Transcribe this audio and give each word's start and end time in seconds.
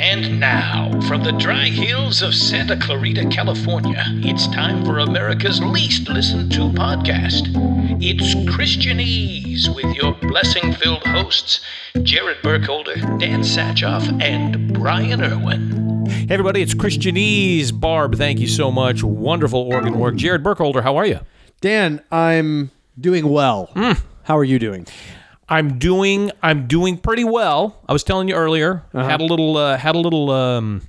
And 0.00 0.38
now, 0.38 1.00
from 1.08 1.24
the 1.24 1.32
dry 1.32 1.68
hills 1.68 2.20
of 2.20 2.34
Santa 2.34 2.76
Clarita, 2.76 3.26
California, 3.30 4.04
it's 4.06 4.46
time 4.48 4.84
for 4.84 4.98
America's 4.98 5.62
least 5.62 6.10
listened 6.10 6.52
to 6.52 6.68
podcast. 6.68 7.48
It's 8.02 8.34
Christianese 8.54 9.74
with 9.74 9.96
your 9.96 10.12
blessing 10.12 10.74
filled 10.74 11.04
hosts, 11.04 11.60
Jared 12.02 12.42
Burkholder, 12.42 12.96
Dan 13.18 13.40
Satchoff, 13.40 14.20
and 14.22 14.74
Brian 14.74 15.22
Irwin. 15.22 16.04
Hey, 16.06 16.34
everybody, 16.34 16.60
it's 16.60 16.74
Christianese. 16.74 17.72
Barb, 17.72 18.16
thank 18.16 18.40
you 18.40 18.46
so 18.46 18.70
much. 18.70 19.02
Wonderful 19.02 19.60
organ 19.60 19.98
work. 19.98 20.16
Jared 20.16 20.42
Burkholder, 20.42 20.82
how 20.82 20.96
are 20.98 21.06
you? 21.06 21.20
Dan, 21.62 22.02
I'm 22.12 22.70
doing 23.00 23.30
well. 23.30 23.70
Hmm. 23.72 23.92
How 24.24 24.36
are 24.36 24.44
you 24.44 24.58
doing? 24.58 24.86
I'm 25.48 25.78
doing 25.78 26.30
I'm 26.42 26.66
doing 26.66 26.96
pretty 26.98 27.24
well. 27.24 27.80
I 27.88 27.92
was 27.92 28.04
telling 28.04 28.28
you 28.28 28.34
earlier. 28.34 28.82
Uh-huh. 28.92 29.08
Had 29.08 29.20
a 29.20 29.24
little 29.24 29.56
uh, 29.56 29.76
had 29.76 29.94
a 29.94 29.98
little 29.98 30.30
um, 30.30 30.82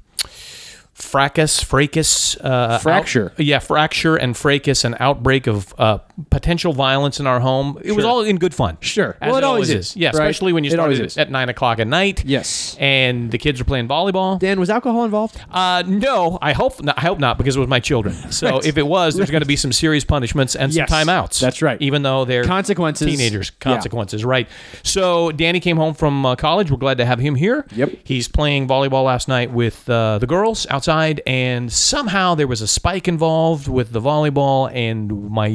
fracas, 0.93 1.61
fracas, 1.63 2.35
uh, 2.37 2.77
Fracture. 2.79 3.31
out- 3.31 3.39
yeah, 3.39 3.59
fracture 3.59 4.15
and 4.15 4.35
fracas, 4.35 4.83
an 4.83 4.95
outbreak 4.99 5.47
of 5.47 5.73
uh, 5.77 5.99
potential 6.29 6.73
violence 6.73 7.19
in 7.19 7.27
our 7.27 7.39
home. 7.39 7.79
It 7.83 7.91
was 7.93 8.05
all 8.05 8.21
in 8.21 8.37
good 8.37 8.53
fun. 8.53 8.77
Sure. 8.81 9.17
as 9.21 9.27
Well, 9.27 9.35
it 9.35 9.39
it 9.39 9.43
always 9.43 9.69
always 9.69 9.89
is, 9.91 9.95
Yeah, 9.95 10.07
right? 10.09 10.13
especially 10.15 10.53
when 10.53 10.63
you 10.63 10.69
It 10.69 10.71
started 10.73 10.83
always 10.93 10.99
it 10.99 11.05
is. 11.07 11.17
at 11.17 11.31
nine 11.31 11.49
o'clock 11.49 11.79
at 11.79 11.87
night. 11.87 12.23
Yes. 12.25 12.75
and 12.79 13.31
the 13.31 13.37
kids 13.37 13.59
are 13.59 13.63
playing 13.65 13.87
volleyball. 13.87 14.39
Dan, 14.39 14.59
was 14.59 14.69
alcohol 14.69 15.03
involved? 15.05 15.39
Uh, 15.51 15.83
no, 15.85 16.37
I 16.41 16.53
hope 16.53 16.81
not, 16.83 16.97
I 16.97 17.01
hope 17.01 17.19
not 17.19 17.37
because 17.37 17.55
it 17.55 17.59
was 17.59 17.67
my 17.69 17.79
children. 17.79 18.15
So 18.31 18.47
Right. 18.49 18.65
if 18.65 18.77
it 18.77 18.87
was, 18.87 19.15
there's 19.15 19.31
going 19.31 19.41
to 19.41 19.47
be 19.47 19.55
some 19.55 19.71
serious 19.73 20.03
punishments 20.05 20.55
and 20.55 20.73
Yes. 20.73 20.89
some 20.89 20.99
timeouts. 21.07 21.39
That's 21.39 21.61
right. 21.61 21.81
Even 21.81 22.03
though 22.03 22.25
they're 22.25 22.43
Consequences. 22.43 23.07
teenagers, 23.07 23.51
Yeah. 23.65 23.73
consequences, 23.73 24.23
right? 24.23 24.47
So 24.83 25.31
Danny 25.31 25.59
came 25.59 25.77
home 25.77 25.93
from 25.93 26.25
uh, 26.25 26.35
college. 26.35 26.71
We're 26.71 26.77
glad 26.77 26.97
to 26.99 27.05
have 27.05 27.19
him 27.19 27.35
here. 27.35 27.65
Yep. 27.75 27.91
He's 28.03 28.27
playing 28.27 28.67
volleyball 28.67 29.03
last 29.05 29.27
night 29.27 29.51
with 29.51 29.89
uh, 29.89 30.19
the 30.19 30.27
girls 30.27 30.65
outside, 30.69 31.21
and 31.27 31.71
somehow 31.71 32.35
there 32.35 32.47
was 32.47 32.61
a 32.61 32.67
spike 32.67 33.07
involved 33.07 33.67
with 33.67 33.91
the 33.91 34.01
volleyball, 34.01 34.71
and 34.73 35.29
my 35.29 35.47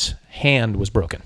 youngest's 0.00 0.14
hand 0.30 0.76
was 0.76 0.90
broken. 0.90 1.22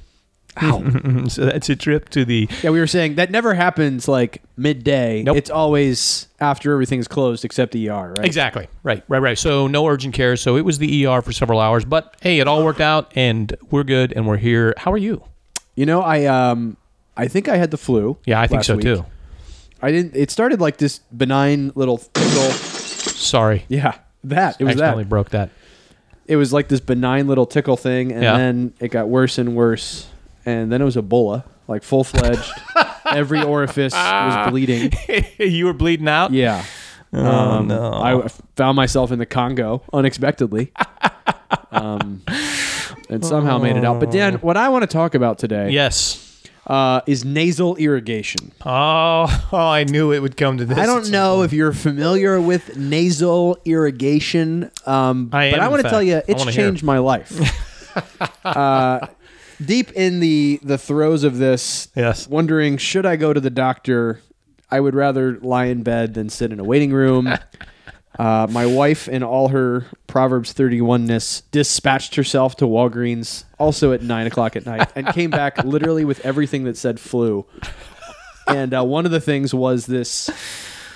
Ow. 0.63 1.25
so 1.29 1.47
that's 1.47 1.69
a 1.69 1.75
trip 1.75 2.11
to 2.11 2.25
the 2.25 2.49
yeah, 2.63 2.71
we 2.71 2.79
were 2.79 2.87
saying 2.87 3.17
that 3.17 3.31
never 3.31 3.55
happens 3.55 4.07
like 4.07 4.41
midday. 4.57 5.25
Nope. 5.25 5.37
It's 5.37 5.51
always 5.51 6.29
after 6.39 6.73
everything's 6.73 7.09
closed 7.09 7.45
except 7.45 7.73
the 7.73 7.89
ER, 7.89 8.15
right? 8.17 8.25
Exactly. 8.25 8.69
Right, 8.85 9.03
right, 9.09 9.19
right. 9.19 9.39
So 9.39 9.67
no 9.67 9.87
urgent 9.87 10.15
care. 10.15 10.37
So 10.37 10.57
it 10.57 10.65
was 10.65 10.79
the 10.79 11.07
ER 11.07 11.23
for 11.23 11.33
several 11.33 11.59
hours, 11.59 11.85
but 11.85 12.17
hey, 12.21 12.39
it 12.39 12.47
all 12.47 12.65
worked 12.65 12.81
out 12.81 13.13
and 13.17 13.57
we're 13.71 13.83
good 13.83 14.13
and 14.13 14.29
we're 14.29 14.37
here. 14.37 14.75
How 14.77 14.93
are 14.93 14.99
you? 14.99 15.25
You 15.75 15.87
know, 15.87 16.03
I 16.03 16.27
um 16.27 16.77
I 17.17 17.27
think 17.27 17.49
I 17.49 17.57
had 17.57 17.73
the 17.73 17.79
flu. 17.79 18.17
Yeah, 18.25 18.41
I 18.41 18.47
think 18.47 18.59
last 18.59 18.67
so 18.67 18.77
week. 18.77 18.85
too. 18.85 19.05
I 19.83 19.91
didn't 19.91 20.15
it 20.15 20.31
started 20.31 20.61
like 20.61 20.77
this 20.77 21.01
benign 21.17 21.73
little 21.75 21.99
tickle. 21.99 22.51
Sorry. 22.53 23.65
Yeah. 23.69 23.99
That. 24.23 24.61
It 24.61 24.65
was 24.65 24.75
accidentally 24.75 25.03
that. 25.03 25.11
broke 25.11 25.31
that. 25.31 25.51
It 26.27 26.37
was 26.37 26.53
like 26.53 26.69
this 26.69 26.81
benign 26.81 27.27
little 27.27 27.47
tickle 27.47 27.77
thing 27.77 28.13
and 28.13 28.23
Yeah. 28.23 28.37
then 28.37 28.73
it 28.81 28.89
got 28.89 29.09
worse 29.09 29.37
and 29.39 29.55
worse. 29.55 30.07
And 30.47 30.71
then 30.73 30.81
it 30.81 30.85
was 30.85 30.97
Ebola, 30.97 31.45
like 31.69 31.83
full 31.83 32.05
fledged. 32.05 32.51
Every 33.07 33.43
orifice 33.43 33.93
was 33.93 34.51
bleeding. 34.51 34.93
you 35.39 35.67
were 35.67 35.73
bleeding 35.75 36.09
out? 36.09 36.33
Yeah. 36.33 36.65
Oh, 37.13 37.25
Um, 37.27 37.69
no. 37.69 37.93
I 37.93 38.29
found 38.57 38.77
myself 38.77 39.13
in 39.13 39.19
the 39.19 39.27
Congo 39.27 39.83
unexpectedly. 39.93 40.73
um, 41.71 42.23
and 43.11 43.25
somehow 43.25 43.59
made 43.59 43.77
it 43.77 43.85
out. 43.85 44.01
But 44.01 44.11
Dan, 44.11 44.35
what 44.37 44.57
I 44.57 44.69
want 44.71 44.83
to 44.83 44.87
talk 44.87 45.15
about 45.15 45.39
today 45.39 45.71
Yes. 45.71 46.24
Uh, 46.67 47.01
is 47.07 47.25
nasal 47.25 47.77
irrigation. 47.77 48.53
Oh, 48.65 49.49
oh, 49.53 49.57
I 49.59 49.85
knew 49.85 50.13
it 50.13 50.21
would 50.21 50.37
come 50.37 50.57
to 50.59 50.65
this. 50.65 50.79
I 50.79 50.87
don't 50.87 51.11
know 51.11 51.43
if 51.43 51.53
you're 51.53 51.73
familiar 51.73 52.41
with 52.41 52.77
nasal 52.77 53.59
irrigation, 53.65 54.71
um, 54.87 55.31
I 55.33 55.51
but 55.51 55.61
am, 55.61 55.65
I 55.67 55.69
want 55.69 55.83
to 55.83 55.89
tell 55.91 56.03
you, 56.03 56.23
it's 56.27 56.39
wanna 56.39 56.53
hear. 56.53 56.67
changed 56.67 56.83
my 56.83 56.99
life. 56.99 57.33
uh, 58.45 59.07
deep 59.65 59.93
in 59.93 60.21
the 60.21 60.59
the 60.63 60.79
throes 60.79 61.25
of 61.25 61.39
this, 61.39 61.89
Yes. 61.95 62.27
wondering 62.29 62.77
should 62.79 63.07
I 63.07 63.17
go 63.17 63.33
to 63.33 63.41
the 63.41 63.51
doctor? 63.51 64.21
I 64.71 64.81
would 64.81 64.95
rather 64.95 65.39
lie 65.41 65.67
in 65.67 65.83
bed 65.83 66.15
than 66.15 66.29
sit 66.29 66.51
in 66.53 66.59
a 66.59 66.65
waiting 66.65 66.93
room. 66.93 67.29
Uh, 68.19 68.47
my 68.51 68.65
wife, 68.67 69.09
in 69.09 69.23
all 69.23 69.49
her 69.49 69.87
Proverbs 70.07 70.55
31ness, 70.55 71.43
dispatched 71.51 72.15
herself 72.15 72.57
to 72.57 72.65
Walgreens 72.65 73.45
also 73.59 73.93
at 73.93 74.03
nine 74.03 74.27
o'clock 74.27 74.55
at 74.57 74.65
night 74.67 74.91
and 74.95 75.07
came 75.09 75.31
back 75.31 75.59
literally 75.65 76.05
with 76.05 76.25
everything 76.25 76.65
that 76.65 76.77
said 76.77 77.01
flu. 77.01 77.45
And 78.47 78.73
uh, 78.75 78.85
one 78.85 79.05
of 79.07 79.11
the 79.11 79.21
things 79.21 79.53
was 79.55 79.87
this. 79.87 80.29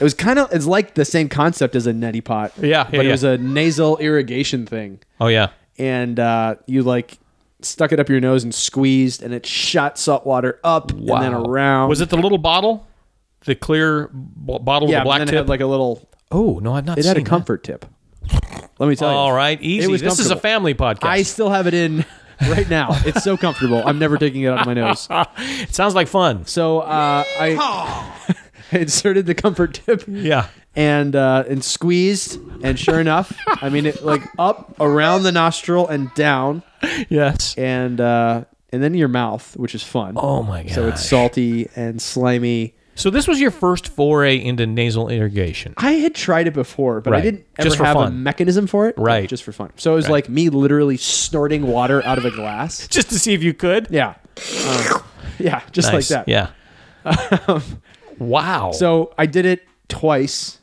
It 0.01 0.05
was 0.05 0.15
kind 0.15 0.39
of 0.39 0.53
it's 0.53 0.67
like 0.67 0.95
the 0.95 1.05
same 1.05 1.29
concept 1.29 1.75
as 1.75 1.87
a 1.89 1.93
neti 1.93 2.23
pot. 2.23 2.53
Yeah, 2.57 2.67
yeah, 2.69 2.85
but 2.85 3.01
it 3.01 3.07
yeah. 3.07 3.11
was 3.13 3.25
a 3.25 3.37
nasal 3.39 3.97
irrigation 3.99 4.65
thing, 4.65 5.01
Oh, 5.21 5.27
yeah. 5.27 5.49
and 5.77 6.21
uh, 6.21 6.55
you 6.67 6.85
like 6.85 7.19
stuck 7.63 7.91
it 7.91 7.99
up 7.99 8.09
your 8.09 8.21
nose 8.21 8.45
and 8.45 8.55
squeezed, 8.55 9.25
and 9.25 9.35
it 9.35 9.45
shot 9.45 9.99
salt 9.99 10.25
water 10.25 10.61
up 10.63 10.93
and 10.93 11.09
then 11.09 11.35
around. 11.35 11.89
Was 11.89 12.01
it 12.01 12.11
the 12.11 12.17
little 12.17 12.39
bottle? 12.39 12.87
The 13.45 13.57
clear 13.57 14.07
b- 14.09 14.59
bottle 14.61 14.89
Yeah, 14.89 14.99
with 14.99 15.01
the 15.01 15.05
black 15.05 15.21
and 15.21 15.29
then 15.29 15.33
tip? 15.33 15.35
it 15.35 15.39
had 15.39 15.49
like 15.49 15.61
a 15.61 15.67
little. 15.67 16.08
Oh, 16.31 16.59
no, 16.63 16.75
I've 16.75 16.85
not 16.85 16.99
It 16.99 17.03
seen 17.03 17.09
had 17.09 17.17
a 17.19 17.21
that. 17.21 17.29
comfort 17.29 17.65
tip. 17.65 17.85
Let 18.79 18.89
me 18.89 18.97
tell 18.97 19.11
you. 19.11 19.17
All 19.17 19.33
right, 19.33 19.61
easy. 19.61 19.87
was 19.91 20.01
this 20.03 20.19
is 20.19 20.27
a 20.27 20.35
comfortable. 20.35 20.41
family 20.41 20.75
podcast. 20.75 21.09
I 21.09 21.23
still 21.23 21.51
have 21.51 21.67
it 21.67 21.75
in 21.75 22.05
right 22.49 22.69
now. 22.69 22.89
It's 23.07 23.25
so 23.25 23.37
comfortable. 23.37 23.83
I'm 23.85 23.99
never 23.99 24.17
taking 24.19 24.43
it 24.43 24.49
out 24.49 24.61
of 24.61 24.67
my 24.67 24.75
nose. 24.75 25.09
it 25.39 25.75
sounds 25.75 25.95
like 25.95 26.07
fun. 26.09 26.47
So 26.47 26.81
uh, 26.81 27.25
I 27.41 28.35
inserted 28.73 29.27
the 29.27 29.35
comfort 29.35 29.75
tip 29.75 30.05
Yeah. 30.07 30.47
and 30.77 31.17
uh, 31.17 31.45
and 31.49 31.65
squeezed, 31.65 32.39
and 32.63 32.79
sure 32.79 33.01
enough, 33.01 33.33
I 33.47 33.69
mean 33.69 33.87
it 33.87 34.05
like 34.05 34.23
up 34.39 34.77
around 34.79 35.23
the 35.25 35.33
nostril 35.33 35.89
and 35.89 36.13
down, 36.15 36.63
Yes. 37.09 37.57
and 37.59 38.01
uh, 38.01 38.45
and 38.71 38.83
then 38.83 38.95
your 38.95 39.09
mouth, 39.09 39.57
which 39.57 39.75
is 39.75 39.83
fun. 39.83 40.13
Oh, 40.17 40.43
my 40.43 40.63
God. 40.65 40.73
So 40.73 40.89
it's 40.89 41.05
salty 41.05 41.69
and 41.75 42.01
slimy. 42.03 42.75
So 42.99 43.11
this 43.11 43.29
was 43.29 43.41
your 43.41 43.53
first 43.53 43.89
foray 43.89 44.37
into 44.37 44.67
nasal 44.67 45.09
irrigation. 45.09 45.75
I 45.77 45.93
had 45.93 46.15
tried 46.17 46.49
it 46.49 46.53
before, 46.55 47.01
but 47.01 47.15
I 47.15 47.21
didn't 47.21 47.47
ever 47.57 47.85
have 47.85 47.97
a 47.97 48.11
mechanism 48.11 48.67
for 48.67 48.89
it. 48.89 48.97
Right. 48.99 49.29
Just 49.29 49.45
for 49.45 49.53
fun. 49.53 49.71
So 49.77 49.93
it 49.93 49.97
was 49.97 50.09
like 50.09 50.29
me 50.29 50.49
literally 50.49 50.97
snorting 50.97 51.67
water 51.67 52.05
out 52.05 52.19
of 52.19 52.25
a 52.25 52.31
glass. 52.31 52.89
Just 52.99 53.11
to 53.11 53.19
see 53.19 53.35
if 53.35 53.43
you 53.43 53.55
could. 53.55 53.87
Yeah. 53.91 54.17
Um, 54.67 55.03
yeah, 55.39 55.63
just 55.73 55.93
Nice. 55.93 56.11
like 56.11 56.27
that. 56.27 56.29
Yeah. 56.29 57.61
wow. 58.19 58.73
So 58.73 59.15
I 59.17 59.27
did 59.27 59.47
it 59.47 59.63
twice 59.89 60.59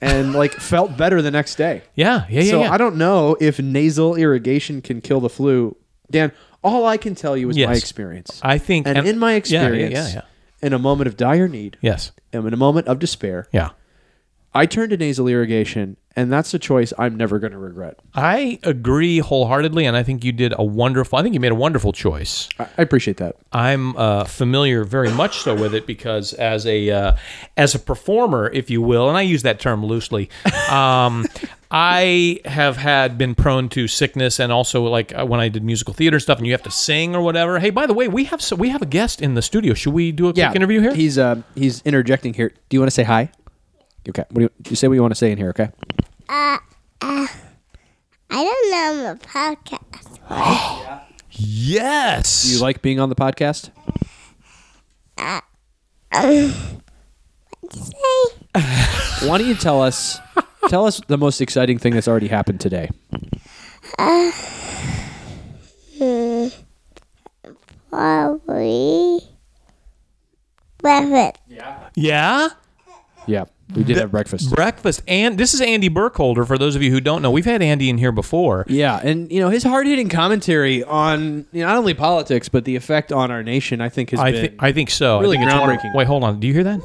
and 0.00 0.32
like 0.32 0.52
felt 0.60 0.96
better 0.96 1.20
the 1.22 1.30
next 1.30 1.56
day. 1.56 1.82
yeah, 1.94 2.26
yeah, 2.28 2.42
yeah. 2.42 2.50
so 2.50 2.60
yeah. 2.62 2.72
I 2.72 2.78
don't 2.78 2.96
know 2.96 3.36
if 3.40 3.58
nasal 3.58 4.14
irrigation 4.16 4.82
can 4.82 5.00
kill 5.00 5.20
the 5.20 5.28
flu. 5.28 5.76
Dan, 6.10 6.32
all 6.62 6.86
I 6.86 6.96
can 6.96 7.14
tell 7.14 7.36
you 7.36 7.50
is 7.50 7.56
my 7.56 7.72
experience. 7.74 8.40
I 8.42 8.58
think, 8.58 8.86
and, 8.86 9.06
in 9.06 9.18
my 9.18 9.30
yeah, 9.30 9.32
yeah, 9.32 9.36
experience, 9.38 9.94
yeah, 9.94 10.08
yeah. 10.14 10.22
In 10.62 10.72
a 10.72 10.78
moment 10.78 11.08
of 11.08 11.16
dire 11.16 11.48
need, 11.48 11.76
Yes. 11.80 12.12
and 12.32 12.46
in 12.46 12.52
a 12.54 12.56
moment 12.56 12.86
of 12.88 12.98
despair, 12.98 13.46
Yeah. 13.52 13.70
I 14.52 14.66
turned 14.66 14.90
to 14.90 14.96
nasal 14.96 15.28
irrigation, 15.28 15.96
and 16.16 16.32
that's 16.32 16.52
a 16.54 16.58
choice 16.58 16.92
I'm 16.98 17.16
never 17.16 17.38
going 17.38 17.52
to 17.52 17.58
regret. 17.58 18.00
I 18.14 18.58
agree 18.64 19.20
wholeheartedly, 19.20 19.84
and 19.84 19.96
I 19.96 20.02
think 20.02 20.24
you 20.24 20.32
did 20.32 20.52
a 20.58 20.64
wonderful. 20.64 21.18
I 21.18 21.22
think 21.22 21.34
you 21.34 21.40
made 21.40 21.52
a 21.52 21.56
wonderful 21.56 21.92
choice. 21.92 22.48
I, 22.58 22.66
I 22.76 22.82
appreciate 22.82 23.18
that. 23.18 23.36
I'm 23.52 23.96
uh, 23.96 24.24
familiar 24.24 24.82
very 24.82 25.12
much 25.12 25.38
so 25.38 25.54
with 25.54 25.72
it 25.72 25.86
because 25.86 26.32
as 26.32 26.66
a 26.66 26.90
uh, 26.90 27.16
as 27.56 27.76
a 27.76 27.78
performer, 27.78 28.50
if 28.52 28.70
you 28.70 28.82
will, 28.82 29.08
and 29.08 29.16
I 29.16 29.22
use 29.22 29.44
that 29.44 29.60
term 29.60 29.86
loosely, 29.86 30.28
um, 30.68 31.26
I 31.70 32.40
have 32.44 32.76
had 32.76 33.16
been 33.16 33.36
prone 33.36 33.68
to 33.70 33.86
sickness, 33.86 34.40
and 34.40 34.50
also 34.50 34.82
like 34.82 35.16
uh, 35.16 35.24
when 35.24 35.38
I 35.38 35.48
did 35.48 35.62
musical 35.62 35.94
theater 35.94 36.18
stuff, 36.18 36.38
and 36.38 36.46
you 36.46 36.52
have 36.52 36.64
to 36.64 36.72
sing 36.72 37.14
or 37.14 37.22
whatever. 37.22 37.60
Hey, 37.60 37.70
by 37.70 37.86
the 37.86 37.94
way, 37.94 38.08
we 38.08 38.24
have 38.24 38.42
so 38.42 38.56
we 38.56 38.70
have 38.70 38.82
a 38.82 38.86
guest 38.86 39.22
in 39.22 39.34
the 39.34 39.42
studio. 39.42 39.74
Should 39.74 39.94
we 39.94 40.10
do 40.10 40.26
a 40.26 40.32
quick 40.32 40.56
interview 40.56 40.80
here? 40.80 40.92
He's 40.92 41.18
uh, 41.18 41.42
he's 41.54 41.82
interjecting 41.82 42.34
here. 42.34 42.48
Do 42.48 42.76
you 42.76 42.80
want 42.80 42.88
to 42.88 42.94
say 42.94 43.04
hi? 43.04 43.30
Okay. 44.08 44.24
What 44.30 44.34
do 44.34 44.42
you, 44.42 44.50
you 44.70 44.76
say? 44.76 44.88
What 44.88 44.94
you 44.94 45.02
want 45.02 45.12
to 45.12 45.18
say 45.18 45.30
in 45.30 45.38
here? 45.38 45.50
Okay. 45.50 45.68
Uh, 46.28 46.58
I 47.02 47.28
don't 48.30 48.70
know 48.70 49.14
the 49.14 49.26
podcast. 49.26 51.00
yes. 51.30 52.44
Do 52.44 52.54
you 52.54 52.60
like 52.60 52.82
being 52.82 53.00
on 53.00 53.08
the 53.08 53.14
podcast? 53.14 53.70
Say, 56.12 56.52
Why 59.28 59.38
don't 59.38 59.46
you 59.46 59.54
tell 59.54 59.82
us? 59.82 60.18
Tell 60.68 60.86
us 60.86 61.00
the 61.08 61.18
most 61.18 61.40
exciting 61.40 61.78
thing 61.78 61.94
that's 61.94 62.08
already 62.08 62.28
happened 62.28 62.60
today. 62.60 62.90
Uh. 63.98 64.30
probably. 67.90 69.20
Rabbit. 70.82 71.38
yeah. 71.94 72.48
Yeah, 73.26 73.44
we 73.74 73.84
did 73.84 73.96
have 73.96 74.10
breakfast. 74.10 74.54
breakfast. 74.54 75.02
And 75.06 75.38
this 75.38 75.54
is 75.54 75.60
Andy 75.60 75.88
Burkholder. 75.88 76.44
For 76.44 76.58
those 76.58 76.76
of 76.76 76.82
you 76.82 76.90
who 76.90 77.00
don't 77.00 77.22
know, 77.22 77.30
we've 77.30 77.44
had 77.44 77.62
Andy 77.62 77.88
in 77.88 77.98
here 77.98 78.12
before. 78.12 78.64
Yeah, 78.68 79.00
and 79.02 79.30
you 79.30 79.40
know 79.40 79.48
his 79.48 79.62
hard 79.62 79.86
hitting 79.86 80.08
commentary 80.08 80.82
on 80.84 81.46
you 81.52 81.62
know, 81.62 81.68
not 81.68 81.76
only 81.76 81.94
politics 81.94 82.48
but 82.48 82.64
the 82.64 82.76
effect 82.76 83.12
on 83.12 83.30
our 83.30 83.42
nation. 83.42 83.80
I 83.80 83.88
think 83.88 84.10
has 84.10 84.20
I 84.20 84.32
been. 84.32 84.40
think 84.42 84.54
I 84.62 84.72
think 84.72 84.90
so. 84.90 85.18
I 85.18 85.20
really 85.22 85.36
think 85.36 85.48
it's 85.50 85.58
one- 85.58 85.68
groundbreaking. 85.68 85.94
Wait, 85.94 86.06
hold 86.06 86.24
on. 86.24 86.40
Do 86.40 86.46
you 86.46 86.52
hear 86.54 86.64
that? 86.64 86.80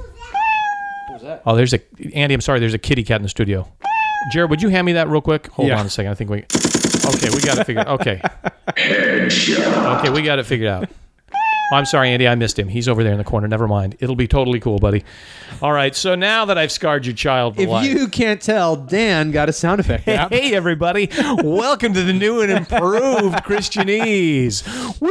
Oh, 1.46 1.56
there's 1.56 1.74
a 1.74 1.80
Andy. 2.16 2.34
I'm 2.36 2.42
sorry. 2.42 2.60
There's 2.60 2.74
a 2.76 2.78
kitty 2.80 3.04
cat 3.04 3.18
in 3.18 3.24
the 3.24 3.30
studio. 3.30 3.68
Jared, 4.32 4.50
would 4.50 4.62
you 4.62 4.70
hand 4.70 4.86
me 4.86 4.94
that 4.94 5.08
real 5.08 5.22
quick? 5.22 5.48
Hold 5.48 5.68
Yeah. 5.70 5.80
on 5.80 5.86
a 5.86 5.90
second. 5.90 6.12
I 6.12 6.16
think 6.16 6.30
we. 6.30 6.38
Okay, 7.06 7.30
we 7.34 7.42
got 7.42 7.58
it 7.58 7.66
figured. 7.66 7.88
Okay. 7.88 8.22
Okay, 8.78 10.10
we 10.10 10.22
got 10.24 10.40
it 10.40 10.46
figured 10.46 10.68
out. 10.68 10.90
Oh, 11.71 11.77
I'm 11.77 11.85
sorry, 11.85 12.09
Andy. 12.09 12.27
I 12.27 12.35
missed 12.35 12.59
him. 12.59 12.67
He's 12.67 12.88
over 12.88 13.03
there 13.03 13.12
in 13.12 13.17
the 13.17 13.23
corner. 13.23 13.47
Never 13.47 13.67
mind. 13.67 13.95
It'll 14.00 14.15
be 14.15 14.27
totally 14.27 14.59
cool, 14.59 14.77
buddy. 14.77 15.03
All 15.63 15.71
right. 15.71 15.95
So 15.95 16.13
now 16.13 16.45
that 16.45 16.57
I've 16.59 16.71
scarred 16.71 17.06
your 17.07 17.15
child 17.15 17.56
for 17.56 17.62
if 17.62 17.69
life. 17.69 17.89
you 17.89 18.07
can't 18.07 18.39
tell, 18.41 18.75
Dan 18.75 19.31
got 19.31 19.50
a 19.50 19.53
sound 19.53 19.79
effect. 19.79 20.07
app. 20.07 20.31
Hey, 20.31 20.53
everybody. 20.53 21.09
Welcome 21.44 21.94
to 21.94 22.03
the 22.03 22.13
new 22.13 22.41
and 22.41 22.51
improved 22.51 23.35
Christianese. 23.45 25.01
Woo! 25.01 25.09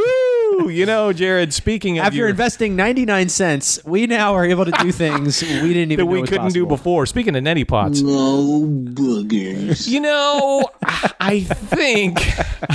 You 0.63 0.85
know, 0.85 1.11
Jared, 1.13 1.53
speaking 1.53 1.99
of 1.99 2.05
After 2.05 2.17
your, 2.17 2.29
investing 2.29 2.75
99 2.75 3.29
cents, 3.29 3.79
we 3.85 4.07
now 4.07 4.33
are 4.33 4.45
able 4.45 4.65
to 4.65 4.71
do 4.71 4.91
things 4.93 5.41
we 5.41 5.73
didn't 5.73 5.91
even 5.91 5.97
that 5.97 6.05
we 6.05 6.21
was 6.21 6.29
couldn't 6.29 6.53
do 6.53 6.65
before. 6.65 7.05
Speaking 7.05 7.35
of 7.35 7.43
neti 7.43 7.67
pots. 7.67 8.01
No 8.01 8.63
boogers. 8.65 9.87
You 9.87 9.99
know, 9.99 10.69
I 11.19 11.41
think 11.41 12.19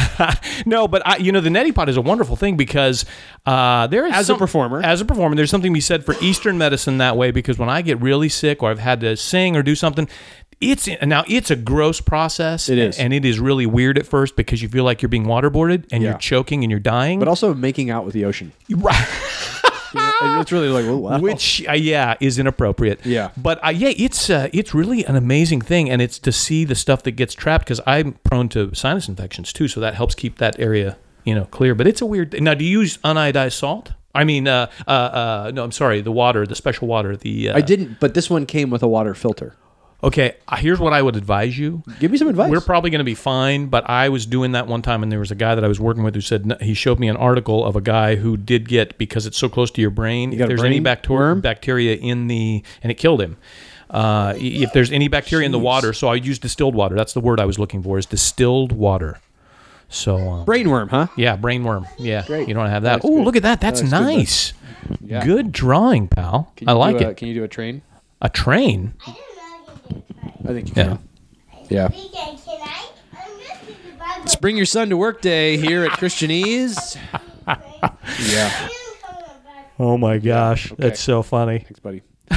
no, 0.67 0.89
but 0.89 1.07
I, 1.07 1.17
you 1.17 1.33
know, 1.33 1.41
the 1.41 1.51
neti 1.51 1.75
pot 1.75 1.89
is 1.89 1.97
a 1.97 2.03
wonderful 2.03 2.37
thing 2.37 2.57
because 2.57 3.05
uh, 3.47 3.87
there 3.87 4.07
is 4.07 4.15
As 4.15 4.31
a 4.31 4.37
performer. 4.37 4.83
as 4.83 5.01
a 5.01 5.05
performer, 5.05 5.35
there's 5.37 5.51
something 5.51 5.73
to 5.73 5.75
be 5.75 5.81
said 5.81 6.05
for 6.05 6.15
Eastern 6.21 6.59
medicine 6.59 6.99
that 6.99 7.17
way 7.17 7.31
because 7.31 7.59
when 7.59 7.69
I 7.69 7.83
get 7.83 8.01
really 8.01 8.29
sick 8.29 8.63
or 8.63 8.71
I've 8.71 8.79
had 8.79 9.01
to 9.01 9.17
sing 9.17 9.57
or 9.57 9.63
do 9.63 9.75
something. 9.75 10.09
It's 10.61 10.89
now 11.03 11.25
it's 11.27 11.51
a 11.51 11.57
gross 11.57 12.01
process. 12.01 12.69
It 12.69 12.77
is. 12.79 12.99
and 12.99 13.13
it 13.15 13.25
is 13.25 13.41
really 13.41 13.65
weird 13.67 13.97
at 13.99 14.07
first 14.07 14.37
because 14.37 14.61
you 14.63 14.69
feel 14.69 14.85
like 14.85 15.01
you're 15.01 15.09
being 15.09 15.25
waterboarded 15.25 15.85
and 15.91 16.03
Yeah. 16.03 16.11
you're 16.11 16.19
choking 16.19 16.63
and 16.65 16.71
you're 16.71 16.81
dying. 16.81 17.19
But 17.19 17.29
also 17.29 17.55
making 17.55 17.91
out 17.91 18.05
with 18.05 18.13
the 18.15 18.25
ocean. 18.27 18.53
right. 18.71 19.09
It's 19.93 20.53
really 20.53 20.69
like, 20.69 20.85
oh, 20.85 20.99
wow. 20.99 21.19
which 21.19 21.67
uh, 21.69 21.73
yeah 21.73 22.15
is 22.21 22.39
inappropriate 22.39 23.05
Yeah. 23.05 23.31
but 23.37 23.59
uh, 23.65 23.71
yeah 23.71 23.93
it's 23.97 24.31
uh, 24.31 24.49
it's 24.53 24.73
really 24.73 25.05
an 25.05 25.17
amazing 25.17 25.61
thing 25.63 25.91
and 25.91 26.01
it's 26.01 26.19
to 26.21 26.31
see 26.31 26.65
the 26.65 26.75
stuff 26.77 27.03
that 27.03 27.13
gets 27.13 27.35
trapped 27.35 27.65
because 27.65 27.81
i'm 27.87 28.13
prone 28.23 28.49
to 28.51 28.73
sinus 28.73 29.09
infections 29.09 29.53
too 29.53 29.67
so 29.67 29.81
that 29.81 29.95
helps 29.95 30.15
keep 30.15 30.39
that 30.39 30.59
area 30.61 30.97
you 31.25 31.35
know 31.35 31.45
clear 31.47 31.75
but 31.75 31.87
it's 31.89 32.01
a 32.01 32.07
weird 32.07 32.41
now 32.41 32.55
do 32.55 32.65
you 32.65 32.79
use 32.81 32.99
unionized 33.05 33.57
salt 33.59 33.93
i 34.15 34.23
mean 34.23 34.47
uh, 34.47 34.71
uh, 34.87 34.91
uh, 34.91 35.51
no 35.53 35.65
i'm 35.65 35.73
sorry 35.73 36.01
the 36.01 36.13
water 36.13 36.47
the 36.47 36.55
special 36.55 36.87
water 36.87 37.17
the 37.17 37.49
uh, 37.51 37.57
I 37.57 37.61
didn't, 37.61 37.99
but 37.99 38.15
this 38.15 38.31
one 38.31 38.47
came 38.47 38.71
with 38.71 38.83
a 38.85 38.89
water 38.89 39.15
filter. 39.15 39.57
Okay 40.03 40.35
uh, 40.49 40.57
here's 40.57 40.79
what 40.81 40.93
i 40.93 41.01
would 41.03 41.17
advise 41.17 41.59
you 41.59 41.83
Give 41.99 42.11
me 42.11 42.19
some 42.19 42.29
advice. 42.29 42.51
we're 42.51 42.61
probably 42.61 42.91
going 42.91 43.01
to 43.01 43.05
be 43.05 43.15
fine, 43.15 43.67
but 43.67 43.89
I 43.89 44.09
was 44.09 44.25
doing 44.27 44.53
that 44.53 44.67
one 44.67 44.83
time, 44.83 45.03
and 45.03 45.11
there 45.13 45.19
was 45.19 45.31
a 45.31 45.35
guy 45.35 45.55
that 45.55 45.65
I 45.65 45.69
was 45.69 45.79
working 45.81 46.03
with 46.03 46.15
who 46.15 46.21
said 46.21 46.57
he 46.61 46.75
showed 46.75 46.99
me 46.99 47.09
an 47.09 47.17
article 47.17 47.65
of 47.65 47.77
a 47.77 47.81
guy 47.81 48.15
who 48.17 48.37
did 48.37 48.69
get 48.69 48.97
because 48.99 49.27
it's 49.27 49.37
so 49.37 49.49
close 49.49 49.71
to 49.73 49.81
your 49.81 49.91
brain. 49.91 50.31
got 50.31 50.43
if 50.43 50.49
there's 50.49 50.65
any 50.65 50.81
bacteria 50.81 51.35
bacteria 51.37 51.97
in 51.97 52.29
the 52.29 52.63
and 52.83 52.91
it 52.91 52.95
killed 52.97 53.21
him. 53.21 53.37
Uh, 53.91 54.35
if 54.37 54.73
there's 54.73 54.93
any 54.93 55.09
bacteria 55.09 55.45
in 55.45 55.53
the 55.53 55.59
water, 55.59 55.93
so 55.93 56.09
I 56.09 56.15
use 56.15 56.39
distilled 56.39 56.75
water. 56.75 56.95
That's 56.95 57.13
the 57.13 57.21
word 57.21 57.41
I 57.41 57.45
was 57.45 57.59
looking 57.59 57.83
for. 57.83 57.99
Is 57.99 58.07
distilled 58.07 58.73
water. 58.73 59.19
So 59.89 60.17
uh, 60.17 60.45
Brainworm, 60.45 60.89
huh? 60.91 61.09
yeah, 61.17 61.35
brain 61.37 61.65
worm. 61.65 61.87
Yeah, 61.99 62.25
Great. 62.25 62.47
you 62.49 62.55
don't 62.55 62.69
have 62.69 62.85
that. 62.85 63.01
Oh, 63.05 63.09
look 63.09 63.35
at 63.35 63.43
that. 63.43 63.61
That's, 63.61 63.81
That's 63.81 63.93
good, 63.93 64.01
nice. 64.01 64.53
Yeah. 65.01 65.25
Good 65.25 65.51
drawing, 65.51 66.07
pal. 66.07 66.53
I 66.67 66.73
like 66.73 67.01
a- 67.01 67.11
it. 67.11 67.17
Can 67.17 67.27
you 67.29 67.35
do 67.35 67.43
a 67.45 67.49
train? 67.49 67.83
A 68.23 68.29
train. 68.29 68.95
I 70.45 70.49
think 70.53 70.69
you 70.69 70.75
Yeah. 70.77 70.85
can. 70.85 70.99
Yeah. 71.69 71.89
Weekend, 71.89 72.39
can 72.45 72.61
I? 72.63 72.89
I'm 73.13 73.39
missing 73.39 73.77
the 73.85 73.93
Bible. 73.99 74.21
Let's 74.21 74.37
bring 74.37 74.57
your 74.57 74.67
son 74.67 74.89
to 74.91 74.97
work 74.97 75.21
day 75.21 75.57
here 75.57 75.85
at 75.85 75.93
Christianese. 75.93 76.97
yeah. 78.33 78.69
Oh 79.79 79.97
my 79.97 80.19
gosh, 80.19 80.73
that's 80.79 81.01
so 81.01 81.23
funny. 81.23 81.61
Thanks, 81.61 81.81
buddy. 81.81 82.03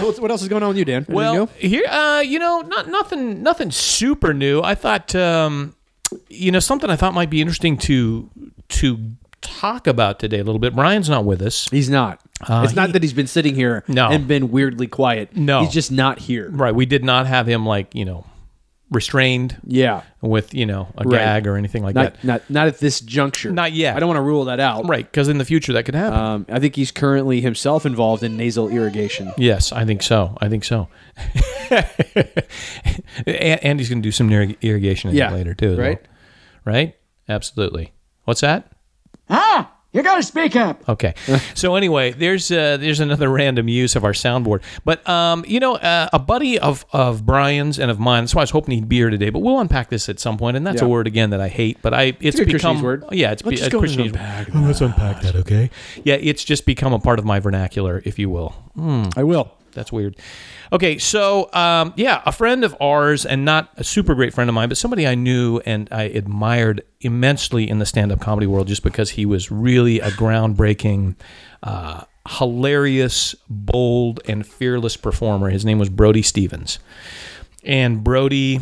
What's- 0.00 0.20
what 0.20 0.30
else 0.30 0.42
is 0.42 0.48
going 0.48 0.62
on 0.62 0.68
with 0.70 0.78
you, 0.78 0.84
Dan? 0.84 0.96
Anything 0.96 1.14
Well, 1.14 1.34
new? 1.34 1.48
here, 1.68 1.84
uh, 1.88 2.20
you 2.20 2.38
know, 2.38 2.60
not 2.62 2.88
nothing, 2.88 3.42
nothing 3.42 3.70
super 3.70 4.34
new. 4.34 4.60
I 4.62 4.74
thought, 4.74 5.14
um, 5.14 5.74
you 6.28 6.50
know, 6.52 6.58
something 6.58 6.90
I 6.90 6.96
thought 6.96 7.14
might 7.14 7.30
be 7.30 7.40
interesting 7.40 7.76
to 7.78 8.28
to 8.70 8.98
talk 9.44 9.86
about 9.86 10.18
today 10.18 10.40
a 10.40 10.44
little 10.44 10.58
bit. 10.58 10.74
Brian's 10.74 11.08
not 11.08 11.24
with 11.24 11.40
us, 11.42 11.68
he's 11.70 11.88
not. 11.90 12.20
it's 12.50 12.74
not 12.74 12.92
that 12.92 13.02
he's 13.02 13.12
been 13.12 13.26
sitting 13.28 13.54
here 13.54 13.84
No. 13.86 14.08
and 14.10 14.26
been 14.26 14.50
weirdly 14.50 14.86
quiet. 14.88 15.36
No. 15.36 15.60
He's 15.60 15.72
just 15.72 15.92
not 15.92 16.18
here. 16.18 16.50
right? 16.50 16.74
We 16.74 16.86
did 16.86 17.04
not 17.04 17.26
have 17.26 17.46
him 17.46 17.64
like 17.64 17.94
you 17.94 18.04
know 18.04 18.26
restrained 18.90 19.56
Yeah. 19.66 20.02
with 20.20 20.52
you 20.54 20.66
know 20.66 20.88
a 20.96 21.04
Right. 21.04 21.18
gag 21.18 21.46
or 21.46 21.56
anything 21.56 21.82
like 21.82 21.94
Not 21.94 22.14
that. 22.14 22.24
not 22.24 22.42
not 22.50 22.66
at 22.68 22.78
this 22.78 23.00
juncture. 23.00 23.50
Not 23.50 23.72
yet. 23.72 23.96
I 23.96 24.00
don't 24.00 24.08
want 24.08 24.18
to 24.18 24.22
rule 24.22 24.44
that 24.46 24.60
out. 24.60 24.86
Right, 24.86 25.04
because 25.10 25.28
in 25.28 25.38
the 25.38 25.44
future 25.44 25.72
that 25.72 25.84
could 25.84 25.94
happen. 25.94 26.18
Um, 26.18 26.46
I 26.50 26.58
think 26.60 26.76
he's 26.76 26.90
currently 26.90 27.40
himself 27.40 27.86
involved 27.86 28.22
in 28.22 28.36
nasal 28.36 28.68
irrigation. 28.68 29.32
yes, 29.38 29.72
I 29.72 29.84
think 29.84 30.02
so. 30.02 30.36
I 30.40 30.48
think 30.48 30.64
so. 30.64 30.88
and 33.26 33.64
Andy's 33.64 33.88
going 33.88 34.02
to 34.02 34.06
do 34.06 34.12
some 34.12 34.28
irrig- 34.30 34.56
irrigation 34.60 35.14
Yeah, 35.14 35.32
later 35.32 35.54
too, 35.54 35.76
though. 35.76 35.82
right? 35.82 36.00
Right? 36.64 36.96
Absolutely. 37.28 37.92
What's 38.24 38.40
that? 38.42 38.70
Ah, 39.30 39.70
you 39.92 40.02
gotta 40.02 40.22
speak 40.22 40.56
up. 40.56 40.86
Okay. 40.88 41.14
so 41.54 41.76
anyway, 41.76 42.10
there's 42.12 42.50
uh, 42.50 42.76
there's 42.78 43.00
another 43.00 43.28
random 43.28 43.68
use 43.68 43.94
of 43.96 44.04
our 44.04 44.12
soundboard. 44.12 44.62
But 44.84 45.08
um, 45.08 45.44
you 45.46 45.60
know, 45.60 45.76
uh, 45.76 46.08
a 46.12 46.18
buddy 46.18 46.58
of 46.58 46.84
of 46.92 47.24
Brian's 47.24 47.78
and 47.78 47.90
of 47.90 47.98
mine. 48.00 48.24
That's 48.24 48.34
why 48.34 48.40
I 48.40 48.44
was 48.44 48.50
hoping 48.50 48.74
he'd 48.74 48.88
be 48.88 48.96
here 48.96 49.10
today. 49.10 49.30
But 49.30 49.38
we'll 49.40 49.60
unpack 49.60 49.90
this 49.90 50.08
at 50.08 50.18
some 50.18 50.36
point. 50.36 50.56
And 50.56 50.66
that's 50.66 50.80
Yeah. 50.82 50.86
a 50.86 50.90
word 50.90 51.06
again 51.06 51.30
that 51.30 51.40
I 51.40 51.48
hate. 51.48 51.78
But 51.80 51.94
I 51.94 52.16
it's, 52.20 52.38
a 52.40 52.44
become 52.44 52.82
word. 52.82 53.04
yeah, 53.12 53.30
it's 53.32 53.44
Let's 53.44 53.60
be, 53.60 53.66
a 53.66 53.70
go 53.70 53.80
Christianese 53.80 54.06
unpack 54.06 54.48
word. 54.52 54.64
Let's 54.64 54.80
unpack 54.80 55.20
that, 55.22 55.36
okay? 55.36 55.70
Yeah, 56.02 56.16
it's 56.20 56.42
just 56.44 56.66
become 56.66 56.92
a 56.92 56.98
part 56.98 57.18
of 57.18 57.24
my 57.24 57.38
vernacular, 57.40 58.02
if 58.04 58.18
you 58.18 58.28
will. 58.30 58.54
I 59.16 59.22
will. 59.22 59.52
That's 59.74 59.92
weird. 59.92 60.16
Okay, 60.72 60.98
so 60.98 61.52
um, 61.52 61.92
yeah, 61.96 62.22
a 62.24 62.32
friend 62.32 62.64
of 62.64 62.74
ours, 62.80 63.26
and 63.26 63.44
not 63.44 63.70
a 63.76 63.84
super 63.84 64.14
great 64.14 64.32
friend 64.32 64.48
of 64.48 64.54
mine, 64.54 64.68
but 64.68 64.78
somebody 64.78 65.06
I 65.06 65.14
knew 65.14 65.60
and 65.66 65.88
I 65.90 66.04
admired 66.04 66.82
immensely 67.00 67.68
in 67.68 67.80
the 67.80 67.86
stand-up 67.86 68.20
comedy 68.20 68.46
world, 68.46 68.68
just 68.68 68.82
because 68.82 69.10
he 69.10 69.26
was 69.26 69.50
really 69.50 70.00
a 70.00 70.10
groundbreaking, 70.10 71.16
uh, 71.62 72.04
hilarious, 72.38 73.34
bold, 73.50 74.20
and 74.26 74.46
fearless 74.46 74.96
performer. 74.96 75.50
His 75.50 75.64
name 75.64 75.78
was 75.78 75.90
Brody 75.90 76.22
Stevens, 76.22 76.78
and 77.62 78.02
Brody 78.02 78.60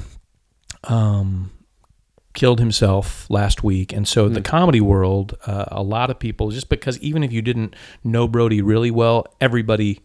killed 2.35 2.61
himself 2.61 3.29
last 3.29 3.63
week. 3.63 3.93
And 3.93 4.09
so 4.09 4.27
the 4.29 4.41
comedy 4.41 4.81
world, 4.81 5.37
uh, 5.47 5.67
a 5.69 5.83
lot 5.83 6.09
of 6.09 6.19
people, 6.19 6.51
just 6.51 6.71
because 6.71 6.99
even 7.01 7.23
if 7.23 7.31
you 7.31 7.43
didn't 7.43 7.77
know 8.03 8.27
Brody 8.27 8.63
really 8.63 8.91
well, 8.91 9.27
everybody 9.39 10.01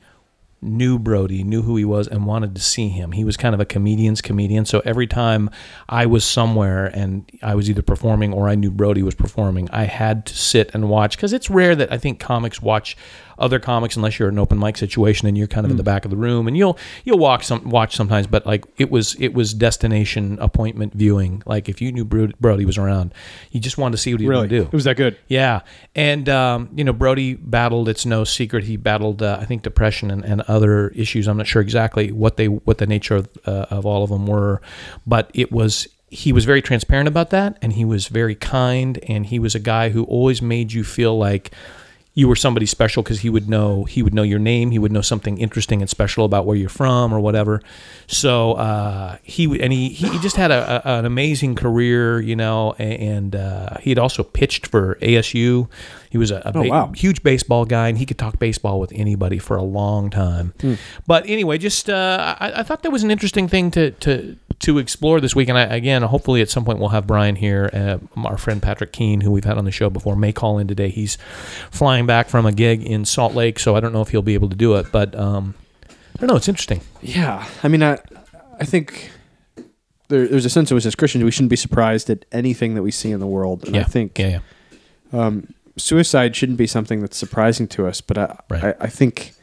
knew 0.68 1.00
Brody, 1.00 1.44
knew 1.44 1.62
who 1.64 1.76
he 1.78 1.86
was, 1.86 2.08
and 2.08 2.26
wanted 2.26 2.56
to 2.56 2.62
see 2.62 2.90
him. 2.90 3.14
He 3.14 3.24
was 3.24 3.38
kind 3.38 3.56
of 3.56 3.60
a 3.62 3.66
comedian's 3.66 4.22
comedian. 4.22 4.66
So 4.66 4.82
every 4.86 5.08
time 5.08 5.50
I 5.90 6.06
was 6.06 6.24
somewhere 6.26 6.86
and 6.88 7.30
I 7.42 7.56
was 7.56 7.70
either 7.70 7.82
performing 7.82 8.34
or 8.34 8.48
I 8.50 8.56
knew 8.56 8.72
Brody 8.72 9.04
was 9.04 9.16
performing, 9.16 9.70
I 9.72 9.86
had 9.86 10.26
to 10.28 10.38
sit 10.38 10.72
and 10.74 10.90
watch 10.90 11.16
because 11.18 11.34
it's 11.34 11.50
rare 11.50 11.76
that 11.76 11.92
I 11.92 11.98
think 11.98 12.20
comics 12.20 12.62
watch 12.62 12.96
other 13.40 13.60
comics 13.60 13.96
unless 13.96 14.18
you're 14.18 14.30
in 14.30 14.34
an 14.34 14.40
open 14.40 14.58
mic 14.58 14.76
situation 14.78 15.28
and 15.28 15.38
you're 15.38 15.46
kind 15.46 15.64
of 15.64 15.70
in 15.70 15.78
the 15.78 15.84
back 15.84 16.06
of 16.06 16.10
the 16.10 16.18
room 16.18 16.48
and 16.48 16.58
you'll 16.58 16.76
you'll 17.06 17.20
walk 17.20 17.44
some 17.44 17.70
watch 17.70 17.96
sometimes 17.96 18.26
but 18.26 18.44
like 18.48 18.66
it 18.78 18.90
was 18.90 19.16
it 19.20 19.32
was 19.32 19.54
destination 19.54 20.40
appointment 20.42 20.92
viewing 20.96 21.44
like 21.46 21.70
if 21.70 21.80
you 21.80 21.92
knew 21.92 22.04
Bro- 22.04 22.32
Brody 22.42 22.66
was 22.66 22.80
around 22.80 23.14
you 23.52 23.60
just 23.60 23.78
wanted 23.78 23.92
to 23.92 23.98
see 24.00 24.12
what 24.12 24.22
he 24.22 24.28
was 24.28 24.38
going 24.38 24.50
to 24.50 24.60
do 24.62 24.64
It 24.64 24.74
was 24.74 24.86
that 24.86 24.98
good. 24.98 25.20
yeah, 25.28 25.62
and 25.94 26.28
um, 26.30 26.70
you 26.76 26.84
know 26.84 26.94
Brody 26.94 27.36
battled. 27.36 27.88
It's 27.90 28.08
no 28.08 28.24
secret 28.24 28.64
he 28.64 28.76
battled. 28.76 29.22
Uh, 29.22 29.38
I 29.40 29.46
think 29.46 29.62
depression 29.62 30.10
and, 30.10 30.26
and 30.26 30.42
other 30.48 30.57
issues. 30.64 31.28
I'm 31.28 31.38
not 31.38 31.48
sure 31.48 31.62
exactly 31.62 32.12
what 32.12 32.38
they 32.38 32.48
what 32.48 32.78
the 32.78 32.88
nature 32.88 33.16
of, 33.16 33.30
uh, 33.46 33.66
of 33.70 33.86
all 33.86 34.04
of 34.04 34.10
them 34.10 34.28
were, 34.28 34.62
but 35.06 35.32
it 35.34 35.52
was 35.52 35.88
he 36.10 36.32
was 36.32 36.46
very 36.46 36.62
transparent 36.62 37.08
about 37.08 37.32
that, 37.32 37.58
and 37.62 37.74
he 37.74 37.86
was 37.86 38.08
very 38.08 38.36
kind, 38.36 39.00
and 39.08 39.26
he 39.26 39.40
was 39.40 39.56
a 39.56 39.60
guy 39.60 39.90
who 39.90 40.04
always 40.06 40.42
made 40.42 40.72
you 40.72 40.84
feel 40.84 41.18
like 41.18 41.52
you 42.18 42.28
were 42.28 42.36
somebody 42.36 42.66
special 42.66 43.04
because 43.04 43.20
he 43.20 43.30
would 43.30 43.48
know 43.48 43.84
he 43.84 44.02
would 44.02 44.12
know 44.12 44.24
your 44.24 44.40
name 44.40 44.72
he 44.72 44.80
would 44.80 44.92
know 44.92 45.02
something 45.02 45.38
interesting 45.38 45.82
and 45.82 45.90
special 45.90 46.26
about 46.26 46.48
where 46.48 46.56
you're 46.56 46.68
from 46.68 47.14
or 47.14 47.20
whatever 47.20 47.62
so 48.08 48.54
uh, 48.54 49.18
he 49.22 49.46
and 49.62 49.72
he, 49.72 49.90
he 49.90 50.18
just 50.18 50.36
had 50.36 50.50
a, 50.50 50.82
a, 50.84 50.98
an 50.98 51.06
amazing 51.06 51.54
career 51.54 52.20
you 52.20 52.36
know 52.36 52.74
and 52.80 53.36
uh, 53.36 53.78
he 53.82 53.92
had 53.92 54.00
also 54.00 54.24
pitched 54.24 54.66
for 54.66 54.96
ASU 54.96 55.70
he 56.10 56.18
was 56.18 56.32
a, 56.32 56.42
a 56.46 56.52
ba- 56.52 56.60
Oh, 56.60 56.64
wow. 56.68 56.92
huge 56.96 57.22
baseball 57.24 57.66
guy 57.66 57.90
and 57.90 57.98
he 57.98 58.06
could 58.06 58.18
talk 58.18 58.40
baseball 58.40 58.80
with 58.80 58.92
anybody 58.94 59.38
for 59.40 59.56
a 59.58 59.64
long 59.64 60.10
time 60.10 60.54
but 61.06 61.28
anyway 61.28 61.58
just 61.58 61.90
uh, 61.90 62.36
I, 62.40 62.60
I 62.60 62.64
thought 62.64 62.84
that 62.84 62.92
was 62.92 63.04
an 63.04 63.12
interesting 63.12 63.48
thing 63.48 63.72
to 63.72 63.92
to 63.92 64.36
to 64.60 64.78
explore 64.80 65.20
this 65.22 65.36
week 65.36 65.50
and 65.50 65.58
I, 65.58 65.64
again 65.64 66.02
hopefully 66.04 66.42
at 66.42 66.50
some 66.50 66.66
point 66.66 66.80
we'll 66.80 66.90
have 66.90 67.06
Brian 67.08 67.36
here 67.36 67.70
uh, 67.74 67.98
our 68.26 68.38
friend 68.38 68.62
Patrick 68.62 68.92
Keene 68.92 69.22
who 69.22 69.32
we've 69.32 69.44
had 69.46 69.58
on 69.58 69.66
the 69.66 69.72
show 69.72 69.90
before 69.90 70.16
may 70.16 70.32
call 70.32 70.58
in 70.60 70.68
today 70.68 70.90
he's 70.90 71.18
flying 71.72 72.06
back 72.06 72.30
from 72.30 72.46
a 72.46 72.52
gig 72.52 72.84
in 72.84 73.06
Salt 73.06 73.34
Lake 73.36 73.60
so 73.60 73.76
I 73.76 73.80
don't 73.80 73.94
know 73.94 74.02
if 74.02 74.10
he'll 74.10 74.22
be 74.22 74.34
able 74.34 74.50
to 74.50 74.56
do 74.56 74.76
it 74.76 74.88
but 74.92 75.14
um, 75.16 75.54
I 75.90 76.22
don't 76.22 76.30
know. 76.30 76.36
It's 76.36 76.48
interesting. 76.50 76.82
Yeah, 77.04 77.48
I 77.62 77.68
mean, 77.68 77.84
I, 77.84 78.00
I 78.60 78.66
think 78.66 79.12
there, 80.08 80.28
there's 80.28 80.46
a 80.46 80.50
sense 80.50 80.72
in 80.72 80.76
which 80.76 80.86
as 80.88 80.96
Christians 80.96 81.24
we 81.24 81.30
shouldn't 81.30 81.52
be 81.52 81.56
surprised 81.56 82.10
at 82.10 82.26
anything 82.32 82.74
that 82.74 82.82
we 82.82 82.90
see 82.90 83.12
in 83.12 83.20
the 83.20 83.28
world, 83.28 83.64
and 83.66 83.76
Yeah. 83.76 83.82
I 83.82 83.84
think 83.84 84.18
Yeah, 84.18 84.40
yeah. 85.14 85.40
Suicide 85.78 86.36
shouldn't 86.36 86.58
be 86.58 86.68
something 86.68 87.00
that's 87.02 87.18
surprising 87.18 87.68
to 87.70 87.88
us. 87.88 88.02
But 88.02 88.18
I, 88.18 88.40
Right. 88.50 88.64
I, 88.64 88.76
I 88.82 88.88
think 88.88 89.34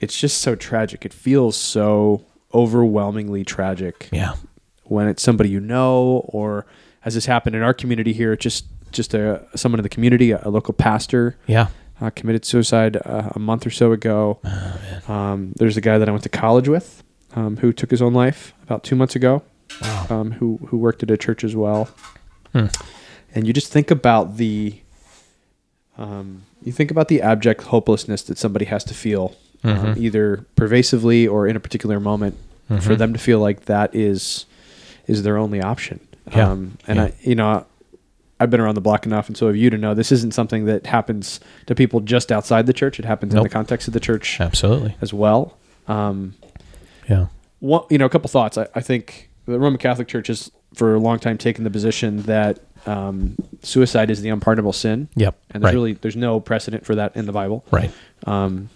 it's 0.00 0.18
just 0.18 0.40
so 0.40 0.54
tragic. 0.54 1.04
It 1.04 1.12
feels 1.12 1.56
so 1.56 2.24
overwhelmingly 2.54 3.44
tragic 3.44 4.08
Yeah. 4.12 4.34
when 4.84 5.08
it's 5.08 5.22
somebody 5.22 5.50
you 5.50 5.60
know, 5.60 6.22
or 6.28 6.66
as 7.04 7.14
this 7.14 7.26
happened 7.26 7.56
in 7.56 7.62
our 7.62 7.74
community 7.74 8.12
here, 8.12 8.36
just 8.36 8.64
just 8.90 9.12
a 9.12 9.46
someone 9.54 9.78
in 9.78 9.82
the 9.82 9.88
community, 9.90 10.30
a, 10.30 10.40
a 10.44 10.50
local 10.50 10.72
pastor. 10.74 11.36
Yeah. 11.46 11.66
uh, 12.00 12.10
committed 12.10 12.44
suicide 12.44 12.96
uh, 13.04 13.30
a 13.34 13.38
month 13.38 13.66
or 13.66 13.70
so 13.70 13.92
ago. 13.92 14.38
um, 15.08 15.52
there's 15.56 15.76
a 15.76 15.80
guy 15.80 15.98
that 15.98 16.08
I 16.08 16.12
went 16.12 16.22
to 16.22 16.28
college 16.28 16.68
with 16.68 17.02
um, 17.36 17.56
who 17.58 17.72
took 17.72 17.90
his 17.90 18.00
own 18.00 18.14
life 18.14 18.54
about 18.62 18.84
two 18.84 18.94
months 18.96 19.14
ago. 19.16 19.42
Um, 20.08 20.30
who 20.32 20.58
who 20.68 20.78
worked 20.78 21.02
at 21.02 21.10
a 21.10 21.16
church 21.18 21.44
as 21.44 21.54
well. 21.54 21.88
And 22.54 23.46
you 23.46 23.52
just 23.52 23.70
think 23.70 23.90
about 23.90 24.36
the, 24.38 24.80
um, 25.98 26.42
you 26.62 26.72
think 26.72 26.90
about 26.90 27.08
the 27.08 27.20
abject 27.22 27.62
hopelessness 27.62 28.22
that 28.24 28.38
somebody 28.38 28.64
has 28.66 28.84
to 28.84 28.94
feel, 28.94 29.36
um, 29.64 29.94
either 29.98 30.44
pervasively 30.56 31.26
or 31.26 31.46
in 31.46 31.56
a 31.56 31.60
particular 31.60 31.98
moment, 32.00 32.36
for 32.80 32.94
them 32.94 33.12
to 33.14 33.18
feel 33.18 33.38
like 33.40 33.64
that 33.66 33.94
is 33.94 34.44
is 35.06 35.22
their 35.22 35.38
only 35.38 35.60
option. 35.62 36.00
Yeah. 36.30 36.50
Um, 36.50 36.76
and 36.86 36.96
Yeah. 36.98 37.04
I, 37.04 37.12
you 37.22 37.34
know, 37.34 37.64
I've 38.38 38.50
been 38.50 38.60
around 38.60 38.74
the 38.74 38.82
block 38.82 39.06
enough, 39.06 39.26
and 39.28 39.36
so 39.36 39.46
have 39.46 39.56
you 39.56 39.70
to 39.70 39.78
know 39.78 39.94
this 39.94 40.12
isn't 40.12 40.34
something 40.34 40.66
that 40.66 40.86
happens 40.86 41.40
to 41.66 41.74
people 41.74 42.00
just 42.00 42.30
outside 42.30 42.66
the 42.66 42.72
church. 42.74 42.98
It 42.98 43.04
happens 43.06 43.34
in 43.34 43.42
the 43.42 43.48
context 43.48 43.88
of 43.88 43.94
the 43.94 44.00
church 44.00 44.38
Absolutely. 44.40 44.94
as 45.00 45.12
well. 45.14 45.56
Um, 45.88 46.34
Yeah. 47.08 47.26
one, 47.60 47.84
you 47.90 47.96
know, 47.98 48.04
a 48.04 48.10
couple 48.10 48.28
thoughts. 48.28 48.58
I, 48.58 48.66
I 48.74 48.80
think 48.82 49.30
the 49.46 49.58
Roman 49.58 49.78
Catholic 49.78 50.06
Church 50.08 50.26
has, 50.28 50.52
for 50.74 50.94
a 50.94 50.98
long 51.00 51.18
time, 51.18 51.38
taken 51.38 51.64
the 51.64 51.70
position 51.70 52.22
that 52.24 52.58
um, 52.88 53.36
suicide 53.62 54.10
is 54.10 54.22
the 54.22 54.30
unpardonable 54.30 54.72
sin. 54.72 55.08
Yep. 55.14 55.38
And 55.50 55.62
there's 55.62 55.68
right. 55.70 55.74
really 55.74 55.92
there's 55.94 56.16
no 56.16 56.40
precedent 56.40 56.84
for 56.86 56.94
that 56.94 57.14
in 57.16 57.26
the 57.26 57.32
Bible. 57.32 57.64
right. 57.70 57.90
Um, 58.26 58.70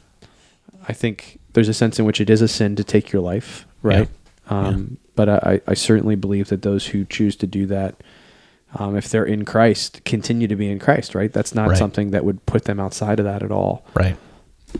I 0.88 0.92
think 0.92 1.38
there's 1.52 1.68
a 1.68 1.74
sense 1.74 1.98
in 1.98 2.04
which 2.04 2.20
it 2.20 2.28
is 2.28 2.42
a 2.42 2.48
sin 2.48 2.74
to 2.76 2.84
take 2.84 3.12
your 3.12 3.22
life, 3.22 3.66
right? 3.82 4.08
Um, 4.48 4.98
But 5.14 5.28
I, 5.28 5.60
I 5.68 5.74
certainly 5.74 6.16
believe 6.16 6.48
that 6.48 6.62
those 6.62 6.86
who 6.86 7.04
choose 7.04 7.36
to 7.36 7.46
do 7.46 7.66
that, 7.66 7.94
um, 8.78 8.96
if 8.96 9.08
they're 9.10 9.24
in 9.24 9.44
Christ, 9.44 10.00
continue 10.04 10.48
to 10.48 10.56
be 10.56 10.68
in 10.70 10.78
Christ, 10.78 11.14
right? 11.14 11.32
That's 11.32 11.54
not 11.54 11.68
Right. 11.68 11.78
something 11.78 12.10
that 12.12 12.24
would 12.24 12.44
put 12.46 12.64
them 12.64 12.80
outside 12.80 13.18
of 13.20 13.24
that 13.26 13.42
at 13.42 13.52
all. 13.52 13.84
Right. 13.94 14.16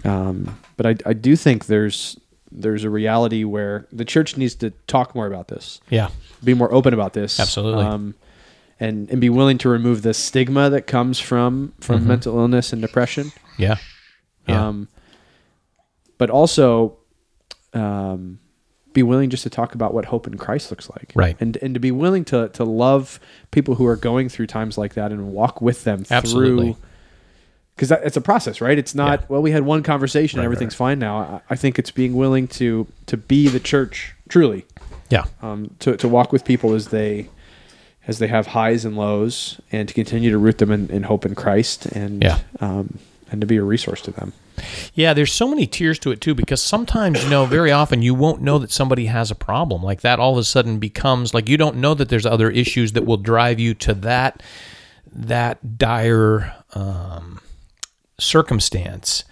Um, 0.05 0.59
but 0.77 0.87
I, 0.87 0.97
I 1.07 1.13
do 1.13 1.37
think 1.37 1.67
there's 1.67 2.19
there's 2.55 2.85
a 2.85 2.91
reality 2.91 3.45
where 3.45 3.87
the 3.93 4.05
church 4.05 4.37
needs 4.37 4.55
to 4.57 4.71
talk 4.87 5.15
more 5.15 5.27
about 5.27 5.49
this, 5.49 5.81
Yeah. 5.89 6.09
be 6.45 6.53
more 6.55 6.71
open 6.75 6.93
about 6.93 7.13
this, 7.15 7.41
Absolutely. 7.41 7.85
um, 7.85 8.15
and 8.83 9.09
and 9.11 9.21
be 9.21 9.31
willing 9.31 9.59
to 9.59 9.69
remove 9.69 10.03
the 10.03 10.13
stigma 10.13 10.69
that 10.71 10.87
comes 10.87 11.21
from 11.21 11.73
from 11.81 12.07
mental 12.07 12.37
illness 12.39 12.73
and 12.73 12.83
depression. 12.83 13.31
Yeah. 13.57 13.77
Yeah. 14.49 14.69
Um, 14.69 14.89
but 16.19 16.31
also, 16.31 16.99
um, 17.75 18.41
be 18.93 19.03
willing 19.03 19.31
just 19.31 19.45
to 19.45 19.51
talk 19.51 19.75
about 19.75 19.95
what 19.95 20.07
hope 20.07 20.27
in 20.27 20.37
Christ 20.37 20.71
looks 20.71 20.91
like, 20.91 21.13
Right. 21.15 21.37
And 21.41 21.57
and 21.63 21.75
to 21.75 21.81
be 21.81 21.93
willing 21.93 22.25
to 22.27 22.49
to 22.51 22.65
love 22.65 23.21
people 23.53 23.77
who 23.77 23.87
are 23.87 23.97
going 23.97 24.29
through 24.29 24.49
times 24.49 24.77
like 24.77 24.95
that 24.95 25.13
and 25.13 25.33
walk 25.33 25.63
with 25.63 25.85
them 25.85 26.05
Absolutely. 26.11 26.73
through. 26.73 26.83
Because 27.77 27.91
it's 27.91 28.17
a 28.19 28.21
process, 28.21 28.61
right? 28.61 28.77
It's 28.79 28.95
not 28.95 29.21
Yeah. 29.21 29.27
well. 29.29 29.43
We 29.43 29.53
had 29.53 29.63
one 29.63 29.83
conversation, 29.83 30.39
Right, 30.39 30.45
and 30.45 30.51
right, 30.51 30.55
everything's 30.57 30.75
fine 30.75 30.99
now. 30.99 31.17
I, 31.19 31.41
I 31.51 31.57
think 31.57 31.79
it's 31.79 31.91
being 31.93 32.15
willing 32.15 32.49
to 32.49 32.87
to 33.07 33.17
be 33.17 33.49
the 33.49 33.61
church 33.61 34.15
truly, 34.29 34.67
yeah. 35.09 35.25
um, 35.41 35.71
to 35.79 35.97
to 35.97 36.09
walk 36.09 36.33
with 36.33 36.45
people 36.45 36.75
as 36.75 36.89
they 36.89 37.29
as 38.07 38.19
they 38.19 38.27
have 38.27 38.49
highs 38.49 38.85
and 38.85 38.97
lows, 38.97 39.61
and 39.71 39.87
to 39.89 39.95
continue 39.95 40.31
to 40.31 40.39
root 40.39 40.59
them 40.59 40.71
in, 40.73 40.89
in 40.91 41.05
hope 41.05 41.25
in 41.25 41.35
Christ, 41.35 41.87
and 41.87 42.23
Yeah. 42.23 42.39
um, 42.61 42.99
and 43.31 43.41
to 43.41 43.47
be 43.47 43.57
a 43.57 43.63
resource 43.63 44.01
to 44.03 44.11
them. 44.11 44.33
Yeah, 44.95 45.15
there's 45.15 45.33
so 45.33 45.49
many 45.49 45.67
tiers 45.67 45.99
to 46.01 46.11
it 46.11 46.21
too 46.21 46.35
because 46.35 46.61
sometimes, 46.63 47.25
you 47.25 47.31
know, 47.31 47.47
very 47.47 47.73
often 47.73 48.03
you 48.03 48.13
won't 48.15 48.43
know 48.43 48.59
that 48.59 48.71
somebody 48.71 49.07
has 49.07 49.31
a 49.31 49.35
problem. 49.35 49.83
Like 49.83 50.03
that 50.03 50.19
all 50.21 50.33
of 50.33 50.39
a 50.39 50.45
sudden 50.45 50.79
becomes 50.79 51.33
like 51.33 51.49
you 51.49 51.57
don't 51.57 51.77
know 51.77 51.95
that 51.95 52.11
there's 52.11 52.27
other 52.27 52.51
issues 52.51 52.93
that 52.93 53.07
will 53.07 53.17
drive 53.17 53.59
you 53.59 53.73
to 53.75 53.95
that 53.95 54.43
that 55.15 55.79
dire 55.79 56.55
um, 56.75 57.41
circumstance. 58.19 59.25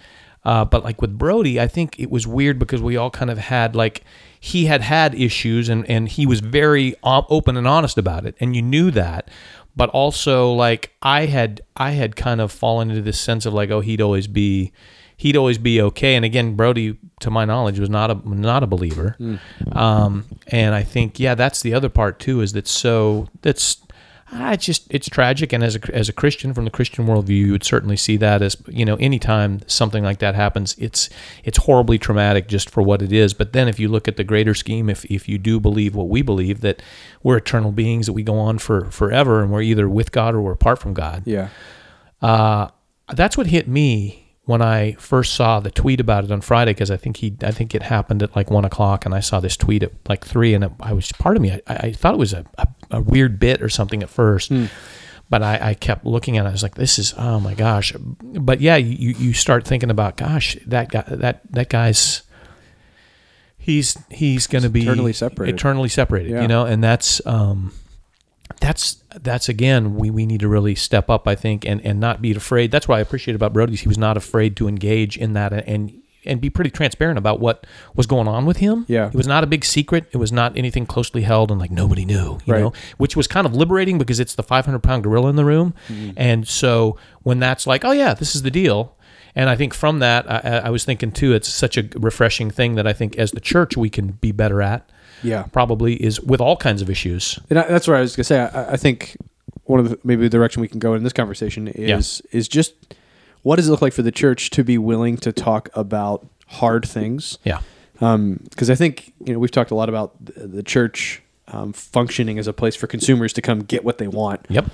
Uh, 0.45 0.65
but 0.65 0.85
like 0.85 1.03
with 1.03 1.19
Brody, 1.19 1.61
I 1.61 1.67
think 1.67 1.99
it 1.99 2.11
was 2.11 2.27
weird 2.27 2.59
because 2.59 2.81
we 2.81 2.97
all 2.97 3.11
kind 3.11 3.31
of 3.31 3.39
had 3.39 3.77
like 3.77 4.03
he 4.39 4.67
had 4.67 4.81
had 4.81 5.15
issues 5.15 5.69
and 5.69 5.89
and 5.89 6.09
he 6.09 6.27
was 6.27 6.41
very 6.41 6.95
open 7.03 7.57
and 7.57 7.67
honest 7.67 7.99
about 7.99 8.25
it, 8.27 8.35
and 8.41 8.57
you 8.57 8.63
knew 8.63 8.91
that. 8.91 9.31
But 9.77 9.91
also 9.91 10.53
like 10.53 10.95
I 11.03 11.27
had 11.27 11.61
I 11.77 11.93
had 11.93 12.17
kind 12.17 12.41
of 12.41 12.51
fallen 12.51 12.91
into 12.91 13.03
this 13.03 13.21
sense 13.21 13.47
of 13.47 13.53
like 13.53 13.71
oh 13.71 13.81
he'd 13.81 14.01
always 14.01 14.27
be 14.27 14.73
he'd 15.17 15.37
always 15.37 15.59
be 15.59 15.83
okay. 15.83 16.17
And 16.17 16.25
again, 16.25 16.57
Brody, 16.57 16.97
to 17.21 17.31
my 17.31 17.45
knowledge, 17.45 17.79
was 17.79 17.91
not 17.91 18.11
a 18.11 18.15
not 18.27 18.63
a 18.63 18.67
believer. 18.67 19.17
Um, 19.73 20.25
and 20.47 20.75
I 20.75 20.83
think 20.83 21.21
yeah, 21.21 21.35
that's 21.35 21.61
the 21.61 21.75
other 21.75 21.91
part 21.91 22.19
too. 22.19 22.41
Is 22.41 22.55
that 22.55 22.67
so? 22.67 23.29
That's 23.43 23.83
ah, 24.33 24.53
it's 24.53 24.65
just 24.65 24.87
it's 24.91 25.09
tragic. 25.09 25.53
And 25.53 25.63
as 25.65 25.77
a 25.77 25.95
as 25.95 26.09
a 26.09 26.13
Christian 26.13 26.55
from 26.55 26.65
the 26.65 26.71
Christian 26.71 27.07
worldview, 27.07 27.29
you 27.47 27.53
would 27.53 27.65
certainly 27.65 27.97
see 27.97 28.17
that 28.19 28.43
as 28.43 28.57
you 28.69 28.85
know 28.85 28.97
anytime 28.97 29.61
something 29.67 30.03
like 30.05 30.19
that 30.21 30.35
happens, 30.35 30.75
it's 30.79 31.09
it's 31.45 31.59
horribly 31.59 31.99
traumatic 31.99 32.49
just 32.49 32.71
for 32.71 32.83
what 32.83 33.03
it 33.03 33.13
is. 33.13 33.35
But 33.35 33.53
then 33.53 33.69
if 33.69 33.79
you 33.81 33.89
look 33.89 34.09
at 34.09 34.17
the 34.17 34.25
greater 34.25 34.55
scheme, 34.55 34.89
if 34.91 35.05
if 35.07 35.29
you 35.29 35.39
do 35.39 35.59
believe 35.61 35.95
what 35.95 36.09
we 36.09 36.23
believe 36.23 36.61
that 36.61 36.83
we're 37.23 37.37
eternal 37.37 37.73
beings 37.73 38.07
that 38.07 38.13
we 38.13 38.23
go 38.23 38.39
on 38.39 38.59
for 38.59 38.91
forever 38.91 39.43
and 39.43 39.51
we're 39.53 39.63
either 39.63 39.89
with 39.89 40.13
God 40.13 40.35
or 40.35 40.41
we're 40.41 40.53
apart 40.53 40.79
from 40.79 40.95
God 40.95 41.23
Yeah. 41.27 41.49
uh, 42.23 42.69
that's 43.15 43.37
what 43.37 43.47
hit 43.49 43.67
me 43.69 44.20
when 44.51 44.61
I 44.61 44.93
first 44.99 45.35
saw 45.35 45.61
the 45.61 45.71
tweet 45.71 46.01
about 46.01 46.25
it 46.25 46.33
on 46.33 46.41
Friday 46.41 46.73
because 46.73 46.91
I 46.91 46.97
think 46.97 47.19
he 47.19 47.37
I 47.43 47.53
think 47.53 47.75
it 47.75 47.83
happened 47.85 48.23
at 48.23 48.35
like 48.35 48.51
one 48.51 48.65
o'clock 48.65 49.07
and 49.07 49.15
I 49.15 49.21
saw 49.21 49.39
this 49.39 49.57
tweet 49.57 49.83
at 49.85 49.93
like 50.09 50.27
three 50.27 50.55
and 50.55 50.65
it, 50.65 50.73
I 50.81 50.93
was 50.93 51.13
part 51.13 51.37
of 51.37 51.43
me 51.43 51.53
I, 51.53 51.63
I 51.69 51.93
thought 51.93 52.15
it 52.15 52.19
was 52.19 52.33
a, 52.33 52.45
a, 52.59 52.67
a 52.91 53.01
weird 53.01 53.39
bit 53.39 53.63
or 53.63 53.69
something 53.69 54.03
at 54.03 54.11
first. 54.11 54.53
But 55.31 55.45
I, 55.45 55.71
I 55.71 55.75
kept 55.75 56.05
looking 56.05 56.39
at 56.39 56.45
it. 56.45 56.49
I 56.49 56.51
was 56.51 56.65
like, 56.65 56.75
"This 56.75 56.99
is 56.99 57.15
oh 57.17 57.39
my 57.39 57.55
gosh!" 57.55 57.93
But 58.21 58.61
yeah, 58.61 58.75
you, 58.75 59.15
you 59.17 59.33
start 59.33 59.65
thinking 59.65 59.89
about, 59.89 60.17
"Gosh, 60.17 60.57
that 60.67 60.89
guy 60.89 61.05
that 61.07 61.43
that 61.53 61.69
guy's 61.69 62.23
he's 63.57 63.97
he's 64.11 64.49
going 64.49 64.65
to 64.65 64.71
be 64.71 64.83
Eternally 64.83 65.13
separated. 65.13 65.55
eternally 65.55 65.89
separated." 65.89 66.33
Yeah. 66.33 66.43
You 66.43 66.49
know, 66.49 66.67
and 66.67 66.83
that's 66.83 67.25
um, 67.27 67.73
that's 68.61 69.03
that's 69.23 69.49
again 69.49 69.97
we, 69.97 70.11
we 70.11 70.27
need 70.27 70.41
to 70.41 70.49
really 70.49 70.75
step 70.75 71.09
up 71.11 71.27
I 71.27 71.35
think 71.35 71.65
and 71.67 71.85
and 71.85 71.99
not 71.99 72.21
be 72.23 72.31
afraid 72.33 72.71
that's 72.71 72.87
what 72.87 72.97
I 72.97 73.01
appreciate 73.01 73.35
about 73.35 73.53
Brody's 73.53 73.81
he 73.81 73.89
was 73.89 73.99
not 73.99 74.17
afraid 74.17 74.57
to 74.59 74.69
engage 74.69 75.17
in 75.17 75.33
that 75.33 75.53
and 75.67 75.93
and 76.27 76.39
be 76.39 76.51
pretty 76.51 76.71
transparent 76.71 77.17
about 77.17 77.41
what 77.41 77.67
was 77.97 78.07
going 78.07 78.29
on 78.29 78.45
with 78.45 78.59
him 78.59 78.85
Yeah. 78.89 79.07
it 79.09 79.15
was 79.15 79.27
not 79.27 79.43
a 79.43 79.47
big 79.47 79.65
secret 79.65 80.05
it 80.13 80.19
was 80.19 80.31
not 80.31 80.57
anything 80.59 80.85
closely 80.85 81.23
held 81.23 81.51
and 81.51 81.59
like 81.59 81.71
nobody 81.71 82.05
knew 82.05 82.39
you 82.45 82.53
Right. 82.53 82.61
know 82.61 82.73
which 82.99 83.17
was 83.17 83.27
kind 83.27 83.47
of 83.47 83.55
liberating 83.57 83.97
because 83.97 84.21
it's 84.21 84.35
the 84.35 84.43
500 84.43 84.81
pound 84.83 85.03
gorilla 85.05 85.31
in 85.31 85.37
the 85.37 85.45
room 85.47 85.73
Mm-hmm. 85.89 86.11
and 86.19 86.47
so 86.47 86.99
when 87.23 87.39
that's 87.41 87.67
like 87.67 87.85
oh 87.85 87.93
yeah 87.93 88.13
this 88.13 88.37
is 88.37 88.43
the 88.43 88.51
deal 88.51 88.97
and 89.35 89.49
I 89.49 89.55
think 89.57 89.73
from 89.73 90.01
that 90.01 90.31
I 90.31 90.59
I 90.67 90.71
was 90.71 90.85
thinking 90.85 91.13
too 91.13 91.33
it's 91.33 91.49
such 91.49 91.79
a 91.79 91.89
refreshing 91.97 92.51
thing 92.51 92.75
that 92.75 92.87
I 92.87 92.93
think 92.93 93.17
as 93.17 93.31
the 93.31 93.41
church 93.41 93.77
we 93.77 93.89
can 93.89 94.09
be 94.21 94.33
better 94.33 94.61
at 94.61 94.91
Yeah. 95.23 95.43
probably 95.53 95.95
is 96.03 96.21
with 96.21 96.41
all 96.41 96.57
kinds 96.57 96.83
of 96.83 96.91
issues 96.91 97.39
And 97.51 97.59
I, 97.59 97.67
that's 97.69 97.87
what 97.89 97.97
I 97.97 98.01
was 98.01 98.17
gonna 98.17 98.25
say. 98.25 98.41
I, 98.41 98.73
I 98.73 98.77
think 98.77 99.17
one 99.65 99.81
of 99.81 99.89
the 99.89 99.99
maybe 100.05 100.23
the 100.23 100.29
direction 100.29 100.61
we 100.63 100.69
can 100.69 100.79
go 100.81 100.95
in 100.95 101.03
this 101.03 101.13
conversation 101.13 101.69
is 101.69 102.21
is 102.33 102.49
just 102.49 102.75
what 103.43 103.57
does 103.57 103.69
it 103.69 103.71
look 103.71 103.83
like 103.83 103.93
for 103.93 104.03
the 104.03 104.13
church 104.13 104.51
to 104.51 104.65
be 104.65 104.77
willing 104.79 105.17
to 105.19 105.33
talk 105.33 105.69
about 105.75 106.27
hard 106.49 106.87
things? 106.87 107.39
yeah 107.45 107.61
Because 107.95 108.69
I 108.71 108.75
think 108.75 109.13
you 109.25 109.33
know 109.33 109.39
we've 109.39 109.51
talked 109.51 109.71
a 109.71 109.75
lot 109.75 109.89
about 109.89 110.13
the, 110.25 110.47
the 110.47 110.63
church 110.63 111.23
um, 111.49 111.73
functioning 111.73 112.39
as 112.39 112.47
a 112.47 112.53
place 112.53 112.77
for 112.77 112.87
consumers 112.87 113.33
to 113.35 113.43
come 113.43 113.61
get 113.63 113.85
what 113.85 113.99
they 113.99 114.09
want. 114.09 114.47
yep 114.49 114.67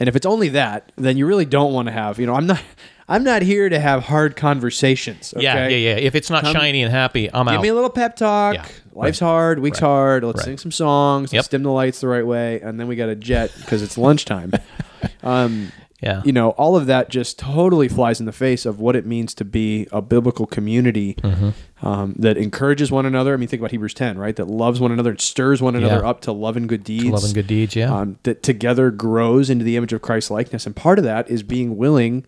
And 0.00 0.08
if 0.08 0.16
it's 0.16 0.26
only 0.26 0.48
that, 0.50 0.90
then 0.96 1.16
you 1.16 1.26
really 1.26 1.44
don't 1.44 1.72
want 1.72 1.86
to 1.88 1.92
have. 1.92 2.18
You 2.18 2.26
know, 2.26 2.34
I'm 2.34 2.46
not. 2.46 2.60
I'm 3.06 3.22
not 3.22 3.42
here 3.42 3.68
to 3.68 3.78
have 3.78 4.04
hard 4.04 4.34
conversations. 4.34 5.34
Okay? 5.34 5.44
Yeah, 5.44 5.68
yeah, 5.68 5.76
yeah. 5.76 5.96
If 5.96 6.14
it's 6.14 6.30
not 6.30 6.42
Come- 6.42 6.54
shiny 6.54 6.82
and 6.82 6.90
happy, 6.90 7.28
I'm 7.32 7.44
Give 7.44 7.52
out. 7.52 7.56
Give 7.56 7.62
me 7.62 7.68
a 7.68 7.74
little 7.74 7.90
pep 7.90 8.16
talk. 8.16 8.54
Yeah, 8.54 8.66
Life's 8.94 9.18
hard. 9.20 9.58
Week's 9.58 9.80
Right. 9.82 9.88
hard. 9.88 10.24
Let's 10.24 10.38
Right. 10.38 10.44
sing 10.44 10.58
some 10.58 10.72
songs. 10.72 11.32
Yep. 11.32 11.38
Let's 11.40 11.48
dim 11.48 11.62
the 11.62 11.70
lights 11.70 12.00
the 12.00 12.08
right 12.08 12.26
way, 12.26 12.60
and 12.60 12.78
then 12.78 12.86
we 12.88 12.96
got 12.96 13.08
a 13.08 13.16
jet 13.16 13.50
because 13.58 13.82
it's 13.82 13.98
lunchtime. 13.98 14.52
um, 15.22 15.72
yeah, 16.02 16.20
you 16.24 16.32
know, 16.32 16.50
all 16.50 16.76
of 16.76 16.86
that 16.86 17.08
just 17.08 17.38
totally 17.38 17.88
flies 17.88 18.20
in 18.20 18.26
the 18.26 18.32
face 18.32 18.66
of 18.66 18.78
what 18.78 18.94
it 18.94 19.06
means 19.06 19.32
to 19.34 19.44
be 19.44 19.86
a 19.90 20.02
biblical 20.02 20.46
community 20.46 21.16
Mm-hmm. 21.22 21.86
um, 21.86 22.14
that 22.18 22.36
encourages 22.36 22.90
one 22.90 23.06
another. 23.06 23.32
I 23.32 23.36
mean, 23.38 23.48
think 23.48 23.60
about 23.60 23.70
Hebrews 23.70 23.94
10, 23.94 24.18
right? 24.18 24.36
That 24.36 24.48
loves 24.48 24.80
one 24.80 24.92
another 24.92 25.10
and 25.10 25.20
stirs 25.20 25.62
one 25.62 25.74
another 25.76 26.02
Yeah. 26.02 26.08
up 26.08 26.20
to 26.22 26.32
love 26.32 26.56
and 26.58 26.68
good 26.68 26.84
deeds. 26.84 27.06
love 27.06 27.24
and 27.24 27.34
good 27.34 27.46
deeds. 27.46 27.74
Yeah, 27.74 27.94
Um, 27.94 28.18
that 28.24 28.42
together 28.42 28.90
grows 28.90 29.48
into 29.50 29.64
the 29.64 29.76
image 29.76 29.92
of 29.94 30.02
Christ 30.02 30.30
likeness. 30.30 30.66
And 30.66 30.76
part 30.76 30.98
of 30.98 31.04
that 31.04 31.30
is 31.30 31.42
being 31.42 31.76
willing 31.78 32.24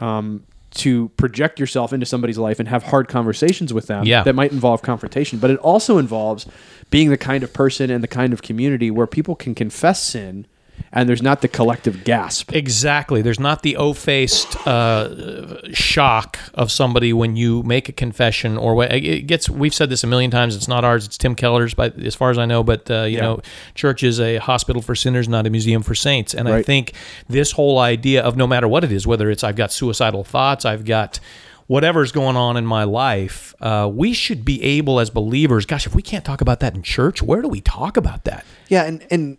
um, 0.00 0.42
to 0.74 1.08
project 1.10 1.58
yourself 1.60 1.92
into 1.92 2.04
somebody's 2.06 2.38
life 2.38 2.58
and 2.58 2.68
have 2.68 2.82
hard 2.84 3.08
conversations 3.08 3.72
with 3.72 3.86
them 3.86 4.04
Yeah. 4.04 4.22
that 4.24 4.34
might 4.34 4.52
involve 4.52 4.82
confrontation, 4.82 5.38
but 5.38 5.50
it 5.50 5.58
also 5.58 5.98
involves 5.98 6.46
being 6.90 7.10
the 7.10 7.16
kind 7.16 7.42
of 7.44 7.52
person 7.52 7.90
and 7.90 8.02
the 8.02 8.08
kind 8.08 8.32
of 8.32 8.42
community 8.42 8.90
where 8.90 9.06
people 9.06 9.34
can 9.34 9.54
confess 9.54 10.02
sin 10.02 10.46
and 10.92 11.08
there's 11.08 11.22
not 11.22 11.40
the 11.40 11.48
collective 11.48 12.04
gasp. 12.04 12.52
Exactly. 12.54 13.20
There's 13.22 13.40
not 13.40 13.62
the 13.62 13.76
o-faced 13.76 14.56
uh, 14.66 15.72
shock 15.72 16.38
of 16.54 16.70
somebody 16.70 17.12
when 17.12 17.36
you 17.36 17.62
make 17.64 17.88
a 17.88 17.92
confession 17.92 18.56
or 18.56 18.74
when 18.74 18.92
it 18.92 19.22
gets. 19.26 19.48
We've 19.50 19.74
said 19.74 19.90
this 19.90 20.04
a 20.04 20.06
million 20.06 20.30
times. 20.30 20.54
It's 20.54 20.68
not 20.68 20.84
ours. 20.84 21.06
It's 21.06 21.18
Tim 21.18 21.34
Keller's, 21.34 21.74
but 21.74 21.98
as 21.98 22.14
far 22.14 22.30
as 22.30 22.38
I 22.38 22.46
know. 22.46 22.62
But 22.62 22.90
uh, 22.90 23.02
you 23.02 23.16
Yeah. 23.16 23.22
know, 23.22 23.40
church 23.74 24.02
is 24.02 24.20
a 24.20 24.36
hospital 24.38 24.82
for 24.82 24.94
sinners, 24.94 25.28
not 25.28 25.46
a 25.46 25.50
museum 25.50 25.82
for 25.82 25.94
saints. 25.94 26.32
And 26.34 26.48
I 26.48 26.62
think 26.62 26.92
this 27.28 27.52
whole 27.52 27.78
idea 27.78 28.22
of 28.22 28.36
no 28.36 28.46
matter 28.46 28.68
what 28.68 28.84
it 28.84 28.92
is, 28.92 29.06
whether 29.06 29.30
it's 29.30 29.42
I've 29.42 29.56
got 29.56 29.72
suicidal 29.72 30.22
thoughts, 30.24 30.64
I've 30.64 30.84
got 30.84 31.18
whatever's 31.66 32.12
going 32.12 32.36
on 32.36 32.56
in 32.56 32.66
my 32.66 32.84
life, 32.84 33.54
uh, 33.60 33.90
we 33.92 34.12
should 34.12 34.44
be 34.44 34.62
able 34.62 35.00
as 35.00 35.08
believers. 35.10 35.64
Gosh, 35.66 35.86
if 35.86 35.94
we 35.94 36.02
can't 36.02 36.24
talk 36.24 36.40
about 36.40 36.60
that 36.60 36.74
in 36.74 36.82
church, 36.82 37.22
where 37.22 37.40
do 37.42 37.48
we 37.48 37.60
talk 37.62 37.96
about 37.96 38.24
that? 38.24 38.44
Yeah, 38.68 38.84
and 38.84 39.04
and 39.10 39.38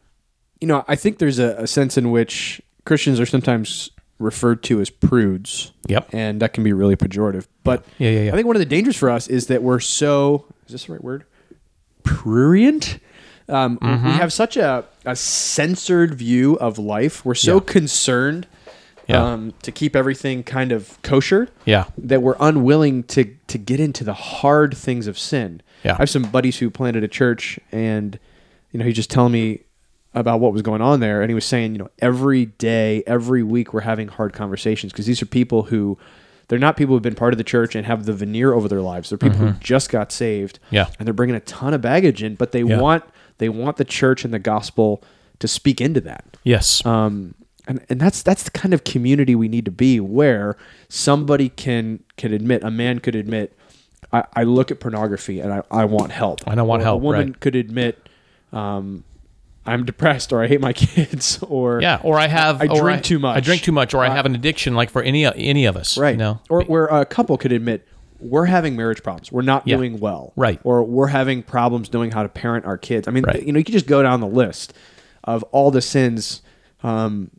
you 0.61 0.67
know, 0.67 0.83
I 0.87 0.95
think 0.95 1.17
there's 1.19 1.39
a, 1.39 1.55
a 1.57 1.67
sense 1.67 1.97
in 1.97 2.11
which 2.11 2.61
Christians 2.85 3.19
are 3.19 3.25
sometimes 3.25 3.89
referred 4.19 4.63
to 4.63 4.79
as 4.79 4.89
prudes. 4.89 5.71
Yep. 5.87 6.09
And 6.13 6.41
that 6.41 6.53
can 6.53 6.63
be 6.63 6.71
really 6.73 6.95
pejorative. 6.95 7.47
But 7.63 7.83
Yeah, 7.97 8.09
yeah, 8.11 8.19
yeah. 8.23 8.31
I 8.31 8.35
think 8.35 8.47
one 8.47 8.55
of 8.55 8.61
the 8.61 8.65
dangers 8.65 8.95
for 8.95 9.09
us 9.09 9.27
is 9.27 9.47
that 9.47 9.61
we're 9.61 9.79
so 9.81 10.45
is 10.67 10.71
this 10.71 10.85
the 10.85 10.93
right 10.93 11.03
word? 11.03 11.25
Prurient. 12.03 12.99
Um, 13.49 13.77
Mm-hmm. 13.79 14.05
We 14.05 14.11
have 14.13 14.31
such 14.33 14.57
a, 14.57 14.85
a 15.05 15.15
censored 15.15 16.15
view 16.15 16.55
of 16.55 16.77
life. 16.79 17.23
We're 17.25 17.35
so 17.35 17.55
Yeah. 17.55 17.61
concerned 17.65 18.47
Yeah. 19.07 19.23
um, 19.23 19.53
to 19.61 19.71
keep 19.71 19.95
everything 19.95 20.43
kind 20.43 20.71
of 20.71 20.99
kosher 21.03 21.49
Yeah. 21.65 21.85
that 21.97 22.21
we're 22.21 22.37
unwilling 22.39 23.03
to 23.03 23.25
to 23.47 23.57
get 23.57 23.79
into 23.79 24.03
the 24.03 24.13
hard 24.13 24.75
things 24.75 25.07
of 25.07 25.19
sin. 25.19 25.61
Yeah. 25.83 25.93
I 25.93 25.97
have 25.97 26.09
some 26.09 26.23
buddies 26.23 26.57
who 26.59 26.69
planted 26.71 27.03
a 27.03 27.07
church, 27.07 27.59
and 27.71 28.17
you 28.71 28.79
know, 28.79 28.85
he 28.85 28.93
just 28.93 29.09
telling 29.11 29.31
me 29.33 29.61
about 30.15 30.39
what 30.39 30.53
was 30.53 30.61
going 30.63 30.81
on 30.81 30.99
there, 31.01 31.21
and 31.21 31.29
he 31.29 31.35
was 31.35 31.45
saying, 31.45 31.73
you 31.73 31.77
know, 31.77 31.89
every 31.99 32.45
day, 32.47 33.03
every 33.05 33.43
week, 33.43 33.73
we're 33.73 33.81
having 33.81 34.07
hard 34.07 34.33
conversations 34.33 34.91
because 34.93 35.05
these 35.05 35.21
are 35.21 35.25
people 35.27 35.63
who. 35.63 35.97
They're 36.47 36.59
not 36.59 36.77
people 36.77 36.93
who've 36.93 37.01
been 37.01 37.15
part 37.15 37.33
of 37.33 37.39
the 37.39 37.43
church 37.43 37.73
and 37.73 37.87
have 37.87 38.05
the 38.05 38.13
veneer 38.13 38.53
over 38.53 38.67
their 38.67 38.81
lives. 38.81 39.09
They're 39.09 39.17
people 39.17 39.39
who 39.39 39.51
just 39.53 39.89
got 39.89 40.11
saved, 40.11 40.59
Mm-hmm. 40.67 40.75
Yeah. 40.75 40.87
and 40.99 41.07
they're 41.07 41.13
bringing 41.13 41.35
a 41.35 41.39
ton 41.39 41.73
of 41.73 41.81
baggage 41.81 42.21
in, 42.21 42.35
but 42.35 42.51
they 42.51 42.61
Yeah. 42.61 42.79
want 42.79 43.03
they 43.39 43.49
want 43.49 43.77
the 43.77 43.83
church 43.83 44.23
and 44.23 44.31
the 44.31 44.37
gospel 44.37 45.01
to 45.39 45.47
speak 45.47 45.81
into 45.81 45.99
that. 46.01 46.23
Yes. 46.43 46.85
Um, 46.85 47.33
and, 47.67 47.83
and 47.89 47.99
that's 47.99 48.21
that's 48.21 48.43
the 48.43 48.51
kind 48.51 48.75
of 48.75 48.83
community 48.83 49.33
we 49.33 49.47
need 49.47 49.65
to 49.65 49.71
be 49.71 49.99
where 49.99 50.55
somebody 50.87 51.49
can 51.49 52.03
can 52.15 52.31
admit 52.31 52.63
a 52.63 52.69
man 52.69 52.99
could 52.99 53.15
admit 53.15 53.57
I, 54.13 54.25
I 54.35 54.43
look 54.43 54.69
at 54.69 54.79
pornography 54.79 55.39
and 55.39 55.51
I, 55.51 55.63
I 55.71 55.85
want 55.85 56.11
help 56.11 56.41
And 56.45 56.59
I 56.59 56.63
want 56.63 56.83
Or 56.83 56.85
help, 56.85 57.01
a 57.01 57.03
woman 57.05 57.27
right. 57.31 57.39
could 57.39 57.55
admit 57.55 58.07
um, 58.53 59.03
I'm 59.67 59.83
depressed 59.85 60.31
or 60.31 60.43
I 60.43 60.47
hate 60.47 60.61
my 60.61 60.73
kids 60.85 61.39
or 61.41 61.81
Yeah, 61.81 61.99
or 62.03 62.17
I 62.19 62.27
have 62.27 62.61
I 62.61 62.67
drink 62.67 63.03
too 63.03 63.19
much. 63.19 63.37
I 63.37 63.39
drink 63.39 63.61
too 63.63 63.71
much, 63.71 63.93
or 63.93 64.03
I 64.03 64.09
have 64.09 64.25
an 64.25 64.35
addiction, 64.35 64.75
like 64.75 64.89
for 64.89 65.01
any 65.01 65.25
any 65.25 65.65
of 65.65 65.75
us, 65.75 65.97
right 65.97 66.11
You 66.11 66.17
know, 66.17 66.41
or 66.49 66.63
where 66.63 66.85
a 66.85 67.05
couple 67.05 67.37
could 67.37 67.51
admit 67.51 67.87
we're 68.19 68.45
having 68.45 68.75
marriage 68.77 69.03
problems 69.03 69.29
we're 69.31 69.41
not 69.41 69.67
Yeah. 69.67 69.75
doing 69.75 69.99
well 69.99 70.31
Right. 70.37 70.59
or 70.63 70.83
we're 70.83 71.07
having 71.07 71.43
problems 71.43 71.91
knowing 71.91 72.11
how 72.11 72.23
to 72.23 72.29
parent 72.29 72.65
our 72.65 72.77
kids 72.77 73.07
I 73.07 73.11
mean 73.11 73.23
Right. 73.25 73.43
you 73.43 73.51
know 73.51 73.57
you 73.59 73.65
could 73.65 73.73
just 73.73 73.87
go 73.87 74.01
down 74.01 74.21
the 74.21 74.27
list 74.27 74.73
of 75.25 75.43
all 75.51 75.69
the 75.69 75.81
sins 75.81 76.41
um, 76.81 77.29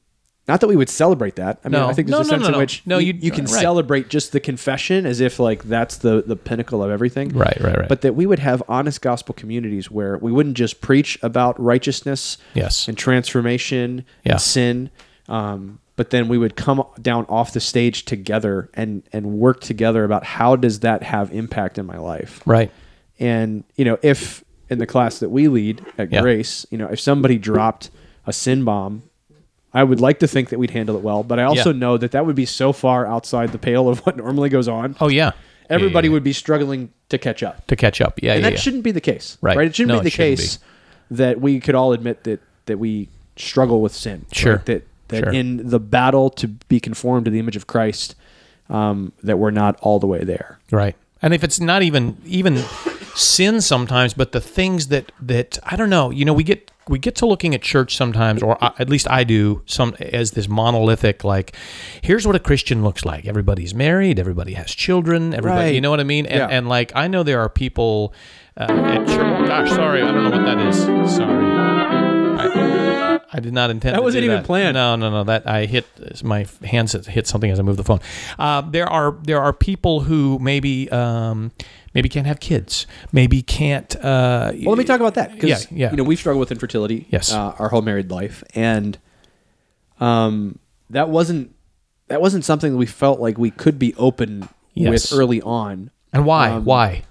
not 0.48 0.60
that 0.60 0.68
we 0.68 0.76
would 0.76 0.88
celebrate 0.88 1.36
that. 1.36 1.58
I 1.64 1.68
mean, 1.68 1.80
No. 1.80 1.88
I 1.88 1.92
think 1.92 2.06
there's 2.08 2.10
No, 2.10 2.20
a 2.20 2.22
no, 2.24 2.28
sense 2.28 2.40
no, 2.42 2.46
in 2.46 2.52
no. 2.52 2.58
which 2.58 2.82
No, 2.86 2.98
you, 2.98 3.12
you- 3.12 3.18
you 3.22 3.30
can 3.32 3.46
right. 3.46 3.60
celebrate 3.60 4.08
just 4.08 4.30
the 4.32 4.38
confession 4.40 5.04
as 5.06 5.20
if 5.20 5.38
like 5.40 5.64
that's 5.64 5.96
the 5.96 6.22
the 6.26 6.36
pinnacle 6.36 6.82
of 6.82 6.90
everything. 6.90 7.30
Right, 7.30 7.56
right, 7.60 7.76
right. 7.78 7.88
But 7.88 8.02
that 8.02 8.14
we 8.14 8.26
would 8.26 8.38
have 8.38 8.62
honest 8.68 9.00
gospel 9.02 9.34
communities 9.34 9.90
where 9.90 10.18
we 10.18 10.30
wouldn't 10.30 10.56
just 10.56 10.80
preach 10.80 11.18
about 11.22 11.60
righteousness 11.60 12.38
Yes. 12.54 12.86
and 12.88 12.96
transformation 12.96 14.04
Yeah. 14.24 14.32
and 14.32 14.40
sin, 14.40 14.90
um, 15.28 15.78
but 15.96 16.10
then 16.10 16.28
we 16.28 16.38
would 16.38 16.56
come 16.56 16.82
down 17.02 17.26
off 17.28 17.52
the 17.52 17.60
stage 17.60 18.04
together 18.04 18.68
and 18.74 19.02
and 19.12 19.26
work 19.38 19.60
together 19.60 20.04
about 20.04 20.24
how 20.24 20.54
does 20.54 20.80
that 20.80 21.02
have 21.02 21.32
impact 21.32 21.78
in 21.78 21.86
my 21.86 21.98
life. 21.98 22.40
right? 22.46 22.70
And 23.18 23.64
you 23.76 23.84
know, 23.84 23.98
if 24.02 24.44
in 24.68 24.78
the 24.78 24.86
class 24.86 25.18
that 25.20 25.30
we 25.30 25.48
lead 25.48 25.80
at 25.98 26.12
Yeah. 26.12 26.20
Grace, 26.20 26.66
you 26.70 26.78
know, 26.78 26.86
if 26.88 27.00
somebody 27.00 27.38
dropped 27.38 27.90
a 28.26 28.32
sin 28.32 28.62
bomb, 28.64 29.02
I 29.76 29.84
would 29.84 30.00
like 30.00 30.18
to 30.20 30.26
think 30.28 30.48
that 30.48 30.58
we'd 30.58 30.70
handle 30.70 30.96
it 30.96 31.02
well, 31.02 31.22
but 31.22 31.38
I 31.38 31.44
also 31.44 31.72
Yeah. 31.72 31.78
know 31.78 31.96
that 31.98 32.12
that 32.12 32.24
would 32.26 32.36
be 32.36 32.46
so 32.46 32.72
far 32.72 33.06
outside 33.06 33.52
the 33.52 33.58
pale 33.58 33.88
of 33.88 33.98
what 34.06 34.16
normally 34.16 34.48
goes 34.48 34.68
on. 34.68 34.96
Oh 35.00 35.08
yeah, 35.08 35.32
Everybody 35.68 36.08
would 36.08 36.22
be 36.24 36.32
struggling 36.32 36.90
to 37.08 37.18
catch 37.18 37.42
up. 37.42 37.66
to 37.66 37.76
catch 37.76 38.00
up. 38.00 38.20
Yeah, 38.22 38.32
And 38.32 38.40
yeah, 38.42 38.50
that 38.50 38.52
yeah. 38.54 38.60
shouldn't 38.60 38.84
be 38.84 38.92
the 38.92 39.00
case. 39.00 39.36
Right. 39.40 39.56
Right. 39.56 39.66
It 39.66 39.74
shouldn't 39.76 39.88
No, 39.96 40.00
be 40.00 40.04
the 40.04 40.08
it 40.08 40.12
shouldn't 40.12 40.38
case 40.38 40.58
that 41.10 41.40
we 41.40 41.60
could 41.60 41.74
all 41.74 41.92
admit 41.92 42.24
that 42.24 42.40
that 42.66 42.78
we 42.78 43.08
struggle 43.36 43.80
with 43.82 43.92
sin. 43.94 44.26
Sure. 44.32 44.56
right? 44.56 44.64
That 44.66 44.82
that 45.08 45.24
Sure. 45.24 45.32
in 45.32 45.68
the 45.70 45.78
battle 45.78 46.30
to 46.30 46.48
be 46.48 46.80
conformed 46.80 47.24
to 47.26 47.30
the 47.30 47.38
image 47.38 47.54
of 47.56 47.66
Christ, 47.68 48.14
um, 48.70 49.12
that 49.22 49.38
we're 49.38 49.50
not 49.52 49.76
all 49.82 49.98
the 50.00 50.06
way 50.08 50.24
there. 50.24 50.58
Right. 50.72 50.96
And 51.22 51.32
if 51.34 51.44
it's 51.44 51.60
not 51.60 51.82
even 51.82 52.16
even 52.24 52.62
sin 53.16 53.60
sometimes, 53.60 54.14
but 54.14 54.32
the 54.32 54.40
things 54.40 54.88
that 54.88 55.12
that 55.20 55.58
I 55.64 55.76
don't 55.76 55.90
know, 55.90 56.10
you 56.10 56.24
know, 56.24 56.32
we 56.32 56.44
get 56.44 56.70
we 56.88 56.98
get 57.00 57.16
to 57.16 57.26
looking 57.26 57.52
at 57.54 57.62
church 57.62 57.96
sometimes, 57.96 58.42
or 58.42 58.62
I, 58.62 58.72
at 58.78 58.88
least 58.88 59.10
I 59.10 59.24
do, 59.24 59.62
some 59.66 59.94
as 59.98 60.32
this 60.32 60.48
monolithic 60.48 61.24
like, 61.24 61.56
here's 62.02 62.26
what 62.26 62.36
a 62.36 62.38
Christian 62.38 62.84
looks 62.84 63.04
like. 63.04 63.26
Everybody's 63.26 63.74
married, 63.74 64.18
everybody 64.20 64.52
has 64.54 64.70
children, 64.72 65.34
everybody, 65.34 65.72
you 65.74 65.80
know 65.80 65.90
what 65.90 65.98
I 66.00 66.04
mean? 66.04 66.26
And 66.26 66.38
Yeah. 66.38 66.46
and 66.48 66.68
like 66.68 66.92
I 66.94 67.08
know 67.08 67.22
there 67.24 67.40
are 67.40 67.48
people 67.48 68.12
uh, 68.56 68.64
at 68.70 69.06
church. 69.08 69.18
Oh 69.18 69.46
gosh, 69.46 69.70
sorry, 69.70 70.02
I 70.02 70.12
don't 70.12 70.24
know 70.24 70.30
what 70.30 70.44
that 70.44 70.58
is. 70.66 70.76
Sorry. 71.16 71.44
I, 72.38 73.20
I 73.32 73.40
did 73.40 73.52
not 73.52 73.70
intend. 73.70 73.94
That 73.96 74.02
wasn't 74.02 74.24
even 74.24 74.38
that. 74.38 74.46
planned. 74.46 74.74
No, 74.74 74.94
no, 74.96 75.10
no. 75.10 75.24
That 75.24 75.46
I 75.48 75.66
hit 75.66 75.86
my 76.22 76.46
hands 76.64 76.92
hit 77.06 77.26
something 77.26 77.50
as 77.50 77.58
I 77.58 77.62
moved 77.62 77.78
the 77.78 77.84
phone. 77.84 78.00
Uh, 78.38 78.60
there 78.62 78.86
are 78.86 79.16
there 79.22 79.40
are 79.40 79.52
people 79.52 80.00
who 80.00 80.38
maybe 80.38 80.88
um, 80.90 81.50
maybe 81.96 82.08
can't 82.08 82.26
have 82.28 82.38
kids. 82.38 82.86
Maybe 83.12 83.42
can't. 83.42 83.96
Uh, 83.96 84.52
Well, 84.54 84.70
let 84.70 84.78
me 84.78 84.84
talk 84.84 85.00
about 85.00 85.14
that 85.14 85.32
because 85.32 85.50
Yeah, 85.70 85.76
yeah. 85.86 85.90
you 85.90 85.96
know 85.96 86.04
we've 86.04 86.18
struggled 86.18 86.40
with 86.40 86.52
infertility, 86.52 87.06
Yes. 87.10 87.32
uh, 87.32 87.54
our 87.58 87.68
whole 87.70 87.82
married 87.82 88.10
life, 88.10 88.44
and 88.54 88.98
um, 89.98 90.58
that 90.90 91.08
wasn't 91.08 91.54
that 92.08 92.20
wasn't 92.20 92.44
something 92.44 92.70
that 92.72 92.78
we 92.78 92.86
felt 92.86 93.18
like 93.18 93.36
we 93.38 93.50
could 93.50 93.78
be 93.78 93.92
open 93.96 94.48
Yes. 94.74 95.10
with 95.10 95.18
early 95.18 95.42
on. 95.42 95.90
And 96.12 96.24
why? 96.24 96.50
um, 96.50 96.64
why 96.64 97.02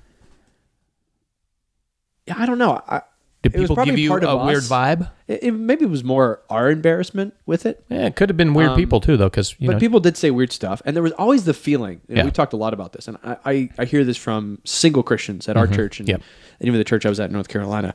Yeah, 2.28 2.36
I 2.38 2.46
don't 2.46 2.58
know. 2.58 2.82
I, 2.88 3.02
did 3.52 3.56
it 3.56 3.62
was 3.62 3.64
people 3.66 3.76
probably 3.76 3.92
give 3.94 4.00
you 4.00 4.14
a 4.14 4.28
of 4.28 4.46
weird 4.46 4.64
vibe? 4.64 5.10
it, 5.28 5.44
it- 5.44 5.52
maybe 5.52 5.86
it 5.86 5.90
was 5.90 6.04
more 6.04 6.42
our 6.50 6.70
embarrassment 6.70 7.34
with 7.46 7.66
it. 7.66 7.84
Yeah, 7.90 8.06
it 8.08 8.16
could 8.16 8.30
have 8.30 8.38
been 8.38 8.54
weird 8.54 8.72
Um, 8.72 8.76
people 8.78 9.00
too, 9.02 9.18
though, 9.18 9.30
because 9.30 9.54
but 9.54 9.70
know. 9.74 9.80
people 9.80 10.00
did 10.00 10.18
say 10.18 10.32
weird 10.32 10.52
stuff, 10.52 10.82
and 10.86 10.96
there 10.96 11.04
was 11.04 11.14
always 11.14 11.46
the 11.46 11.54
feeling. 11.54 12.02
And 12.08 12.18
Yeah. 12.18 12.26
we 12.26 12.32
talked 12.32 12.54
a 12.54 12.58
lot 12.58 12.74
about 12.74 12.94
this, 12.94 13.08
and 13.08 13.18
I, 13.24 13.38
I, 13.46 13.70
I 13.80 13.86
hear 13.86 14.04
this 14.04 14.18
from 14.18 14.60
single 14.66 15.04
Christians 15.04 15.48
at 15.50 15.58
our 15.58 15.68
church 15.68 16.00
and, 16.00 16.08
Mm-hmm. 16.08 16.12
Yep. 16.20 16.22
and 16.60 16.68
even 16.68 16.78
the 16.78 16.84
church 16.84 17.06
I 17.06 17.10
was 17.10 17.20
at 17.20 17.28
in 17.28 17.34
North 17.34 17.48
Carolina, 17.48 17.94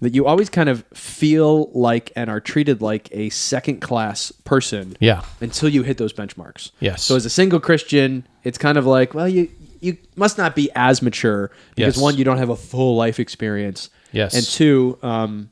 that 0.00 0.14
you 0.14 0.26
always 0.26 0.48
kind 0.48 0.68
of 0.70 0.82
feel 0.94 1.70
like 1.72 2.10
and 2.16 2.30
are 2.30 2.40
treated 2.40 2.80
like 2.80 3.08
a 3.12 3.28
second 3.30 3.80
class 3.80 4.32
person. 4.44 4.96
Yeah. 4.98 5.22
Until 5.42 5.68
you 5.68 5.82
hit 5.82 5.98
those 5.98 6.12
benchmarks. 6.14 6.70
Yes. 6.80 7.02
So 7.02 7.16
as 7.16 7.26
a 7.26 7.30
single 7.30 7.60
Christian, 7.60 8.26
it's 8.42 8.56
kind 8.56 8.78
of 8.78 8.86
like, 8.86 9.12
well, 9.14 9.28
you 9.28 9.48
you 9.82 9.96
must 10.16 10.36
not 10.36 10.54
be 10.54 10.70
as 10.74 11.00
mature 11.00 11.50
because 11.74 11.96
Yes. 11.96 12.02
one, 12.02 12.16
you 12.18 12.24
don't 12.24 12.36
have 12.38 12.50
a 12.50 12.56
full 12.56 12.96
life 12.96 13.18
experience. 13.20 13.88
Yes. 14.12 14.34
And 14.34 14.44
two, 14.44 14.98
um, 15.02 15.50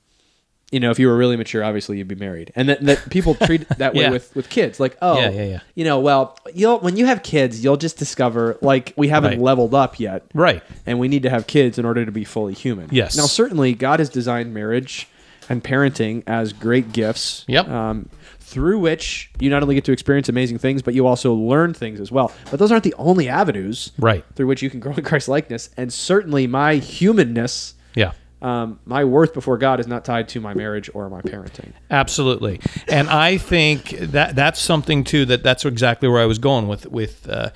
you 0.71 0.81
know, 0.81 0.91
if 0.91 0.99
you 0.99 1.07
were 1.09 1.17
really 1.17 1.37
mature, 1.37 1.65
obviously 1.65 1.97
you'd 1.97 2.09
be 2.09 2.15
married, 2.15 2.53
and 2.55 2.69
that, 2.69 2.83
that 2.85 3.09
people 3.11 3.35
treat 3.47 3.67
that 3.71 3.95
way 3.95 4.03
Yeah. 4.03 4.11
with 4.11 4.35
with 4.37 4.51
kids. 4.51 4.79
Like, 4.79 4.99
oh, 5.01 5.19
Yeah, 5.19 5.31
yeah, 5.31 5.45
yeah. 5.45 5.61
you 5.75 5.85
know, 5.85 5.99
well, 6.01 6.37
you'll 6.55 6.79
when 6.81 6.97
you 6.97 7.07
have 7.07 7.23
kids, 7.23 7.65
you'll 7.65 7.77
just 7.79 7.97
discover 7.99 8.59
like 8.61 8.93
we 8.97 9.09
haven't 9.09 9.31
Right. 9.33 9.41
leveled 9.41 9.75
up 9.75 9.99
yet, 9.99 10.25
right. 10.35 10.63
and 10.87 10.99
we 10.99 11.09
need 11.09 11.23
to 11.23 11.31
have 11.31 11.47
kids 11.47 11.79
in 11.79 11.85
order 11.87 12.05
to 12.05 12.13
be 12.13 12.25
fully 12.25 12.53
human. 12.55 12.89
Yes. 12.93 13.17
Now, 13.17 13.25
certainly, 13.25 13.73
God 13.75 13.99
has 14.01 14.11
designed 14.11 14.53
marriage 14.53 15.09
and 15.49 15.65
parenting 15.65 16.23
as 16.27 16.53
great 16.53 16.93
gifts. 16.93 17.45
Yep. 17.49 17.69
Um, 17.69 18.11
through 18.41 18.79
which 18.79 19.31
you 19.41 19.51
not 19.51 19.63
only 19.63 19.75
get 19.75 19.85
to 19.85 19.93
experience 19.93 20.29
amazing 20.31 20.57
things, 20.59 20.81
but 20.81 20.95
you 20.95 21.07
also 21.07 21.35
learn 21.35 21.75
things 21.75 22.01
as 22.01 22.11
well. 22.11 22.33
But 22.51 22.59
those 22.59 22.73
aren't 22.73 22.85
the 22.85 22.95
only 22.97 23.29
avenues 23.29 23.93
Right. 23.99 24.25
through 24.37 24.47
which 24.47 24.63
you 24.63 24.71
can 24.71 24.81
grow 24.81 24.95
in 24.95 25.05
Christ 25.05 25.29
likeness. 25.29 25.69
And 25.77 25.93
certainly, 25.93 26.47
my 26.47 26.77
humanness, 26.77 27.75
Yeah. 27.95 28.13
Um, 28.41 28.79
my 28.85 29.05
worth 29.05 29.35
before 29.35 29.59
God, 29.59 29.81
is 29.81 29.87
not 29.87 30.05
tied 30.05 30.29
to 30.31 30.41
my 30.41 30.55
marriage 30.55 30.91
or 30.95 31.09
my 31.11 31.23
parenting. 31.23 31.73
Absolutely, 31.91 32.61
and 32.89 33.09
I 33.09 33.39
think 33.39 33.91
that 33.91 34.37
that's 34.37 34.61
something 34.61 35.05
too. 35.05 35.25
That 35.25 35.43
that's 35.43 35.65
exactly 35.65 36.09
where 36.09 36.23
I 36.23 36.27
was 36.27 36.39
going 36.39 36.69
with 36.69 36.87
with. 36.87 37.29
Uh, 37.29 37.51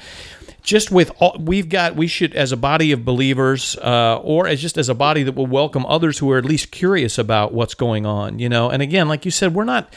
just 0.63 0.93
with 0.93 1.11
all 1.19 1.37
we've 1.41 1.69
got, 1.69 1.97
we 1.97 2.07
should, 2.07 2.35
as 2.35 2.53
a 2.53 2.57
body 2.57 2.93
of 2.93 3.05
believers, 3.05 3.77
uh, 3.79 4.21
or 4.23 4.47
as 4.47 4.63
just 4.63 4.79
as 4.79 4.89
a 4.89 4.95
body 4.95 5.25
that 5.25 5.35
will 5.35 5.47
welcome 5.47 5.85
others 5.87 6.19
who 6.19 6.31
are 6.31 6.39
at 6.39 6.45
least 6.45 6.71
curious 6.71 7.19
about 7.19 7.53
what's 7.53 7.75
going 7.75 8.07
on, 8.07 8.39
you 8.39 8.49
know. 8.49 8.71
And 8.71 8.81
again, 8.81 9.09
like 9.09 9.25
you 9.25 9.31
said, 9.31 9.55
we're 9.55 9.65
not. 9.65 9.93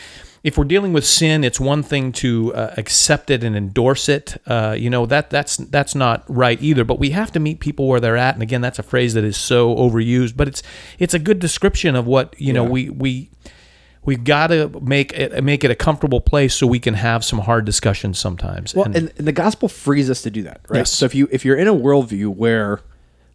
If 0.46 0.60
we're 0.60 0.64
dealing 0.66 0.94
with 0.94 1.06
sin, 1.06 1.44
it's 1.44 1.60
one 1.60 1.82
thing 1.82 2.12
to 2.12 2.54
uh, 2.54 2.74
accept 2.78 3.32
it 3.32 3.44
and 3.44 3.56
endorse 3.56 4.08
it. 4.08 4.40
Uh, 4.46 4.76
you 4.78 4.92
know 4.92 5.08
that 5.08 5.32
that's 5.32 5.58
that's 5.58 5.96
not 5.96 6.24
right 6.30 6.62
either. 6.62 6.84
But 6.84 7.00
we 7.00 7.10
have 7.10 7.32
to 7.32 7.40
meet 7.40 7.60
people 7.60 7.88
where 7.88 8.00
they're 8.00 8.16
at. 8.16 8.36
And 8.36 8.44
again, 8.44 8.62
that's 8.62 8.78
a 8.78 8.84
phrase 8.84 9.16
that 9.16 9.24
is 9.24 9.38
so 9.38 9.76
overused, 9.76 10.38
but 10.38 10.48
it's 10.48 10.62
it's 11.00 11.16
a 11.16 11.20
good 11.20 11.40
description 11.40 11.96
of 11.96 12.06
what 12.06 12.40
you 12.40 12.54
know. 12.54 12.64
Yeah. 12.66 12.70
We 12.70 12.90
we 12.92 13.30
we've 14.06 14.24
got 14.24 14.48
to 14.48 14.70
make 14.82 15.14
it 15.14 15.44
make 15.44 15.64
it 15.64 15.72
a 15.72 15.76
comfortable 15.76 16.22
place 16.22 16.54
so 16.54 16.68
we 16.68 16.80
can 16.80 16.94
have 16.94 17.26
some 17.26 17.40
hard 17.40 17.66
discussions 17.66 18.20
sometimes. 18.20 18.76
Well, 18.76 18.86
And- 18.86 18.96
and, 18.96 19.12
and 19.18 19.28
the 19.28 19.32
gospel 19.32 19.68
frees 19.68 20.12
us 20.12 20.22
to 20.22 20.30
do 20.30 20.44
that, 20.44 20.62
right? 20.70 20.78
Yes. 20.80 20.92
So 20.92 21.06
if 21.08 21.16
you 21.16 21.28
if 21.32 21.44
you're 21.44 21.58
in 21.58 21.68
a 21.68 21.74
worldview 21.74 22.28
where 22.36 22.82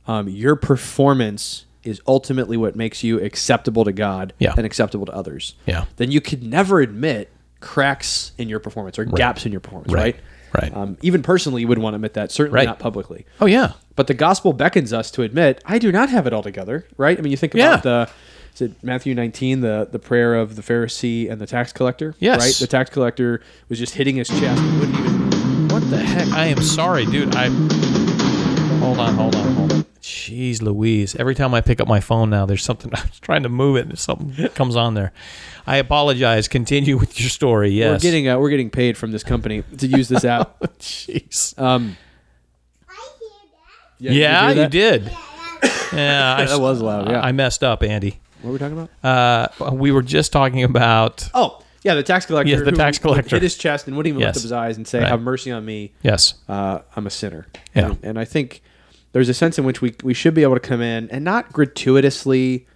um, 0.07 0.29
your 0.29 0.55
performance 0.55 1.67
is 1.85 2.01
ultimately 2.07 2.57
what 2.57 2.77
makes 2.77 3.03
you 3.03 3.19
acceptable 3.21 3.85
to 3.85 3.93
God 3.93 4.33
Yeah. 4.39 4.55
and 4.57 4.67
acceptable 4.67 5.07
to 5.07 5.13
others, 5.13 5.55
Yeah. 5.67 5.85
then 5.97 6.11
you 6.11 6.21
could 6.21 6.43
never 6.43 6.81
admit 6.81 7.31
cracks 7.61 8.33
in 8.39 8.49
your 8.49 8.59
performance 8.59 8.99
or 8.99 9.05
gaps 9.05 9.45
in 9.47 9.53
your 9.53 9.61
performance, 9.61 9.93
Right. 9.93 10.17
right? 10.53 10.63
Right. 10.63 10.77
Um, 10.77 10.97
even 11.03 11.23
personally, 11.23 11.61
you 11.63 11.69
wouldn't 11.69 11.83
want 11.85 11.95
to 11.95 11.97
admit 11.97 12.15
that. 12.15 12.33
Certainly 12.33 12.57
Right. 12.57 12.67
not 12.67 12.79
publicly. 12.81 13.25
oh 13.41 13.47
yeah, 13.47 13.73
But 13.97 14.07
the 14.07 14.15
gospel 14.15 14.53
beckons 14.55 14.93
us 14.93 15.11
to 15.13 15.23
admit, 15.23 15.63
I 15.67 15.79
do 15.79 15.93
not 15.93 16.09
have 16.09 16.27
it 16.27 16.33
all 16.33 16.43
together, 16.43 16.87
right? 16.97 17.17
I 17.19 17.21
mean, 17.23 17.31
you 17.31 17.37
think 17.37 17.55
Yeah. 17.55 17.75
about 17.75 17.83
the 17.83 18.09
is 18.55 18.63
it 18.63 18.73
Matthew 18.83 19.15
19, 19.15 19.61
the 19.61 19.87
the 19.93 19.99
prayer 20.01 20.35
of 20.35 20.57
the 20.57 20.63
Pharisee 20.63 21.31
and 21.31 21.41
the 21.41 21.47
tax 21.47 21.73
collector, 21.73 22.15
Yes. 22.19 22.41
right? 22.41 22.53
The 22.55 22.67
tax 22.67 22.91
collector 22.91 23.41
was 23.69 23.79
just 23.79 23.95
hitting 23.95 24.17
his 24.17 24.29
chest 24.29 24.61
and 24.61 24.81
wouldn't 24.81 24.99
even 24.99 25.69
what 25.69 25.89
the 25.91 25.99
heck? 25.99 26.29
I 26.33 26.47
am 26.47 26.61
sorry, 26.63 27.05
dude. 27.07 27.33
I 27.37 27.49
hold 28.81 28.99
on, 28.99 29.15
hold 29.15 29.35
on, 29.37 29.55
hold 29.55 29.73
on. 29.73 29.85
Jeez, 30.03 30.63
Louise! 30.63 31.15
Every 31.17 31.35
time 31.35 31.55
I 31.55 31.61
pick 31.61 31.81
up 31.81 31.87
my 31.89 32.01
phone 32.01 32.31
now, 32.31 32.47
there's 32.47 32.65
something. 32.65 32.91
I 32.95 33.03
was 33.03 33.21
trying 33.21 33.43
to 33.45 33.49
move 33.49 33.77
it, 33.77 33.87
and 33.87 33.99
something 33.99 34.49
comes 34.55 34.77
on 34.77 34.95
there. 34.95 35.13
I 35.67 35.77
apologize. 35.77 36.49
Continue 36.49 36.97
with 36.97 37.21
your 37.21 37.29
story. 37.29 37.71
Yes. 37.71 37.93
We're 38.03 38.11
getting 38.11 38.29
uh, 38.29 38.39
we're 38.39 38.51
getting 38.51 38.71
paid 38.71 38.97
from 38.97 39.13
this 39.13 39.23
company 39.23 39.63
to 39.79 39.87
use 39.87 40.09
this 40.09 40.25
app. 40.25 40.59
Jeez. 40.79 41.59
Um, 41.59 41.97
I 42.89 42.93
hear 43.99 44.11
that. 44.11 44.15
Yeah, 44.17 44.53
hear 44.53 44.63
you, 44.65 44.69
did. 44.69 45.13
Yeah, 45.93 46.37
I, 46.39 46.45
That 46.47 46.61
was 46.61 46.81
loud, 46.81 47.11
yeah. 47.11 47.21
I 47.21 47.33
messed 47.33 47.63
up, 47.65 47.83
Andy. 47.83 48.21
What 48.41 48.49
were 48.49 48.53
we 48.55 48.59
talking 48.59 48.79
about? 49.03 49.61
Uh, 49.63 49.75
we 49.75 49.91
were 49.93 50.03
just 50.03 50.33
talking 50.33 50.63
about. 50.63 51.29
Oh, 51.35 51.63
yeah, 51.83 51.95
the 51.95 52.03
tax 52.03 52.27
collector. 52.27 52.49
Yes, 52.51 52.61
the 52.61 52.71
who 52.71 52.77
tax 52.77 52.99
would 52.99 53.03
collector. 53.03 53.37
hit 53.37 53.43
his 53.43 53.57
chest 53.59 53.87
and 53.87 53.97
wouldn't 53.97 54.09
even 54.11 54.21
Yes. 54.21 54.29
lift 54.29 54.39
up 54.39 54.43
his 54.43 54.53
eyes 54.53 54.77
and 54.77 54.87
say, 54.87 55.01
Right. 55.01 55.09
"Have 55.09 55.21
mercy 55.21 55.51
on 55.51 55.65
me. 55.65 55.93
Yes. 56.03 56.35
Uh, 56.49 56.79
I'm 56.97 57.07
a 57.07 57.11
sinner." 57.11 57.47
Yeah. 57.75 57.87
And, 57.91 57.99
and 58.05 58.19
I 58.19 58.25
think 58.25 58.63
there's 59.13 59.29
a 59.29 59.35
sense 59.35 59.59
in 59.59 59.65
which 59.65 59.81
we 59.83 59.95
we 60.03 60.15
should 60.15 60.35
be 60.35 60.43
able 60.43 60.55
to 60.55 60.61
come 60.61 60.81
in 60.81 61.09
and 61.11 61.25
not 61.25 61.53
gratuitously 61.53 62.67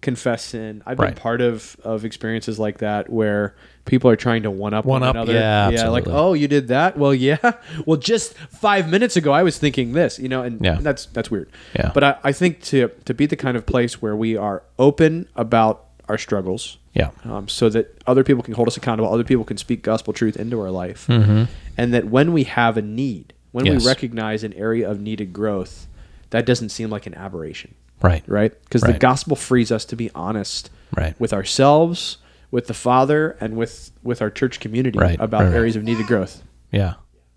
confess 0.00 0.42
sin. 0.42 0.82
I've 0.86 0.96
been 0.96 1.14
part 1.14 1.40
of 1.42 1.76
of 1.84 2.04
experiences 2.04 2.58
like 2.58 2.78
that 2.78 3.10
where 3.10 3.54
people 3.84 4.08
are 4.10 4.16
trying 4.16 4.44
to 4.44 4.50
one 4.50 4.72
up 4.72 4.84
One 4.86 5.00
one, 5.02 5.08
up, 5.10 5.14
another. 5.14 5.32
yeah, 5.34 5.68
yeah, 5.68 5.88
like 5.88 6.04
oh, 6.06 6.32
you 6.32 6.48
did 6.48 6.68
that. 6.68 6.96
Well, 6.96 7.12
yeah. 7.14 7.36
Well, 7.86 7.98
just 7.98 8.34
five 8.34 8.88
minutes 8.88 9.16
ago, 9.16 9.32
I 9.32 9.42
was 9.42 9.58
thinking 9.58 9.92
this. 9.92 10.18
You 10.18 10.28
know, 10.28 10.42
and 10.42 10.58
Yeah. 10.64 10.78
that's 10.80 11.06
that's 11.06 11.30
weird. 11.30 11.50
Yeah. 11.74 11.90
But 11.92 12.04
I, 12.04 12.16
I 12.24 12.32
think 12.32 12.62
to 12.64 12.88
to 13.04 13.12
be 13.14 13.26
the 13.26 13.36
kind 13.36 13.56
of 13.56 13.66
place 13.66 14.00
where 14.00 14.16
we 14.16 14.36
are 14.36 14.62
open 14.78 15.28
about 15.36 15.84
our 16.08 16.16
struggles 16.18 16.78
Yeah. 16.94 17.10
um, 17.24 17.46
so 17.48 17.68
that 17.68 17.96
other 18.06 18.24
people 18.24 18.42
can 18.42 18.54
hold 18.54 18.66
us 18.68 18.76
accountable, 18.76 19.12
other 19.12 19.22
people 19.24 19.44
can 19.44 19.56
speak 19.58 19.82
gospel 19.82 20.12
truth 20.12 20.36
into 20.36 20.58
our 20.60 20.70
life, 20.70 21.08
and 21.10 21.94
that 21.94 22.06
when 22.06 22.32
we 22.32 22.44
have 22.44 22.76
a 22.78 22.82
need, 22.82 23.32
when. 23.52 23.66
Yes. 23.66 23.82
we 23.82 23.88
recognize 23.88 24.44
an 24.44 24.52
area 24.54 24.88
of 24.90 25.00
needed 25.00 25.32
growth, 25.32 25.86
that 26.30 26.46
doesn't 26.46 26.68
seem 26.70 26.90
like 26.90 27.06
an 27.06 27.14
aberration, 27.14 27.74
Right. 28.02 28.22
right? 28.26 28.52
Because 28.64 28.82
the 28.82 28.92
gospel 28.94 29.36
frees 29.36 29.70
us 29.72 29.84
to 29.86 29.96
be 29.96 30.10
honest 30.14 30.70
Right. 30.96 31.18
with 31.20 31.32
ourselves, 31.32 32.18
with 32.50 32.66
the 32.66 32.74
Father, 32.74 33.36
and 33.40 33.56
with 33.56 33.90
with 34.02 34.20
our 34.22 34.30
church 34.30 34.60
community 34.60 34.98
Right, 34.98 35.18
about 35.20 35.42
right, 35.42 35.48
right. 35.48 35.56
areas 35.56 35.76
of 35.76 35.82
needed 35.84 36.06
growth. 36.06 36.42
Yeah. 36.72 36.94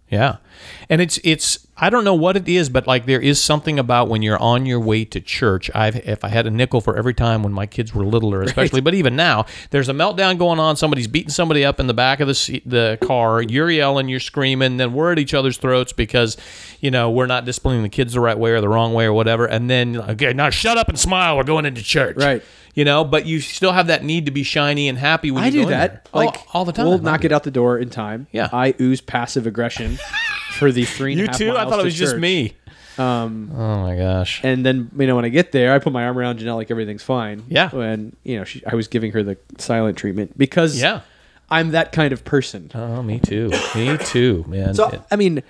Yeah. 0.10 0.38
And 0.90 1.02
it's 1.02 1.20
it's 1.24 1.68
I 1.76 1.90
don't 1.90 2.04
know 2.04 2.14
what 2.14 2.38
it 2.38 2.48
is, 2.48 2.70
but 2.70 2.86
like 2.86 3.08
there 3.08 3.20
is 3.20 3.42
something 3.42 3.80
about 3.80 4.08
when 4.08 4.22
you're 4.22 4.38
on 4.38 4.68
your 4.68 4.80
way 4.80 5.06
to 5.06 5.20
church. 5.20 5.72
I've 5.74 5.96
if 5.96 6.24
I 6.24 6.28
had 6.28 6.46
a 6.46 6.52
nickel 6.52 6.82
for 6.82 6.96
every 6.96 7.16
time 7.16 7.42
when 7.42 7.52
my 7.52 7.66
kids 7.66 7.96
were 7.96 8.06
littler, 8.06 8.44
especially, 8.44 8.80
but 8.82 8.94
even 8.94 9.16
now, 9.16 9.46
there's 9.72 9.90
a 9.90 9.94
meltdown 9.94 10.38
going 10.38 10.60
on. 10.60 10.78
Somebody's 10.78 11.08
beating 11.08 11.32
somebody 11.32 11.66
up 11.66 11.80
in 11.80 11.88
the 11.88 11.94
back 11.94 12.20
of 12.20 12.28
the 12.28 12.36
seat, 12.36 12.62
the 12.70 13.00
car. 13.02 13.42
You're 13.42 13.72
yelling, 13.72 14.08
you're 14.08 14.20
screaming, 14.20 14.78
then 14.78 14.94
we're 14.94 15.14
at 15.14 15.20
each 15.20 15.34
other's 15.34 15.58
throats 15.58 15.94
because 15.94 16.38
you 16.80 16.92
know 16.92 17.10
we're 17.10 17.26
not 17.26 17.44
disciplining 17.44 17.82
the 17.82 17.90
kids 17.90 18.14
the 18.14 18.20
right 18.20 18.38
way 18.38 18.52
or 18.52 18.62
the 18.62 18.70
wrong 18.70 18.94
way 18.94 19.06
or 19.06 19.14
whatever. 19.14 19.46
And 19.48 19.68
then 19.68 19.98
okay, 19.98 20.32
now 20.32 20.52
shut 20.52 20.78
up 20.78 20.90
and 20.90 21.00
smile. 21.00 21.38
We're 21.38 21.44
going 21.44 21.66
into 21.66 21.82
church, 21.82 22.18
Right. 22.18 22.44
You 22.76 22.86
know, 22.86 23.04
but 23.04 23.28
you 23.28 23.40
still 23.40 23.72
have 23.72 23.88
that 23.88 24.04
need 24.04 24.26
to 24.26 24.32
be 24.32 24.42
shiny 24.42 24.88
and 24.90 24.98
happy 24.98 25.30
when 25.30 25.44
I 25.44 25.48
you 25.48 25.64
do 25.64 25.66
that 25.68 26.10
like 26.12 26.36
oh, 26.36 26.46
all 26.54 26.66
the 26.66 26.72
time. 26.72 26.88
We'll 26.88 26.98
knock 26.98 27.24
it 27.24 27.32
out 27.32 27.44
the 27.44 27.52
door 27.52 27.78
in 27.78 27.92
time. 27.92 28.26
Yeah. 28.32 28.50
I 28.52 28.74
ooze 28.80 29.00
passive 29.00 29.46
aggression 29.46 30.00
for 30.54 30.72
the 30.72 30.86
three 30.86 31.14
and 31.14 31.20
a 31.20 31.24
You 31.24 31.28
half 31.28 31.38
too? 31.38 31.52
I 31.52 31.54
miles 31.56 31.70
thought 31.70 31.80
it 31.80 31.84
to 31.84 31.86
was 31.86 31.96
just 31.96 32.14
church. 32.14 32.22
me. 32.22 32.54
Um, 32.98 33.52
Oh 33.56 33.82
my 33.82 33.96
gosh. 33.96 34.42
And 34.44 34.66
then 34.66 34.90
you 34.98 35.08
know 35.08 35.16
when 35.16 35.26
I 35.26 35.30
get 35.30 35.52
there, 35.52 35.74
I 35.74 35.80
put 35.80 35.92
my 35.94 36.06
arm 36.06 36.18
around 36.18 36.40
Janelle 36.40 36.56
like 36.56 36.70
everything's 36.72 37.04
fine. 37.04 37.44
Yeah. 37.48 37.70
When 37.72 38.16
you 38.24 38.38
know 38.38 38.44
she, 38.44 38.64
I 38.66 38.76
was 38.76 38.88
giving 38.88 39.12
her 39.14 39.24
the 39.24 39.38
silent 39.58 39.98
treatment 39.98 40.38
because 40.38 40.80
Yeah. 40.80 41.02
I'm 41.50 41.72
that 41.72 41.92
kind 41.92 42.14
of 42.14 42.24
person. 42.24 42.72
Oh, 42.74 43.04
me 43.04 43.20
too. 43.20 43.52
Me 43.76 43.98
too, 43.98 44.46
man. 44.48 44.74
So 44.76 44.90
It- 44.90 45.02
I 45.12 45.16
mean, 45.18 45.44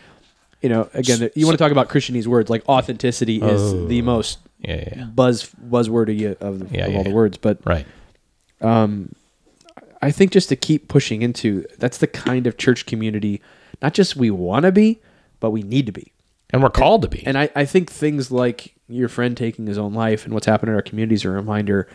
you 0.61 0.69
know, 0.69 0.89
again, 0.93 1.29
you 1.35 1.45
want 1.45 1.57
to 1.57 1.61
talk 1.63 1.71
about 1.73 1.89
Christianese 1.89 2.27
words 2.27 2.49
like 2.49 2.67
authenticity 2.69 3.41
is 3.41 3.87
the 3.89 4.01
most 4.01 4.39
yeah, 4.59 4.75
yeah, 4.75 4.93
yeah. 4.97 5.03
buzz 5.05 5.49
buzzwordy 5.69 6.35
of, 6.41 6.59
the, 6.59 6.75
Yeah, 6.77 6.85
of 6.85 6.91
yeah, 6.91 6.97
all 6.97 7.03
the 7.03 7.09
yeah. 7.09 7.15
words. 7.15 7.37
But 7.37 7.59
Right. 7.65 7.85
Um, 8.61 9.13
I 10.01 10.11
think 10.11 10.31
just 10.31 10.49
to 10.49 10.55
keep 10.55 10.87
pushing 10.87 11.21
into 11.21 11.65
that's 11.77 11.97
the 11.97 12.07
kind 12.07 12.47
of 12.47 12.57
church 12.57 12.85
community, 12.85 13.41
not 13.81 13.93
just 13.93 14.15
we 14.15 14.29
want 14.31 14.63
to 14.63 14.71
be, 14.71 15.01
but 15.39 15.51
we 15.51 15.63
need 15.63 15.85
to 15.87 15.91
be. 15.91 16.11
And 16.51 16.61
we're 16.61 16.69
called 16.69 17.01
to 17.01 17.07
be. 17.07 17.25
And 17.25 17.37
I, 17.37 17.49
I 17.55 17.65
think 17.65 17.89
things 17.89 18.31
like 18.31 18.75
your 18.87 19.09
friend 19.09 19.35
taking 19.35 19.65
his 19.65 19.77
own 19.77 19.93
life 19.93 20.25
and 20.25 20.33
what's 20.33 20.45
happened 20.45 20.69
in 20.69 20.75
our 20.75 20.81
communities 20.81 21.25
are 21.25 21.31
a 21.31 21.35
reminder 21.35 21.87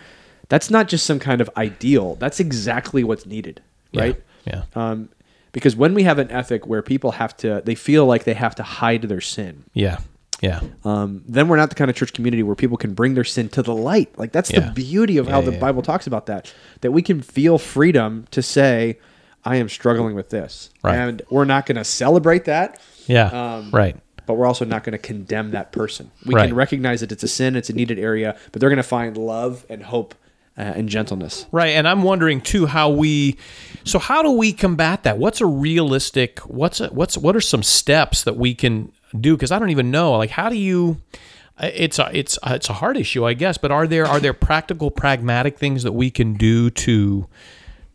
that's 0.49 0.71
not 0.71 0.89
just 0.89 1.07
some 1.07 1.19
kind 1.19 1.41
of 1.41 1.49
ideal. 1.57 2.17
That's 2.17 2.41
exactly 2.41 3.05
what's 3.05 3.25
needed, 3.27 3.63
right? 3.95 4.21
Yeah. 4.45 4.65
Um, 4.75 5.11
because 5.53 5.77
when 5.77 5.95
we 5.95 6.03
have 6.05 6.19
an 6.19 6.31
ethic 6.31 6.67
where 6.67 6.83
people 6.83 7.13
have 7.13 7.37
to, 7.39 7.63
they 7.65 7.75
feel 7.75 8.07
like 8.07 8.25
they 8.25 8.35
have 8.35 8.55
to 8.57 8.63
hide 8.63 9.03
their 9.03 9.21
sin, 9.21 9.65
yeah. 9.75 9.99
Yeah. 10.41 10.61
um, 10.85 11.23
then 11.27 11.49
we're 11.49 11.57
not 11.57 11.69
the 11.69 11.75
kind 11.75 11.91
of 11.91 11.97
church 11.97 12.13
community 12.13 12.45
where 12.45 12.55
people 12.55 12.77
can 12.77 12.95
bring 12.95 13.15
their 13.15 13.25
sin 13.25 13.49
to 13.51 13.63
the 13.63 13.75
light. 13.75 14.17
Like 14.17 14.31
that's 14.33 14.51
the 14.51 14.71
beauty 14.75 15.19
of 15.19 15.27
how 15.27 15.41
Yeah, 15.41 15.47
the 15.47 15.53
yeah. 15.53 15.59
Bible 15.59 15.83
talks 15.83 16.07
about 16.07 16.27
that. 16.27 16.53
That 16.81 16.93
we 16.93 17.03
can 17.03 17.23
feel 17.23 17.59
freedom 17.59 18.27
to 18.31 18.41
say, 18.41 18.99
"I 19.53 19.57
am 19.57 19.69
struggling 19.69 20.15
with 20.15 20.31
this," 20.31 20.71
Right. 20.83 20.95
and 20.97 21.23
we're 21.31 21.45
not 21.45 21.67
going 21.67 21.77
to 21.77 21.85
celebrate 21.85 22.45
that, 22.45 22.81
Yeah. 23.07 23.27
Um, 23.29 23.71
right. 23.73 23.97
but 24.27 24.35
we're 24.35 24.47
also 24.47 24.65
not 24.65 24.85
going 24.85 24.93
to 24.93 24.99
condemn 24.99 25.51
that 25.53 25.73
person. 25.73 26.11
We 26.27 26.35
Right. 26.35 26.47
can 26.49 26.55
recognize 26.57 27.01
that 27.01 27.11
it's 27.13 27.23
a 27.23 27.29
sin, 27.29 27.57
it's 27.57 27.71
a 27.71 27.73
needed 27.73 27.99
area, 27.99 28.37
but 28.53 28.61
they're 28.61 28.71
going 28.71 28.77
to 28.77 28.83
find 28.99 29.17
love 29.17 29.65
and 29.71 29.83
hope 29.85 30.15
uh, 30.57 30.63
and 30.63 30.89
gentleness. 30.89 31.47
Right. 31.53 31.69
And 31.79 31.87
I'm 31.87 32.03
wondering 32.03 32.41
too 32.41 32.67
how 32.67 32.91
we 32.91 33.37
so 33.85 33.99
how 34.01 34.23
do 34.23 34.31
we 34.33 34.53
combat 34.53 35.05
that? 35.05 35.17
What's 35.17 35.41
a 35.41 35.47
realistic 35.47 36.41
what's 36.41 36.81
a, 36.81 36.89
what's 36.89 37.17
what 37.17 37.37
are 37.37 37.41
some 37.41 37.63
steps 37.63 38.25
that 38.25 38.37
we 38.37 38.55
can 38.57 38.91
do 39.19 39.37
cuz 39.37 39.53
I 39.53 39.59
don't 39.61 39.71
even 39.71 39.91
know. 39.93 40.17
Like 40.19 40.31
how 40.31 40.49
do 40.49 40.57
you 40.57 40.97
it's 41.61 41.99
a 42.01 42.11
it's 42.13 42.39
a, 42.43 42.55
it's 42.57 42.69
a 42.69 42.73
hard 42.75 42.97
issue, 42.97 43.25
I 43.25 43.35
guess, 43.35 43.57
but 43.57 43.71
are 43.71 43.87
there 43.87 44.05
are 44.05 44.19
there 44.21 44.33
practical 44.35 44.91
pragmatic 44.91 45.59
things 45.59 45.85
that 45.85 45.93
we 45.93 46.11
can 46.11 46.35
do 46.35 46.71
to 46.71 47.27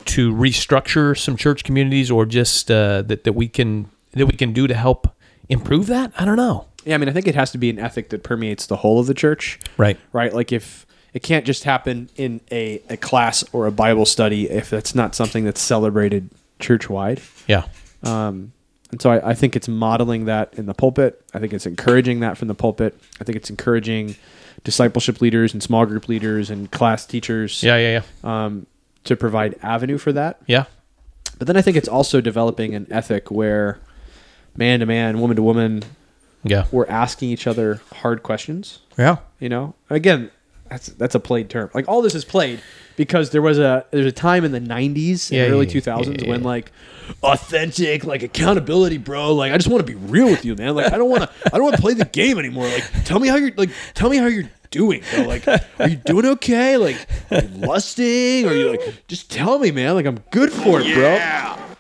to 0.06 0.34
restructure 0.34 1.18
some 1.18 1.36
church 1.38 1.64
communities 1.64 2.10
or 2.12 2.26
just 2.26 2.70
uh, 2.72 3.02
that 3.04 3.24
that 3.24 3.34
we 3.34 3.48
can 3.48 3.90
that 4.12 4.26
we 4.26 4.34
can 4.36 4.54
do 4.54 4.68
to 4.68 4.74
help 4.74 5.08
improve 5.50 5.88
that? 5.88 6.12
I 6.18 6.26
don't 6.26 6.38
know. 6.38 6.68
Yeah, 6.86 6.96
I 6.96 6.98
mean, 6.98 7.10
I 7.10 7.14
think 7.14 7.28
it 7.28 7.36
has 7.36 7.52
to 7.52 7.58
be 7.58 7.70
an 7.70 7.80
ethic 7.80 8.10
that 8.10 8.24
permeates 8.24 8.66
the 8.68 8.78
whole 8.78 9.00
of 9.00 9.08
the 9.08 9.14
church. 9.14 9.60
Right. 9.78 9.98
Right. 10.12 10.34
Like 10.34 10.52
if 10.52 10.86
it 11.14 11.24
can't 11.24 11.46
just 11.46 11.64
happen 11.64 12.10
in 12.16 12.42
a, 12.52 12.82
a 12.90 12.98
class 12.98 13.44
or 13.54 13.68
a 13.68 13.72
Bible 13.72 14.06
study 14.06 14.50
if 14.50 14.70
that's 14.70 14.94
not 14.96 15.16
something 15.16 15.46
that's 15.46 15.62
celebrated 15.62 16.30
church 16.60 16.90
wide. 16.90 17.22
Yeah. 17.48 17.66
Um, 18.04 18.52
and 18.92 19.02
so 19.02 19.12
I, 19.12 19.30
I 19.30 19.34
think 19.34 19.56
it's 19.56 19.68
modeling 19.68 20.26
that 20.26 20.54
in 20.56 20.66
the 20.66 20.74
pulpit. 20.74 21.24
I 21.34 21.40
think 21.40 21.54
it's 21.54 21.66
encouraging 21.66 22.20
that 22.20 22.38
from 22.38 22.48
the 22.48 22.56
pulpit. 22.56 23.00
I 23.22 23.24
think 23.24 23.38
it's 23.38 23.50
encouraging 23.50 24.16
discipleship 24.64 25.22
leaders 25.22 25.54
and 25.54 25.64
small 25.64 25.86
group 25.86 26.08
leaders 26.10 26.50
and 26.50 26.70
class 26.72 27.06
teachers 27.06 27.64
Yeah, 27.64 27.78
yeah, 27.78 28.02
yeah. 28.24 28.46
um, 28.46 28.66
to 29.06 29.16
provide 29.16 29.56
avenue 29.62 29.98
for 29.98 30.12
that. 30.14 30.40
Yeah. 30.48 30.66
But 31.38 31.48
then 31.48 31.58
I 31.58 31.62
think 31.62 31.78
it's 31.78 31.88
also 31.90 32.22
developing 32.22 32.74
an 32.76 32.88
ethic 32.92 33.30
where 33.32 33.80
man 34.56 34.80
to 34.82 34.86
man, 34.86 35.20
woman 35.20 35.36
to 35.36 35.44
woman, 35.44 35.84
Yeah. 36.44 36.66
we're 36.72 36.88
asking 36.88 37.30
each 37.30 37.48
other 37.48 37.82
hard 37.96 38.24
questions. 38.24 38.80
Yeah. 38.98 39.18
You 39.40 39.50
know, 39.50 39.74
again, 39.90 40.30
that's 40.70 40.88
that's 40.88 41.16
a 41.16 41.20
played 41.20 41.50
term. 41.50 41.70
Like 41.74 41.88
all 41.90 42.02
this 42.02 42.16
is 42.16 42.24
played 42.26 42.60
because 42.96 43.32
there 43.32 43.42
was 43.42 43.60
a 43.60 43.86
there's 43.92 44.06
a 44.06 44.12
time 44.12 44.46
in 44.46 44.52
the 44.52 44.60
'90s 44.62 45.30
Yeah, 45.32 45.44
and 45.44 45.54
early 45.54 45.68
yeah, 45.68 45.74
yeah, 45.74 45.82
2000s 45.82 46.22
yeah, 46.24 46.30
when 46.30 46.44
like 46.44 46.72
authentic, 47.22 48.04
like 48.06 48.24
accountability, 48.24 48.98
bro. 48.98 49.34
Like 49.34 49.52
I 49.52 49.58
just 49.58 49.68
want 49.70 49.86
to 49.86 49.92
be 49.92 49.98
real 50.00 50.28
with 50.28 50.46
you, 50.46 50.56
man. 50.56 50.76
Like 50.76 50.92
I 50.94 50.98
don't 50.98 51.10
want 51.10 51.24
to 51.24 51.30
I 51.48 51.58
don't 51.58 51.64
want 51.64 51.76
to 51.76 51.82
play 51.82 51.94
the 51.94 52.06
game 52.06 52.38
anymore. 52.40 52.66
Like 52.68 52.84
tell 53.06 53.20
me 53.20 53.28
how 53.28 53.36
you're 53.36 53.52
like 53.58 53.70
tell 53.94 54.10
me 54.10 54.18
how 54.18 54.28
you're 54.28 54.50
doing? 54.74 55.02
Bro? 55.14 55.24
Like, 55.26 55.48
are 55.48 55.88
you 55.88 55.96
doing 55.96 56.26
okay? 56.26 56.78
Like, 56.78 56.98
are 57.32 57.42
you 57.44 57.48
lusting? 57.68 58.46
Or 58.46 58.50
are 58.50 58.56
you 58.56 58.70
like, 58.72 59.08
just 59.08 59.32
tell 59.32 59.60
me, 59.60 59.72
man. 59.72 59.94
Like, 59.96 60.06
I'm 60.06 60.20
good 60.32 60.52
for 60.52 60.82
it, 60.82 60.94
bro. 60.94 61.14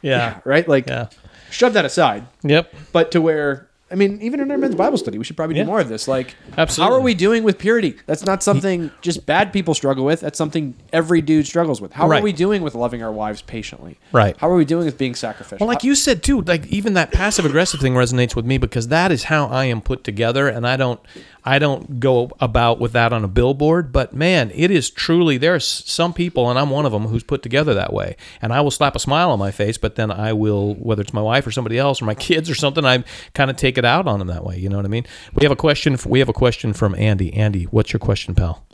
Yeah. 0.01 0.39
Right? 0.45 0.67
Like, 0.67 0.87
Yeah. 0.87 1.07
shove 1.49 1.73
that 1.73 1.85
aside. 1.85 2.25
Yep. 2.43 2.73
But 2.91 3.11
to 3.11 3.21
where, 3.21 3.69
I 3.91 3.95
mean, 3.95 4.19
even 4.23 4.39
in 4.39 4.49
our 4.49 4.57
men's 4.57 4.73
Bible 4.75 4.97
study, 4.97 5.17
we 5.19 5.23
should 5.23 5.37
probably 5.37 5.55
Yeah. 5.55 5.63
do 5.63 5.67
more 5.67 5.79
of 5.79 5.87
this. 5.87 6.07
Like, 6.07 6.35
Absolutely. 6.57 6.91
how 6.91 6.97
are 6.99 7.01
we 7.03 7.13
doing 7.13 7.43
with 7.43 7.59
purity? 7.59 7.95
That's 8.07 8.25
not 8.25 8.41
something 8.41 8.89
just 9.01 9.25
bad 9.27 9.53
people 9.53 9.75
struggle 9.75 10.03
with. 10.03 10.19
That's 10.21 10.37
something 10.37 10.73
every 10.91 11.21
dude 11.21 11.45
struggles 11.45 11.79
with. 11.79 11.93
How 11.93 12.07
Right. 12.07 12.19
are 12.19 12.23
we 12.23 12.33
doing 12.33 12.63
with 12.63 12.73
loving 12.73 13.03
our 13.03 13.11
wives 13.11 13.43
patiently? 13.43 13.99
Right. 14.11 14.35
How 14.39 14.49
are 14.49 14.55
we 14.55 14.65
doing 14.65 14.85
with 14.85 14.97
being 14.97 15.13
sacrificial? 15.13 15.65
Well, 15.65 15.73
like 15.73 15.83
you 15.83 15.93
said 15.95 16.23
too, 16.23 16.41
like 16.41 16.65
even 16.67 16.95
that 16.95 17.11
passive 17.11 17.45
aggressive 17.45 17.79
thing 17.81 17.93
resonates 17.93 18.35
with 18.35 18.45
me 18.45 18.57
because 18.57 18.87
that 18.87 19.11
is 19.11 19.25
how 19.25 19.45
I 19.45 19.65
am 19.65 19.79
put 19.79 20.03
together, 20.03 20.47
and 20.47 20.65
I 20.67 20.75
don't, 20.75 20.99
I 21.45 21.59
don't 21.59 21.99
go 21.99 22.31
about 22.39 22.79
with 22.79 22.93
that 22.93 23.11
on 23.11 23.23
a 23.23 23.27
billboard. 23.27 23.91
But 23.91 24.13
man, 24.13 24.51
it 24.53 24.71
is 24.71 24.89
truly 24.89 25.37
there 25.37 25.55
are 25.55 25.59
some 25.59 26.13
people, 26.13 26.49
and 26.49 26.57
I'm 26.57 26.69
one 26.69 26.85
of 26.85 26.91
them, 26.91 27.07
who's 27.07 27.23
put 27.23 27.43
together 27.43 27.73
that 27.73 27.93
way. 27.93 28.15
And 28.41 28.53
I 28.53 28.61
will 28.61 28.71
slap 28.71 28.95
a 28.95 28.99
smile 28.99 29.31
on 29.31 29.39
my 29.39 29.51
face, 29.51 29.77
but 29.77 29.95
then 29.95 30.11
I 30.11 30.33
will, 30.33 30.75
whether 30.75 31.01
it's 31.01 31.13
my 31.13 31.21
wife 31.21 31.45
or 31.45 31.51
somebody 31.51 31.77
else 31.77 32.01
or 32.01 32.05
my 32.05 32.15
kids 32.29 32.49
or 32.49 32.55
something, 32.55 32.85
I 32.85 33.03
kind 33.33 33.49
of 33.49 33.57
take 33.57 33.77
it 33.77 33.85
out 33.85 34.07
on 34.07 34.19
them 34.19 34.27
that 34.29 34.43
way. 34.43 34.57
You 34.57 34.69
know 34.69 34.77
what 34.77 34.85
I 34.85 34.89
mean? 34.89 35.05
We 35.33 35.43
have 35.43 35.51
a 35.51 35.57
question. 35.57 35.97
We 36.05 36.19
have 36.19 36.29
a 36.29 36.33
question 36.33 36.73
from 36.73 36.95
Andy. 36.95 37.33
Andy, 37.33 37.65
what's 37.65 37.93
your 37.93 37.99
question, 37.99 38.35
pal? 38.35 38.65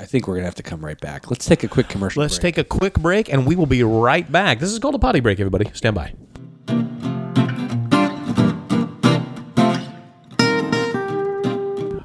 I 0.00 0.06
think 0.06 0.26
we're 0.26 0.36
gonna 0.36 0.46
have 0.46 0.54
to 0.54 0.62
come 0.62 0.82
right 0.82 0.98
back. 0.98 1.30
Let's 1.30 1.44
take 1.44 1.62
a 1.62 1.68
quick 1.68 1.88
commercial. 1.88 2.22
Let's 2.22 2.38
break. 2.38 2.54
take 2.54 2.58
a 2.58 2.64
quick 2.64 2.94
break, 2.94 3.30
and 3.30 3.46
we 3.46 3.54
will 3.54 3.66
be 3.66 3.82
right 3.82 4.30
back. 4.32 4.58
This 4.58 4.72
is 4.72 4.78
called 4.78 4.94
a 4.94 4.98
potty 4.98 5.20
break. 5.20 5.38
Everybody, 5.38 5.70
stand 5.74 5.94
by. 5.94 6.14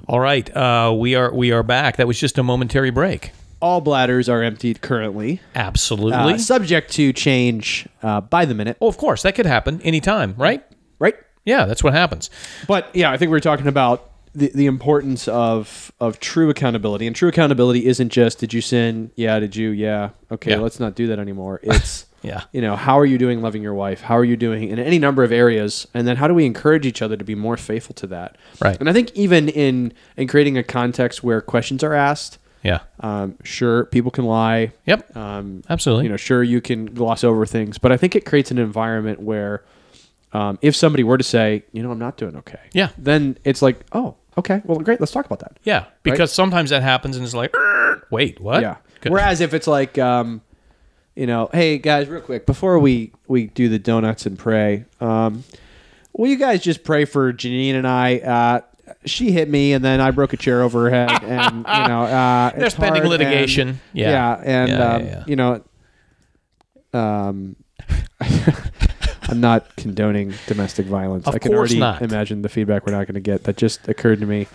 All 0.07 0.19
right, 0.19 0.55
uh, 0.55 0.93
we 0.97 1.15
are 1.15 1.33
we 1.33 1.51
are 1.51 1.63
back. 1.63 1.97
That 1.97 2.07
was 2.07 2.19
just 2.19 2.37
a 2.37 2.43
momentary 2.43 2.91
break. 2.91 3.31
All 3.61 3.81
bladders 3.81 4.29
are 4.29 4.43
emptied 4.43 4.81
currently, 4.81 5.41
Absolutely. 5.55 6.33
uh, 6.33 6.37
subject 6.37 6.91
to 6.93 7.11
change 7.13 7.87
uh, 8.03 8.21
by 8.21 8.45
the 8.45 8.53
minute. 8.53 8.77
oh, 8.81 8.87
of 8.87 8.97
course, 8.97 9.23
that 9.23 9.33
could 9.33 9.45
happen 9.47 9.81
anytime, 9.81 10.35
right? 10.37 10.63
Right. 10.99 11.15
Yeah, 11.45 11.65
that's 11.65 11.83
what 11.83 11.93
happens. 11.93 12.29
But 12.67 12.89
yeah, 12.93 13.11
I 13.11 13.17
think 13.17 13.31
we 13.31 13.37
are 13.37 13.41
talking 13.41 13.67
about 13.67 14.11
the, 14.33 14.51
the 14.53 14.65
importance 14.67 15.27
of 15.27 15.91
of 15.99 16.19
true 16.19 16.49
accountability. 16.49 17.07
And 17.07 17.15
true 17.15 17.29
accountability 17.29 17.85
isn't 17.87 18.09
just 18.09 18.37
did 18.39 18.53
you 18.53 18.61
sin? 18.61 19.09
Yeah, 19.15 19.39
did 19.39 19.55
you? 19.55 19.69
Yeah. 19.69 20.09
Okay, 20.31 20.51
Yeah. 20.51 20.57
let's 20.57 20.79
not 20.79 20.95
do 20.95 21.07
that 21.07 21.17
anymore. 21.19 21.59
It's 21.63 22.05
Yeah. 22.25 22.43
you 22.51 22.61
know, 22.61 22.75
how 22.75 22.99
are 22.99 23.05
you 23.05 23.17
doing 23.17 23.41
loving 23.41 23.61
your 23.61 23.73
wife? 23.73 24.01
How 24.01 24.17
are 24.17 24.23
you 24.25 24.35
doing 24.35 24.69
in 24.69 24.79
any 24.79 24.99
number 24.99 25.23
of 25.23 25.31
areas? 25.31 25.87
And 25.93 26.07
then 26.07 26.17
how 26.17 26.27
do 26.27 26.33
we 26.33 26.45
encourage 26.45 26.85
each 26.85 27.01
other 27.01 27.15
to 27.15 27.23
be 27.23 27.35
more 27.35 27.55
faithful 27.57 27.93
to 27.95 28.07
that? 28.07 28.37
Right. 28.59 28.77
And 28.79 28.89
I 28.89 28.93
think 28.93 29.11
even 29.15 29.47
in 29.49 29.93
in 30.17 30.27
creating 30.27 30.57
a 30.57 30.63
context 30.63 31.23
where 31.23 31.39
questions 31.41 31.83
are 31.83 31.93
asked, 31.93 32.37
Yeah. 32.63 32.79
um, 32.99 33.35
sure, 33.43 33.85
people 33.85 34.11
can 34.11 34.25
lie. 34.25 34.71
Yep. 34.85 35.15
Um, 35.15 35.61
Absolutely. 35.69 36.05
you 36.05 36.09
know, 36.09 36.17
sure 36.17 36.41
you 36.43 36.61
can 36.61 36.85
gloss 36.87 37.23
over 37.23 37.45
things, 37.45 37.77
but 37.77 37.91
I 37.91 37.97
think 37.97 38.15
it 38.15 38.25
creates 38.25 38.49
an 38.51 38.57
environment 38.57 39.19
where 39.21 39.63
um, 40.33 40.57
if 40.61 40.75
somebody 40.75 41.03
were 41.03 41.17
to 41.17 41.23
say, 41.23 41.63
you 41.71 41.81
know, 41.83 41.91
I'm 41.91 41.99
not 41.99 42.17
doing 42.17 42.35
okay, 42.37 42.59
Yeah. 42.73 42.89
then 42.97 43.37
it's 43.45 43.61
like, 43.61 43.85
oh, 43.93 44.15
okay, 44.37 44.61
well, 44.65 44.79
great, 44.79 44.99
let's 44.99 45.13
talk 45.13 45.25
about 45.25 45.39
that. 45.39 45.57
yeah, 45.63 45.85
because 46.03 46.33
sometimes 46.33 46.71
that 46.71 46.83
happens, 46.83 47.15
and 47.15 47.23
it's 47.23 47.33
like, 47.33 47.55
"Er, 47.55 48.05
wait, 48.11 48.41
what? 48.41 48.61
Yeah. 48.61 48.75
Whereas 49.07 49.39
if 49.39 49.53
it's 49.53 49.67
like, 49.67 49.97
um, 49.97 50.41
you 51.15 51.25
know, 51.27 51.49
hey 51.53 51.77
guys, 51.77 52.07
real 52.07 52.21
quick 52.21 52.45
before 52.45 52.77
we 52.79 53.11
we 53.27 53.47
do 53.47 53.69
the 53.69 53.79
donuts 53.79 54.25
and 54.25 54.37
pray, 54.37 54.85
um, 54.99 55.43
will 56.13 56.27
you 56.29 56.37
guys 56.37 56.61
just 56.61 56.83
pray 56.83 57.05
for 57.05 57.31
Janine 57.33 57.73
and 57.75 57.87
I? 57.87 58.17
Uh, 58.19 58.61
she 59.05 59.31
hit 59.31 59.49
me, 59.49 59.73
and 59.73 59.83
then 59.83 60.01
I 60.01 60.11
broke 60.11 60.33
a 60.33 60.37
chair 60.37 60.61
over 60.61 60.83
her 60.83 60.89
head, 60.89 61.23
and 61.23 61.57
you 61.57 61.61
know, 61.87 62.01
uh, 62.03 62.51
There's 62.51 62.73
it's 62.73 62.75
pending 62.75 63.03
hard, 63.03 63.09
litigation. 63.09 63.69
and- 63.69 63.79
Yeah. 63.93 64.09
yeah, 64.11 64.41
and 64.43 64.69
Yeah, 64.71 64.93
um, 64.93 65.05
yeah. 65.05 65.23
you 65.27 65.35
know, 65.35 65.63
um, 66.93 67.55
I'm 69.27 69.39
not 69.41 69.75
condoning 69.75 70.33
domestic 70.47 70.85
violence. 70.85 71.27
Of 71.27 71.35
I 71.35 71.39
can 71.39 71.53
already 71.53 71.79
not. 71.79 72.01
imagine 72.01 72.41
the 72.43 72.49
feedback 72.49 72.85
we're 72.85 72.93
not 72.93 73.07
going 73.07 73.15
to 73.15 73.19
get. 73.21 73.43
That 73.45 73.57
just 73.57 73.87
occurred 73.87 74.19
to 74.19 74.25
me. 74.27 74.47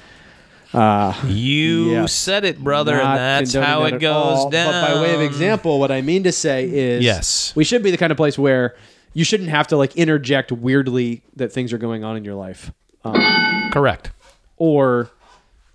Uh, 0.73 1.13
You 1.27 1.91
Yeah. 1.93 2.07
said 2.07 2.45
it, 2.45 2.59
brother, 2.63 2.97
not 2.97 3.19
and 3.19 3.19
that's 3.19 3.55
how 3.55 3.85
that 3.85 3.95
it 3.95 4.01
goes 4.01 4.39
all. 4.39 4.51
down. 4.51 4.73
But 4.73 4.95
by 4.95 5.01
way 5.03 5.15
of 5.15 5.21
example, 5.21 5.81
what 5.81 5.91
I 5.91 6.01
mean 6.01 6.23
to 6.25 6.33
say 6.33 6.65
is, 6.65 7.03
Yes. 7.05 7.53
we 7.57 7.65
should 7.65 7.83
be 7.83 7.91
the 7.91 7.97
kind 7.97 8.13
of 8.13 8.17
place 8.17 8.39
where 8.39 8.75
you 9.13 9.25
shouldn't 9.25 9.49
have 9.51 9.67
to 9.69 9.77
like 9.77 9.97
interject 9.97 10.53
weirdly 10.53 11.23
that 11.37 11.53
things 11.53 11.73
are 11.73 11.79
going 11.79 12.05
on 12.05 12.17
in 12.17 12.25
your 12.25 12.37
life, 12.37 12.71
um, 13.05 13.71
Correct. 13.73 14.11
or 14.57 15.11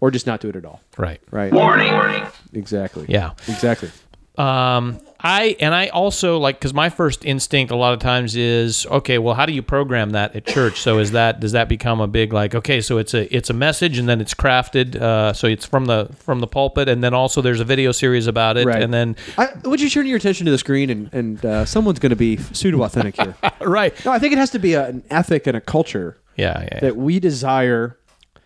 or 0.01 0.12
just 0.12 0.27
not 0.27 0.39
do 0.41 0.49
it 0.49 0.55
at 0.55 0.65
all. 0.65 0.81
Right. 0.97 1.19
Right. 1.31 1.51
Warning. 1.51 2.23
Exactly. 2.53 3.05
Yeah. 3.10 3.31
Exactly. 3.47 3.89
Um, 4.38 5.00
I 5.28 5.56
and 5.60 5.74
I 5.74 5.88
also 5.88 6.38
like 6.38 6.60
because 6.60 6.74
my 6.74 6.89
first 6.89 7.26
instinct 7.26 7.71
a 7.71 7.76
lot 7.76 7.93
of 7.93 8.00
times 8.00 8.36
is 8.36 8.86
okay. 8.88 9.17
Well, 9.17 9.34
how 9.34 9.45
do 9.48 9.54
you 9.54 9.63
program 9.63 10.12
that 10.12 10.36
at 10.36 10.45
church? 10.45 10.80
So 10.82 11.00
is 11.00 11.12
that 11.12 11.39
does 11.39 11.54
that 11.54 11.67
become 11.67 12.00
a 12.00 12.08
big 12.08 12.32
like 12.34 12.54
okay? 12.54 12.80
So 12.82 12.98
it's 13.00 13.13
a 13.13 13.34
it's 13.36 13.50
a 13.50 13.54
message 13.54 13.98
and 13.98 14.08
then 14.08 14.21
it's 14.21 14.34
crafted. 14.36 14.95
Uh, 14.98 15.34
so 15.34 15.48
it's 15.48 15.65
from 15.65 15.86
the 15.86 16.10
from 16.19 16.41
the 16.41 16.48
pulpit 16.48 16.88
and 16.89 17.04
then 17.04 17.13
also 17.15 17.41
there's 17.41 17.60
a 17.60 17.65
video 17.65 17.91
series 17.91 18.28
about 18.28 18.58
it 18.58 18.67
Right. 18.67 18.84
and 18.84 18.93
then 18.93 19.15
I, 19.38 19.48
would 19.63 19.82
you 19.82 19.89
turn 19.89 20.06
your 20.06 20.17
attention 20.17 20.45
to 20.45 20.52
the 20.52 20.58
screen 20.60 20.89
and 20.91 21.12
and 21.13 21.43
uh, 21.45 21.65
someone's 21.65 22.00
going 22.00 22.12
to 22.12 22.15
be 22.15 22.38
pseudo 22.38 22.84
authentic 22.84 23.15
here? 23.19 23.36
right. 23.62 23.93
no, 24.06 24.12
I 24.12 24.19
think 24.19 24.34
it 24.34 24.38
has 24.38 24.52
to 24.52 24.60
be 24.60 24.74
a, 24.76 24.86
an 24.88 25.04
ethic 25.10 25.48
and 25.48 25.58
a 25.58 25.62
culture 25.62 26.17
Yeah. 26.36 26.60
Yeah. 26.60 26.69
yeah. 26.74 26.80
that 26.82 26.98
we 26.98 27.19
desire 27.19 27.98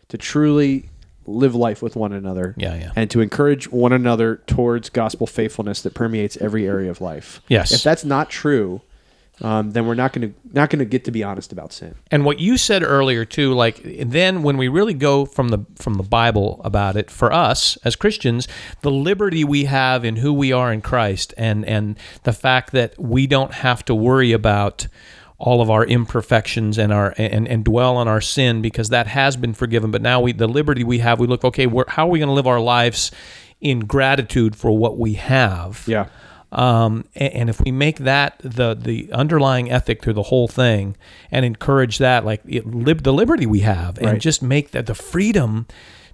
to 0.09 0.17
truly 0.17 0.88
live 1.29 1.55
life 1.55 1.81
with 1.81 1.95
one 1.95 2.13
another. 2.13 2.55
Yeah, 2.57 2.75
yeah. 2.75 2.91
And 2.95 3.09
to 3.11 3.21
encourage 3.21 3.71
one 3.71 3.93
another 3.93 4.37
towards 4.47 4.89
gospel 4.89 5.27
faithfulness 5.27 5.81
that 5.83 5.93
permeates 5.93 6.37
every 6.37 6.67
area 6.67 6.89
of 6.89 7.01
life. 7.01 7.41
Yes. 7.47 7.71
If 7.71 7.83
that's 7.83 8.03
not 8.03 8.29
true, 8.29 8.81
um, 9.41 9.71
then 9.71 9.87
we're 9.87 9.95
not 9.95 10.11
going 10.13 10.29
to 10.29 10.39
not 10.51 10.69
going 10.69 10.79
to 10.79 10.85
get 10.85 11.05
to 11.05 11.11
be 11.11 11.23
honest 11.23 11.51
about 11.51 11.71
sin. 11.71 11.95
And 12.11 12.25
what 12.25 12.39
you 12.39 12.57
said 12.57 12.83
earlier 12.83 13.23
too, 13.23 13.53
like 13.53 13.81
then 13.83 14.43
when 14.43 14.57
we 14.57 14.67
really 14.67 14.93
go 14.93 15.25
from 15.25 15.49
the 15.49 15.59
from 15.75 15.95
the 15.95 16.03
Bible 16.03 16.59
about 16.63 16.97
it, 16.97 17.09
for 17.09 17.31
us 17.31 17.77
as 17.83 17.95
Christians, 17.95 18.47
the 18.81 18.91
liberty 18.91 19.43
we 19.43 19.65
have 19.65 20.03
in 20.03 20.17
who 20.17 20.33
we 20.33 20.51
are 20.51 20.73
in 20.73 20.81
Christ, 20.81 21.33
and 21.37 21.65
and 21.65 21.97
the 22.23 22.33
fact 22.33 22.71
that 22.73 22.99
we 22.99 23.27
don't 23.27 23.53
have 23.53 23.85
to 23.85 23.95
worry 23.95 24.31
about 24.31 24.87
all 25.39 25.61
of 25.61 25.69
our 25.69 25.85
imperfections 25.85 26.77
and 26.77 26.91
our 26.91 27.13
and, 27.17 27.47
and 27.47 27.63
dwell 27.63 27.95
on 27.95 28.07
our 28.07 28.19
sin 28.21 28.61
because 28.61 28.89
that 28.89 29.07
has 29.07 29.37
been 29.37 29.53
forgiven. 29.53 29.89
But 29.89 30.01
now 30.01 30.19
we 30.19 30.33
the 30.33 30.47
liberty 30.47 30.83
we 30.83 30.99
have, 30.99 31.19
we 31.19 31.27
look 31.27 31.43
okay. 31.45 31.65
We're, 31.65 31.85
how 31.87 32.07
are 32.07 32.09
we 32.11 32.19
going 32.19 32.27
to 32.27 32.33
live 32.33 32.47
our 32.47 32.59
lives 32.59 33.09
in 33.61 33.81
gratitude 33.81 34.55
for 34.55 34.77
what 34.77 34.97
we 34.97 35.13
have? 35.13 35.83
Yeah. 35.87 36.07
Um, 36.51 37.05
a- 37.15 37.35
and, 37.35 37.47
if 37.49 37.61
we 37.61 37.71
make 37.71 37.99
that 37.99 38.39
the 38.43 38.73
the 38.73 39.11
underlying 39.13 39.71
ethic 39.71 40.01
through 40.01 40.13
the 40.13 40.23
whole 40.23 40.47
thing 40.47 40.97
and 41.31 41.45
encourage 41.45 41.99
that, 41.99 42.25
like 42.25 42.41
it, 42.47 42.65
lib, 42.65 43.03
the 43.03 43.13
liberty 43.13 43.45
we 43.45 43.59
have, 43.59 43.97
and 43.99 44.07
Right. 44.07 44.19
just 44.21 44.41
make 44.41 44.71
that 44.71 44.87
the 44.87 44.95
freedom 44.95 45.67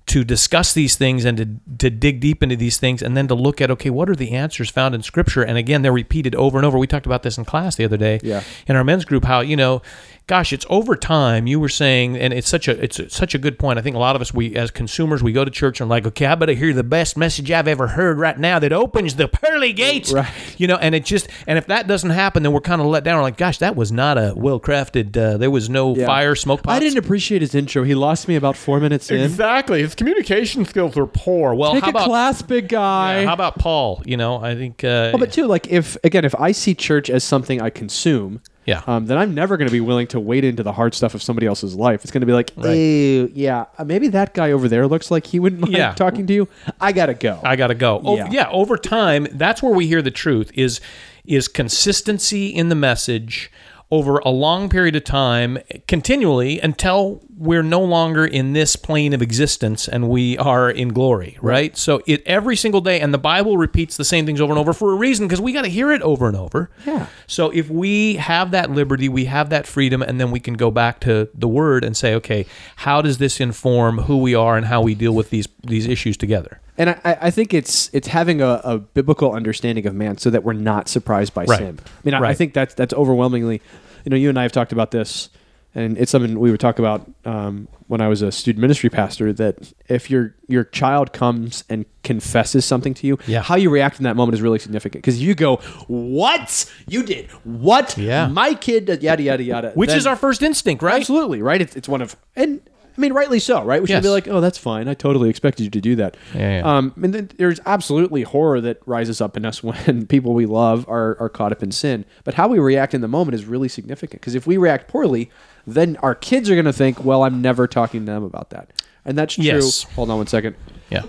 to 0.07 0.23
discuss 0.23 0.71
these 0.73 0.95
things 0.95 1.25
and 1.25 1.37
to, 1.37 1.47
to 1.79 1.89
dig 1.89 2.19
deep 2.19 2.43
into 2.43 2.55
these 2.55 2.77
things 2.77 3.01
and 3.01 3.17
then 3.17 3.27
to 3.27 3.33
look 3.33 3.59
at 3.59 3.71
okay 3.71 3.89
what 3.89 4.07
are 4.09 4.15
the 4.15 4.31
answers 4.31 4.69
found 4.69 4.93
in 4.93 5.01
scripture 5.01 5.41
and 5.41 5.57
again 5.57 5.81
they're 5.81 5.91
repeated 5.91 6.35
over 6.35 6.57
and 6.59 6.65
over 6.65 6.77
we 6.77 6.85
talked 6.85 7.07
about 7.07 7.23
this 7.23 7.37
in 7.39 7.45
class 7.45 7.75
the 7.75 7.83
other 7.85 7.97
day 7.97 8.19
Yeah. 8.21 8.43
in 8.67 8.75
our 8.75 8.83
men's 8.83 9.03
group 9.03 9.25
how 9.25 9.39
you 9.41 9.55
know 9.55 9.81
gosh 10.27 10.51
it's 10.51 10.65
over 10.71 10.95
time 10.95 11.45
you 11.45 11.59
were 11.59 11.69
saying 11.69 12.17
and 12.17 12.33
it's 12.33 12.49
such 12.49 12.67
a 12.67 12.83
it's 12.83 12.99
such 13.15 13.35
a 13.35 13.37
good 13.37 13.59
point 13.59 13.77
i 13.77 13.81
think 13.81 13.95
a 13.95 13.99
lot 13.99 14.15
of 14.15 14.21
us 14.23 14.33
we 14.33 14.55
as 14.55 14.71
consumers 14.71 15.21
we 15.21 15.31
go 15.31 15.45
to 15.45 15.51
church 15.51 15.79
and 15.79 15.87
like 15.89 16.03
okay 16.05 16.25
i 16.25 16.33
better 16.33 16.53
hear 16.53 16.73
the 16.73 16.83
best 16.83 17.15
message 17.15 17.51
i've 17.51 17.67
ever 17.67 17.87
heard 17.89 18.17
right 18.17 18.39
now 18.39 18.57
that 18.57 18.73
opens 18.73 19.15
the 19.17 19.27
pearly 19.27 19.71
gates 19.71 20.11
Right. 20.11 20.27
you 20.57 20.65
know 20.67 20.77
and 20.77 20.95
it 20.95 21.05
just 21.05 21.27
and 21.45 21.59
if 21.59 21.67
that 21.67 21.85
doesn't 21.87 22.09
happen 22.09 22.41
then 22.41 22.51
we're 22.53 22.61
kind 22.61 22.81
of 22.81 22.87
let 22.87 23.03
down 23.03 23.17
we're 23.17 23.21
like 23.21 23.37
gosh 23.37 23.59
that 23.59 23.75
was 23.75 23.91
not 23.91 24.17
a 24.17 24.33
well 24.35 24.59
crafted 24.59 25.15
uh, 25.15 25.37
there 25.37 25.51
was 25.51 25.69
no 25.69 25.95
Yeah. 25.95 26.07
fire 26.07 26.33
smoke 26.35 26.63
pots 26.63 26.75
I 26.75 26.79
didn't 26.79 26.97
appreciate 26.97 27.41
his 27.41 27.53
intro. 27.53 27.83
He 27.83 27.93
lost 27.93 28.27
me 28.27 28.35
about 28.35 28.57
four 28.57 28.79
minutes 28.79 29.11
in. 29.11 29.21
exactly 29.21 29.81
his 29.81 29.93
communication 29.93 30.65
skills 30.65 30.95
were 30.95 31.05
poor 31.07 31.53
well 31.53 31.73
Take 31.73 31.83
how 31.83 31.87
a 31.87 31.91
about 31.91 32.05
class, 32.07 32.41
big 32.41 32.67
guy. 32.69 33.25
how 33.25 33.33
about 33.33 33.59
paul 33.59 34.01
you 34.05 34.17
know 34.17 34.37
i 34.43 34.55
think 34.55 34.83
uh, 34.83 35.11
Well, 35.13 35.19
but 35.19 35.31
too, 35.31 35.45
like 35.45 35.67
if 35.67 35.97
again, 36.03 36.25
if 36.25 36.33
I 36.35 36.51
see 36.51 36.73
church 36.73 37.09
as 37.11 37.23
something 37.23 37.61
I 37.61 37.69
consume, 37.69 38.41
Yeah. 38.65 38.81
um, 38.87 39.05
then 39.05 39.17
I'm 39.17 39.33
never 39.35 39.57
going 39.57 39.67
to 39.67 39.71
be 39.71 39.79
willing 39.81 40.07
to 40.07 40.19
wade 40.19 40.43
into 40.43 40.63
the 40.63 40.71
hard 40.73 40.93
stuff 40.93 41.13
of 41.13 41.21
somebody 41.21 41.45
else's 41.47 41.75
life. 41.75 42.03
It's 42.03 42.11
going 42.11 42.21
to 42.21 42.25
be 42.27 42.33
like, 42.33 42.51
Right. 42.55 42.73
ew, 42.73 43.31
yeah, 43.33 43.65
uh, 43.77 43.83
maybe 43.83 44.07
that 44.09 44.33
guy 44.33 44.51
over 44.51 44.67
there 44.67 44.87
looks 44.87 45.11
like 45.11 45.27
he 45.27 45.39
wouldn't 45.39 45.61
mind 45.63 45.73
Yeah. 45.73 45.93
talking 45.93 46.25
to 46.27 46.33
you. 46.33 46.47
I 46.81 46.91
gotta 46.91 47.13
go. 47.13 47.39
I 47.43 47.55
got 47.55 47.67
to 47.67 47.75
go. 47.75 48.01
Oh, 48.03 48.15
Yeah. 48.17 48.29
yeah. 48.31 48.49
Over 48.49 48.77
time, 48.77 49.27
that's 49.33 49.61
where 49.61 49.73
we 49.73 49.87
hear 49.87 50.01
the 50.01 50.11
truth 50.11 50.51
is 50.55 50.81
is 51.25 51.47
consistency 51.47 52.47
in 52.47 52.69
the 52.69 52.75
message 52.75 53.51
over 53.95 54.19
a 54.19 54.29
long 54.29 54.69
period 54.69 54.95
of 54.95 55.03
time, 55.03 55.57
continually 55.87 56.59
until 56.59 57.21
we're 57.37 57.63
no 57.63 57.81
longer 57.81 58.25
in 58.25 58.53
this 58.53 58.75
plane 58.75 59.13
of 59.13 59.21
existence 59.21 59.87
and 59.87 60.09
we 60.09 60.37
are 60.37 60.69
in 60.69 60.89
glory, 60.93 61.37
right? 61.41 61.75
So 61.77 62.01
it 62.07 62.23
every 62.25 62.55
single 62.55 62.81
day, 62.81 62.99
and 63.01 63.13
the 63.13 63.17
Bible 63.17 63.57
repeats 63.57 63.97
the 63.97 64.05
same 64.05 64.25
things 64.25 64.39
over 64.39 64.51
and 64.53 64.59
over 64.59 64.73
for 64.73 64.91
a 64.91 64.95
reason 64.95 65.27
because 65.27 65.41
we 65.41 65.51
got 65.51 65.63
to 65.63 65.69
hear 65.69 65.91
it 65.91 66.01
over 66.01 66.27
and 66.27 66.37
over. 66.37 66.69
Yeah. 66.85 67.07
So 67.27 67.49
if 67.51 67.69
we 67.69 68.15
have 68.15 68.51
that 68.51 68.71
liberty, 68.71 69.09
we 69.09 69.25
have 69.25 69.49
that 69.49 69.67
freedom, 69.67 70.01
and 70.01 70.19
then 70.19 70.31
we 70.31 70.39
can 70.39 70.53
go 70.53 70.71
back 70.71 70.99
to 71.01 71.29
the 71.33 71.47
Word 71.47 71.83
and 71.83 71.95
say, 71.97 72.13
okay, 72.15 72.45
how 72.77 73.01
does 73.01 73.17
this 73.17 73.39
inform 73.41 73.99
who 73.99 74.17
we 74.17 74.33
are 74.35 74.55
and 74.57 74.65
how 74.67 74.81
we 74.81 74.95
deal 74.95 75.13
with 75.13 75.29
these 75.29 75.47
these 75.63 75.87
issues 75.87 76.15
together? 76.17 76.61
And 76.77 76.89
I, 76.89 77.17
I 77.21 77.31
think 77.31 77.53
it's 77.53 77.89
it's 77.93 78.07
having 78.09 78.41
a, 78.41 78.59
a 78.63 78.77
biblical 78.79 79.31
understanding 79.33 79.85
of 79.85 79.93
man 79.95 80.17
so 80.17 80.29
that 80.29 80.43
we're 80.43 80.53
not 80.53 80.87
surprised 80.89 81.33
by 81.33 81.45
Right. 81.45 81.59
sin. 81.59 81.79
I 81.83 81.89
mean, 82.03 82.13
I, 82.13 82.29
I 82.29 82.33
think 82.33 82.53
that's 82.53 82.73
that's 82.73 82.93
overwhelmingly, 82.93 83.61
you 84.05 84.09
know, 84.11 84.15
you 84.15 84.29
and 84.29 84.39
I 84.39 84.43
have 84.43 84.51
talked 84.53 84.71
about 84.71 84.91
this, 84.91 85.29
and 85.73 85.97
it's 85.97 86.11
something 86.11 86.39
we 86.39 86.51
would 86.51 86.59
talk 86.61 86.79
about 86.79 87.09
um, 87.25 87.67
when 87.87 87.99
I 87.99 88.07
was 88.07 88.21
a 88.21 88.31
student 88.31 88.61
ministry 88.61 88.89
pastor. 88.89 89.33
That 89.33 89.73
if 89.89 90.09
your 90.09 90.35
your 90.47 90.63
child 90.63 91.11
comes 91.11 91.63
and 91.69 91.85
confesses 92.03 92.63
something 92.65 92.93
to 92.93 93.07
you, 93.07 93.17
Yeah. 93.27 93.41
how 93.41 93.55
you 93.55 93.69
react 93.69 93.97
in 93.97 94.03
that 94.03 94.15
moment 94.15 94.35
is 94.35 94.41
really 94.41 94.59
significant. 94.59 95.03
Because 95.03 95.21
you 95.21 95.35
go, 95.35 95.57
"What 95.87 96.71
you 96.87 97.03
did? 97.03 97.29
What? 97.43 97.97
Yeah. 97.97 98.27
my 98.27 98.53
kid? 98.53 98.87
Yada 99.01 99.23
yada 99.23 99.43
yada." 99.43 99.71
Which 99.73 99.89
Then- 99.89 99.97
is 99.97 100.07
our 100.07 100.15
first 100.15 100.41
instinct, 100.43 100.81
right? 100.83 100.99
Absolutely, 101.01 101.41
right? 101.41 101.61
It's, 101.61 101.75
it's 101.75 101.89
one 101.89 102.01
of, 102.01 102.15
and 102.35 102.61
I 102.97 103.01
mean, 103.01 103.11
rightly 103.13 103.39
so, 103.39 103.63
right? 103.63 103.81
We 103.81 103.87
should 103.87 103.93
Yes. 103.95 104.03
be 104.03 104.09
like, 104.09 104.27
oh, 104.27 104.39
that's 104.39 104.57
fine. 104.57 104.87
I 104.87 104.93
totally 104.93 105.29
expected 105.29 105.63
you 105.65 105.69
to 105.69 105.81
do 105.81 105.95
that. 105.97 106.15
Yeah, 106.33 106.59
yeah. 106.59 106.77
Um, 106.77 106.93
and 107.01 107.13
then 107.13 107.29
there's 107.37 107.59
absolutely 107.65 108.23
horror 108.23 108.61
that 108.61 108.79
rises 108.85 109.19
up 109.21 109.35
in 109.35 109.45
us 109.45 109.61
when 109.63 110.05
people 110.07 110.33
we 110.33 110.45
love 110.45 110.87
are, 110.87 111.17
are 111.19 111.29
caught 111.29 111.51
up 111.51 111.61
in 111.61 111.71
sin. 111.71 112.05
But 112.23 112.35
how 112.35 112.47
we 112.47 112.59
react 112.59 112.93
in 112.93 113.01
the 113.01 113.07
moment 113.07 113.35
is 113.35 113.45
really 113.45 113.67
significant 113.67 114.21
because 114.21 114.35
if 114.35 114.47
we 114.47 114.57
react 114.57 114.87
poorly, 114.87 115.29
then 115.67 115.97
our 115.97 116.15
kids 116.15 116.49
are 116.49 116.55
going 116.55 116.65
to 116.65 116.73
think, 116.73 117.03
well, 117.03 117.23
I'm 117.23 117.41
never 117.41 117.67
talking 117.67 118.05
to 118.05 118.11
them 118.11 118.23
about 118.23 118.51
that. 118.51 118.69
And 119.03 119.17
that's 119.17 119.35
true. 119.35 119.43
Yes. 119.43 119.83
Hold 119.95 120.09
on 120.09 120.17
one 120.17 120.27
second. 120.27 120.55
Yeah. 120.89 121.03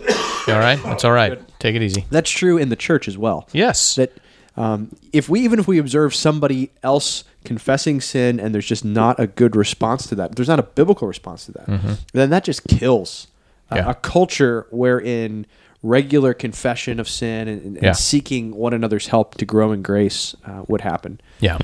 You 0.47 0.53
all 0.55 0.59
right? 0.61 0.79
That's 0.83 1.05
all 1.05 1.13
right. 1.13 1.41
Take 1.59 1.77
it 1.77 1.83
easy. 1.83 2.05
That's 2.11 2.31
true 2.31 2.59
in 2.59 2.69
the 2.69 2.77
church 2.77 3.09
as 3.09 3.17
well. 3.17 3.49
Yes. 3.53 3.95
That 3.97 4.13
um, 4.57 4.95
if 5.13 5.29
we 5.29 5.41
even 5.41 5.59
if 5.59 5.67
we 5.69 5.79
observe 5.79 6.15
somebody 6.15 6.71
else 6.83 7.25
confessing 7.47 8.01
sin 8.03 8.39
and 8.41 8.55
there's 8.55 8.67
just 8.67 8.85
not 8.85 9.19
a 9.19 9.27
good 9.27 9.57
response 9.57 10.07
to 10.09 10.15
that, 10.17 10.37
there's 10.37 10.49
not 10.49 10.59
a 10.59 10.65
biblical 10.65 11.09
response 11.09 11.47
to 11.47 11.53
that, 11.53 11.67
then 12.13 12.29
that 12.31 12.45
just 12.45 12.65
kills 12.69 13.27
a- 13.71 13.75
Mm-hmm. 13.75 13.77
Yeah. 13.77 13.91
a, 13.91 13.95
culture 13.95 14.67
wherein 14.71 15.45
regular 15.83 16.35
confession 16.35 17.01
of 17.01 17.09
sin 17.09 17.49
and, 17.49 17.63
and 17.63 17.83
Yeah. 17.83 17.93
seeking 17.93 18.55
one 18.55 18.73
another's 18.75 19.09
help 19.09 19.35
to 19.37 19.45
grow 19.45 19.73
in 19.73 19.83
grace 19.83 20.37
uh, 20.45 20.63
would 20.69 20.83
happen. 20.83 21.21
yeah. 21.41 21.59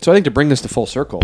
So 0.00 0.12
I 0.12 0.14
think 0.14 0.24
to 0.26 0.30
bring 0.30 0.48
this 0.48 0.60
to 0.62 0.68
full 0.68 0.86
circle, 0.86 1.22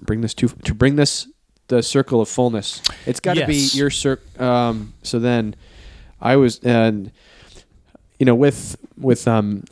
bring 0.00 0.20
this 0.22 0.34
to 0.34 0.48
to 0.48 0.74
bring 0.74 0.96
this 0.96 1.28
the 1.68 1.82
circle 1.82 2.20
of 2.20 2.28
fullness. 2.28 2.82
It's 3.06 3.20
got 3.20 3.34
to 3.34 3.40
Yes. 3.40 3.48
be 3.72 3.78
your 3.78 3.90
cir- 3.90 4.20
um 4.38 4.92
So 5.02 5.18
then, 5.20 5.54
I 6.20 6.34
was 6.36 6.58
and 6.64 7.12
you 8.18 8.26
know 8.26 8.34
with 8.34 8.76
with 8.96 9.28
um 9.28 9.62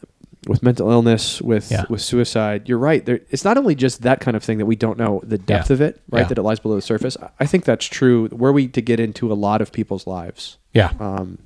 with 0.46 0.62
mental 0.62 0.90
illness 0.90 1.42
with 1.42 1.70
Yeah. 1.70 1.84
with 1.88 2.00
suicide. 2.00 2.68
You're 2.68 2.78
right. 2.78 3.04
There, 3.04 3.20
it's 3.30 3.44
not 3.44 3.56
only 3.58 3.74
just 3.74 4.02
that 4.02 4.20
kind 4.20 4.36
of 4.36 4.42
thing 4.44 4.58
that 4.58 4.66
we 4.66 4.76
don't 4.76 4.98
know 4.98 5.20
the 5.24 5.38
depth 5.38 5.70
Yeah. 5.70 5.74
of 5.74 5.80
it, 5.80 6.00
right? 6.10 6.20
Yeah. 6.20 6.28
That 6.28 6.38
it 6.38 6.42
lies 6.42 6.60
below 6.60 6.76
the 6.76 6.82
surface. 6.82 7.16
I- 7.40 7.46
think 7.46 7.64
that's 7.64 7.86
true. 7.86 8.28
Were 8.32 8.52
we 8.52 8.68
to 8.68 8.80
get 8.80 9.00
into 9.00 9.32
a 9.32 9.34
lot 9.34 9.60
of 9.60 9.72
people's 9.72 10.06
lives, 10.06 10.58
Yeah. 10.72 10.90
um, 11.00 11.38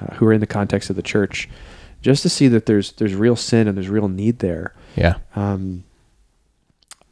uh, 0.00 0.14
who 0.14 0.26
are 0.26 0.32
in 0.32 0.40
the 0.40 0.46
context 0.46 0.90
of 0.90 0.96
the 0.96 1.02
church, 1.02 1.48
just 2.02 2.22
to 2.22 2.28
see 2.28 2.48
that 2.48 2.66
there's 2.66 2.92
there's 2.92 3.14
real 3.14 3.36
sin 3.36 3.66
and 3.68 3.76
there's 3.76 3.88
real 3.88 4.08
need 4.08 4.38
there 4.40 4.72
yeah. 4.94 5.14
um, 5.34 5.82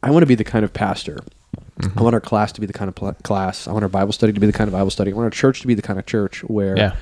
I 0.03 0.11
want 0.11 0.21
to 0.23 0.27
be 0.27 0.35
the 0.35 0.43
kind 0.43 0.63
of 0.63 0.71
pastor. 0.73 1.19
Mm-hmm. 1.81 1.99
I 1.99 2.03
want 2.03 2.13
our 2.13 2.21
class 2.21 2.51
to 2.53 2.61
be 2.61 2.67
the 2.67 2.73
kind 2.73 2.87
of 2.89 2.95
pl- 2.95 3.15
class. 3.23 3.67
I 3.67 3.71
want 3.73 3.83
our 3.83 3.89
Bible 3.89 4.13
study 4.13 4.31
to 4.33 4.39
be 4.39 4.47
the 4.47 4.53
kind 4.53 4.67
of 4.67 4.71
Bible 4.73 4.91
study. 4.91 5.11
I 5.11 5.15
want 5.15 5.25
our 5.25 5.29
church 5.31 5.61
to 5.61 5.67
be 5.67 5.73
the 5.73 5.81
kind 5.81 5.99
of 5.99 6.05
church 6.05 6.43
where 6.45 6.77
Yeah. 6.77 6.95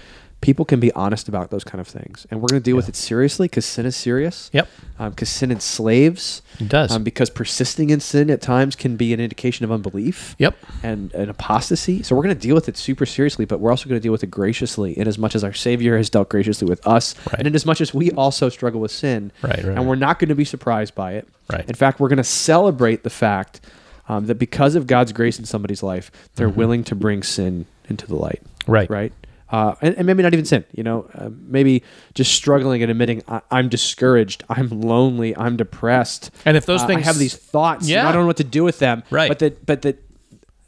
People 0.43 0.65
can 0.65 0.82
be 0.82 0.91
honest 0.91 1.29
about 1.29 1.51
those 1.51 1.63
kind 1.63 1.79
of 1.79 1.88
things. 1.88 2.27
And 2.29 2.41
we're 2.41 2.49
going 2.49 2.62
to 2.62 2.63
deal 2.63 2.75
with 2.75 2.89
it 2.89 2.97
seriously 2.97 3.47
because 3.47 3.65
sin 3.65 3.86
is 3.86 3.95
serious. 3.95 4.49
Yep. 4.51 4.67
Because 4.99 5.29
sin 5.29 5.51
enslaves. 5.51 6.41
It 6.60 6.67
does. 6.67 6.91
Um, 6.91 7.01
because 7.01 7.29
persisting 7.29 7.89
in 7.89 8.01
sin 8.01 8.29
at 8.29 8.41
times 8.41 8.75
can 8.75 8.97
be 8.97 9.13
an 9.13 9.21
indication 9.21 9.63
of 9.63 9.71
unbelief. 9.71 10.36
Yep. 10.39 10.58
And 10.84 11.13
an 11.13 11.29
apostasy. 11.29 12.03
So 12.03 12.13
we're 12.13 12.23
going 12.23 12.36
to 12.36 12.41
deal 12.41 12.56
with 12.56 12.67
it 12.67 12.75
super 12.75 13.06
seriously, 13.06 13.45
but 13.45 13.62
we're 13.62 13.71
also 13.71 13.88
going 13.88 13.99
to 13.99 14.03
deal 14.03 14.12
with 14.12 14.21
it 14.21 14.32
graciously 14.32 14.97
in 14.97 15.08
as 15.08 15.17
much 15.17 15.34
as 15.34 15.45
our 15.45 15.53
Savior 15.53 15.95
has 15.95 16.10
dealt 16.10 16.27
graciously 16.27 16.67
with 16.67 16.86
us. 16.86 17.15
Right. 17.27 17.39
And 17.39 17.47
in 17.47 17.56
as 17.56 17.65
much 17.65 17.79
as 17.79 17.93
we 17.93 18.12
also 18.12 18.49
struggle 18.49 18.82
with 18.82 18.91
sin. 18.91 19.32
Right, 19.41 19.63
right, 19.63 19.77
And 19.77 19.88
we're 19.88 19.95
not 19.95 20.19
going 20.19 20.29
to 20.29 20.36
be 20.36 20.45
surprised 20.45 20.93
by 20.93 21.13
it. 21.13 21.27
Right. 21.49 21.67
In 21.69 21.75
fact, 21.75 22.01
we're 22.01 22.10
going 22.10 22.17
to 22.17 22.23
celebrate 22.25 23.03
the 23.03 23.10
fact 23.10 23.62
um, 24.10 24.25
that 24.25 24.36
because 24.36 24.75
of 24.75 24.88
God's 24.88 25.13
grace 25.13 25.39
in 25.39 25.45
somebody's 25.45 25.84
life, 25.84 26.12
they're 26.36 26.49
willing 26.49 26.84
to 26.84 26.95
bring 26.95 27.23
sin 27.23 27.65
into 27.88 28.08
the 28.08 28.15
light. 28.15 28.41
Mm-hmm. 28.43 28.71
Right. 28.71 28.89
Right. 28.89 29.13
Uh, 29.53 29.75
and, 29.83 29.95
and 29.97 30.07
maybe 30.07 30.23
not 30.23 30.33
even 30.33 30.45
sin, 30.45 30.65
you 30.73 30.81
know, 30.81 31.07
uh, 31.13 31.29
maybe 31.47 31.83
just 32.15 32.33
struggling 32.33 32.81
and 32.81 32.89
admitting 32.89 33.21
I, 33.27 33.39
I'm 33.51 33.69
discouraged, 33.69 34.43
I'm 34.49 34.67
lonely, 34.81 35.37
I'm 35.37 35.57
depressed, 35.57 36.31
And 36.43 36.57
if 36.57 36.65
those 36.65 36.81
Uh, 36.81 36.85
I 36.85 36.87
things- 36.87 37.05
have 37.05 37.19
these 37.19 37.35
thoughts, 37.35 37.87
Yeah. 37.87 38.09
I 38.09 38.11
don't 38.11 38.23
know 38.23 38.27
what 38.33 38.37
to 38.37 38.43
do 38.43 38.63
with 38.63 38.79
them, 38.79 39.03
Right. 39.11 39.27
But 39.29 39.37
that, 39.39 39.63
but 39.63 39.83
that, 39.83 39.97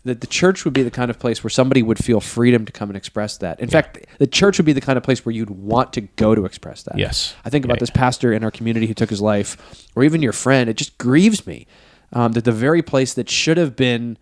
that 0.03 0.21
the 0.21 0.27
church 0.27 0.65
would 0.65 0.73
be 0.75 0.83
the 0.83 0.91
kind 0.91 1.09
of 1.09 1.17
place 1.17 1.43
where 1.43 1.49
somebody 1.49 1.81
would 1.81 1.97
feel 1.97 2.21
freedom 2.21 2.63
to 2.65 2.71
come 2.71 2.91
and 2.91 2.95
express 2.95 3.37
that. 3.39 3.59
In 3.59 3.69
fact, 3.69 4.05
the 4.19 4.27
church 4.27 4.59
would 4.59 4.65
be 4.67 4.73
the 4.73 4.81
kind 4.81 4.97
of 4.97 5.03
place 5.03 5.25
where 5.25 5.33
you'd 5.33 5.49
want 5.49 5.91
to 5.93 6.01
go 6.01 6.35
to 6.35 6.45
express 6.45 6.83
that. 6.83 6.95
Yes. 6.99 7.33
I 7.43 7.49
think 7.49 7.65
Yeah, 7.65 7.71
about 7.71 7.79
this 7.79 7.89
pastor 7.89 8.31
in 8.33 8.43
our 8.43 8.51
community 8.51 8.85
who 8.85 8.93
took 8.93 9.09
his 9.09 9.19
life, 9.19 9.57
or 9.95 10.03
even 10.03 10.21
your 10.21 10.31
friend. 10.33 10.69
It 10.69 10.77
just 10.77 10.95
grieves 10.99 11.47
me 11.47 11.65
um, 12.13 12.33
that 12.33 12.43
the 12.43 12.51
very 12.51 12.83
place 12.83 13.15
that 13.15 13.31
should 13.31 13.57
have 13.57 13.75
been 13.75 14.19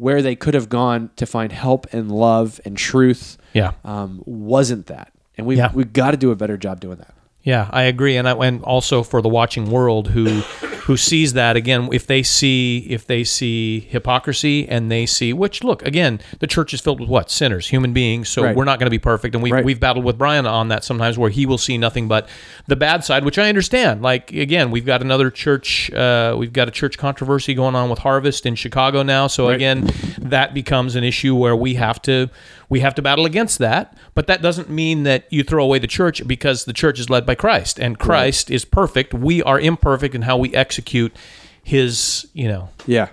where 0.00 0.22
they 0.22 0.34
could 0.34 0.54
have 0.54 0.68
gone 0.68 1.10
to 1.16 1.26
find 1.26 1.52
help 1.52 1.86
and 1.92 2.10
love 2.10 2.60
and 2.64 2.76
truth, 2.76 3.36
Yeah. 3.52 3.72
um, 3.84 4.22
wasn't 4.24 4.86
that. 4.86 5.12
And 5.36 5.46
we 5.46 5.56
Yeah. 5.56 5.70
we've 5.74 5.92
got 5.92 6.12
to 6.12 6.16
do 6.16 6.30
a 6.30 6.36
better 6.36 6.56
job 6.56 6.80
doing 6.80 6.96
that. 6.98 7.14
Yeah, 7.42 7.68
I 7.70 7.82
agree, 7.84 8.16
and 8.16 8.28
I, 8.28 8.32
and 8.46 8.62
also 8.64 9.02
for 9.02 9.22
the 9.22 9.28
watching 9.28 9.70
world 9.70 10.08
who 10.08 10.42
who 10.90 10.96
sees 10.96 11.34
that 11.34 11.54
again, 11.54 11.88
if 11.92 12.04
they 12.08 12.20
see 12.20 12.78
if 12.90 13.06
they 13.06 13.22
see 13.22 13.78
hypocrisy 13.78 14.68
and 14.68 14.90
they 14.90 15.06
see 15.06 15.32
which 15.32 15.62
look 15.62 15.86
again, 15.86 16.18
the 16.40 16.48
church 16.48 16.74
is 16.74 16.80
filled 16.80 16.98
with 16.98 17.08
what 17.08 17.30
sinners, 17.30 17.68
human 17.68 17.92
beings. 17.92 18.28
So 18.28 18.42
Right. 18.42 18.56
we're 18.56 18.64
not 18.64 18.80
going 18.80 18.88
to 18.88 18.90
be 18.90 18.98
perfect, 18.98 19.36
and 19.36 19.42
we 19.44 19.52
Right. 19.52 19.64
we've 19.64 19.78
battled 19.78 20.04
with 20.04 20.18
Brian 20.18 20.46
on 20.46 20.66
that 20.66 20.82
sometimes 20.82 21.16
where 21.16 21.30
he 21.30 21.46
will 21.46 21.58
see 21.58 21.78
nothing 21.78 22.08
but 22.08 22.28
the 22.66 22.74
bad 22.74 23.04
side, 23.04 23.24
which 23.24 23.38
I 23.38 23.48
understand. 23.48 24.02
Like 24.02 24.32
again, 24.32 24.72
we've 24.72 24.84
got 24.84 25.00
another 25.00 25.30
church, 25.30 25.92
uh, 25.92 26.34
we've 26.36 26.52
got 26.52 26.66
a 26.66 26.72
church 26.72 26.98
controversy 26.98 27.54
going 27.54 27.76
on 27.76 27.88
with 27.88 28.00
Harvest 28.00 28.44
in 28.44 28.56
Chicago 28.56 29.04
now. 29.04 29.28
So 29.28 29.48
again, 29.50 29.88
that 30.18 30.54
becomes 30.54 30.96
an 30.96 31.04
issue 31.04 31.36
where 31.36 31.54
we 31.54 31.74
have 31.74 32.02
to 32.02 32.30
we 32.70 32.80
have 32.80 32.94
to 32.94 33.02
battle 33.02 33.26
against 33.26 33.58
that. 33.58 33.94
But 34.14 34.26
that 34.28 34.40
doesn't 34.40 34.70
mean 34.70 35.02
that 35.02 35.30
you 35.30 35.42
throw 35.42 35.62
away 35.62 35.78
the 35.78 35.86
church 35.86 36.26
because 36.26 36.64
the 36.64 36.72
church 36.72 36.98
is 36.98 37.10
led 37.10 37.26
by 37.26 37.34
Christ 37.34 37.78
and 37.78 37.98
Christ 37.98 38.50
is 38.50 38.64
perfect. 38.64 39.12
We 39.12 39.42
are 39.42 39.60
imperfect 39.60 40.14
in 40.14 40.22
how 40.22 40.38
we 40.38 40.54
execute 40.54 41.14
his, 41.62 42.26
you 42.32 42.48
know, 42.48 42.70
Yeah. 42.86 43.08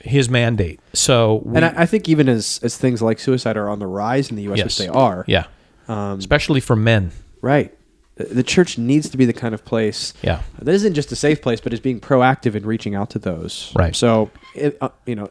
his 0.00 0.28
mandate. 0.28 0.80
So 0.92 1.42
we, 1.44 1.56
And 1.56 1.64
I, 1.64 1.82
I 1.82 1.86
think 1.86 2.08
even 2.08 2.28
as 2.28 2.60
as 2.62 2.76
things 2.76 3.02
like 3.02 3.18
suicide 3.18 3.56
are 3.56 3.68
on 3.68 3.78
the 3.80 3.86
rise 3.86 4.30
in 4.30 4.36
the 4.36 4.42
U.S., 4.44 4.58
yes, 4.58 4.64
which 4.66 4.78
they 4.78 4.88
are, 4.88 5.24
Yeah. 5.26 5.44
Um, 5.88 6.18
Especially 6.18 6.60
for 6.60 6.76
men. 6.76 7.10
right. 7.42 7.74
The, 8.16 8.24
the 8.26 8.42
church 8.42 8.76
needs 8.76 9.08
to 9.08 9.16
be 9.16 9.24
the 9.24 9.32
kind 9.32 9.54
of 9.54 9.64
place 9.64 10.12
Yeah. 10.22 10.42
that 10.60 10.72
isn't 10.74 10.94
just 10.94 11.10
a 11.12 11.16
safe 11.16 11.40
place, 11.40 11.60
but 11.60 11.72
is 11.72 11.80
being 11.80 12.00
proactive 12.00 12.54
in 12.54 12.66
reaching 12.66 12.94
out 12.94 13.08
to 13.10 13.18
those. 13.18 13.72
Right. 13.74 13.96
So, 13.96 14.30
it, 14.54 14.76
uh, 14.80 14.90
you 15.06 15.14
know, 15.16 15.30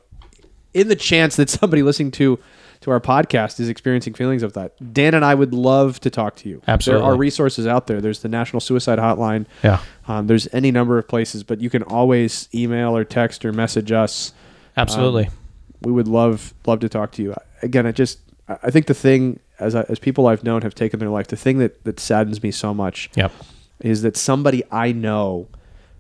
in 0.74 0.88
the 0.88 0.96
chance 0.96 1.36
that 1.38 1.50
somebody 1.50 1.82
listening 1.84 2.12
to 2.12 2.40
to 2.82 2.92
our 2.92 3.02
podcast 3.02 3.60
is 3.60 3.68
experiencing 3.68 4.14
feelings 4.14 4.42
of 4.44 4.54
that, 4.54 4.74
Dan 4.94 5.14
and 5.14 5.26
I 5.26 5.36
would 5.36 5.54
love 5.54 6.00
to 6.02 6.10
talk 6.10 6.36
to 6.38 6.50
you. 6.50 6.62
Absolutely. 6.68 7.02
there 7.02 7.12
are 7.12 7.18
resources 7.18 7.68
out 7.68 7.88
there. 7.88 8.00
There's 8.00 8.22
the 8.22 8.30
National 8.30 8.60
Suicide 8.60 9.00
Hotline. 9.00 9.46
Yeah. 9.64 9.82
Um, 10.08 10.28
there's 10.28 10.48
any 10.54 10.72
number 10.72 10.98
of 10.98 11.08
places, 11.08 11.44
but 11.44 11.60
you 11.60 11.70
can 11.70 11.84
always 11.84 12.48
email 12.54 12.96
or 12.96 13.04
text 13.04 13.44
or 13.44 13.52
message 13.52 13.92
us. 13.92 14.34
Absolutely. 14.78 15.28
Um, 15.28 15.34
we 15.82 15.92
would 15.92 16.08
love 16.08 16.54
love 16.66 16.80
to 16.80 16.90
talk 16.90 17.12
to 17.14 17.24
you. 17.24 17.36
Again, 17.62 17.86
I 17.86 17.92
just 17.92 18.20
I 18.48 18.72
think 18.72 18.88
the 18.88 18.94
thing 18.94 19.40
as 19.60 19.76
I, 19.76 19.82
as 19.90 20.00
people 20.00 20.28
I've 20.28 20.44
known 20.44 20.62
have 20.62 20.76
taken 20.76 21.00
their 21.00 21.10
life, 21.10 21.28
the 21.28 21.38
thing 21.38 21.60
that 21.60 21.84
that 21.84 22.00
saddens 22.00 22.42
me 22.42 22.52
so 22.52 22.74
much 22.74 23.10
yep. 23.16 23.32
is 23.80 24.02
that 24.02 24.18
somebody 24.18 24.64
I 24.72 24.92
know 24.92 25.48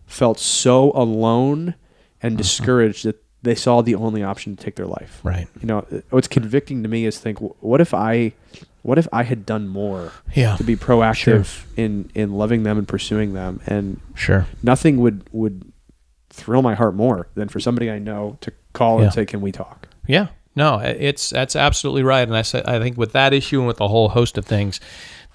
felt 0.06 0.40
so 0.40 0.92
alone 0.94 1.76
and 2.22 2.38
discouraged 2.38 3.06
that 3.06 3.24
they 3.42 3.56
saw 3.56 3.82
the 3.82 3.96
only 3.96 4.22
option 4.24 4.56
to 4.56 4.64
take 4.64 4.76
their 4.76 4.86
life. 4.86 5.22
Right. 5.24 5.48
You 5.62 5.68
know, 5.68 5.86
what's 6.10 6.28
convicting 6.28 6.84
to 6.84 6.90
me 6.90 7.06
is 7.06 7.18
think, 7.20 7.40
what 7.62 7.80
if 7.80 7.94
I, 7.94 8.34
what 8.82 8.98
if 8.98 9.08
I 9.14 9.24
had 9.24 9.46
done 9.46 9.68
more 9.68 10.12
Yeah. 10.36 10.56
to 10.58 10.64
be 10.64 10.76
proactive 10.76 11.64
in 11.78 12.10
in 12.16 12.34
loving 12.34 12.64
them 12.64 12.78
and 12.78 12.88
pursuing 12.88 13.34
them, 13.34 13.62
and 13.66 14.00
Sure. 14.16 14.46
nothing 14.64 14.98
would 14.98 15.24
would 15.32 15.72
thrill 16.30 16.62
my 16.62 16.76
heart 16.76 16.96
more 16.96 17.28
than 17.36 17.48
for 17.50 17.60
somebody 17.60 17.90
I 17.90 18.00
know 18.00 18.38
to 18.42 18.52
call 18.74 18.98
Yeah. 19.00 19.06
and 19.06 19.14
say, 19.14 19.26
"Can 19.26 19.42
we 19.42 19.52
talk?" 19.52 19.88
Yeah. 20.08 20.28
No, 20.56 20.80
it's 20.80 21.30
that's 21.30 21.56
absolutely 21.56 22.04
right, 22.04 22.28
and 22.28 22.36
I 22.36 22.42
say 22.42 22.62
I 22.66 22.80
think 22.80 22.98
with 22.98 23.12
that 23.14 23.34
issue 23.34 23.60
and 23.60 23.68
with 23.68 23.80
a 23.80 23.88
whole 23.88 24.10
host 24.10 24.38
of 24.38 24.46
things, 24.46 24.80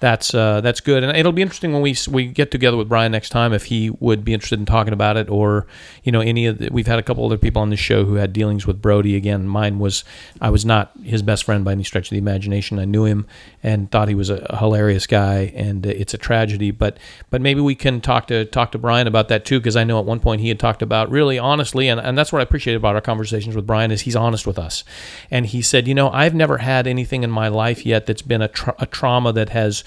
that's 0.01 0.33
uh, 0.33 0.59
that's 0.59 0.81
good, 0.81 1.05
and 1.05 1.15
it'll 1.15 1.31
be 1.31 1.41
interesting 1.41 1.71
when 1.71 1.81
we 1.81 1.95
we 2.11 2.25
get 2.25 2.51
together 2.51 2.75
with 2.75 2.89
Brian 2.89 3.13
next 3.13 3.29
time 3.29 3.53
if 3.53 3.65
he 3.65 3.89
would 3.89 4.25
be 4.25 4.33
interested 4.33 4.59
in 4.59 4.65
talking 4.65 4.91
about 4.91 5.15
it, 5.15 5.29
or 5.29 5.67
you 6.03 6.11
know 6.11 6.19
any 6.19 6.47
of 6.47 6.57
the, 6.57 6.69
we've 6.69 6.85
had 6.85 6.99
a 6.99 7.03
couple 7.03 7.25
other 7.25 7.37
people 7.37 7.61
on 7.61 7.69
the 7.69 7.77
show 7.77 8.03
who 8.03 8.15
had 8.15 8.33
dealings 8.33 8.67
with 8.67 8.81
Brody. 8.81 9.15
Again, 9.15 9.47
mine 9.47 9.79
was 9.79 10.03
I 10.41 10.49
was 10.49 10.65
not 10.65 10.91
his 11.01 11.21
best 11.21 11.45
friend 11.45 11.63
by 11.63 11.71
any 11.71 11.85
stretch 11.85 12.07
of 12.07 12.09
the 12.09 12.17
imagination. 12.17 12.77
I 12.77 12.83
knew 12.83 13.05
him 13.05 13.25
and 13.63 13.89
thought 13.89 14.09
he 14.09 14.15
was 14.15 14.29
a 14.29 14.57
hilarious 14.57 15.07
guy, 15.07 15.53
and 15.55 15.85
it's 15.85 16.13
a 16.13 16.17
tragedy. 16.17 16.71
But 16.71 16.97
but 17.29 17.39
maybe 17.39 17.61
we 17.61 17.73
can 17.73 18.01
talk 18.01 18.27
to 18.27 18.43
talk 18.43 18.73
to 18.73 18.77
Brian 18.77 19.07
about 19.07 19.29
that 19.29 19.45
too, 19.45 19.61
because 19.61 19.77
I 19.77 19.85
know 19.85 19.97
at 19.97 20.05
one 20.05 20.19
point 20.19 20.41
he 20.41 20.49
had 20.49 20.59
talked 20.59 20.81
about 20.81 21.09
really 21.09 21.39
honestly, 21.39 21.87
and, 21.87 22.01
and 22.01 22.17
that's 22.17 22.33
what 22.33 22.39
I 22.39 22.43
appreciate 22.43 22.75
about 22.75 22.95
our 22.95 23.01
conversations 23.01 23.55
with 23.55 23.65
Brian 23.65 23.91
is 23.91 24.01
he's 24.01 24.15
honest 24.17 24.45
with 24.45 24.59
us, 24.59 24.83
and 25.31 25.45
he 25.45 25.61
said, 25.61 25.87
you 25.87 25.95
know, 25.95 26.09
I've 26.09 26.35
never 26.35 26.57
had 26.57 26.85
anything 26.85 27.23
in 27.23 27.31
my 27.31 27.47
life 27.47 27.85
yet 27.85 28.07
that's 28.07 28.21
been 28.21 28.41
a, 28.41 28.49
tra- 28.49 28.75
a 28.77 28.85
trauma 28.85 29.31
that 29.31 29.49
has 29.49 29.85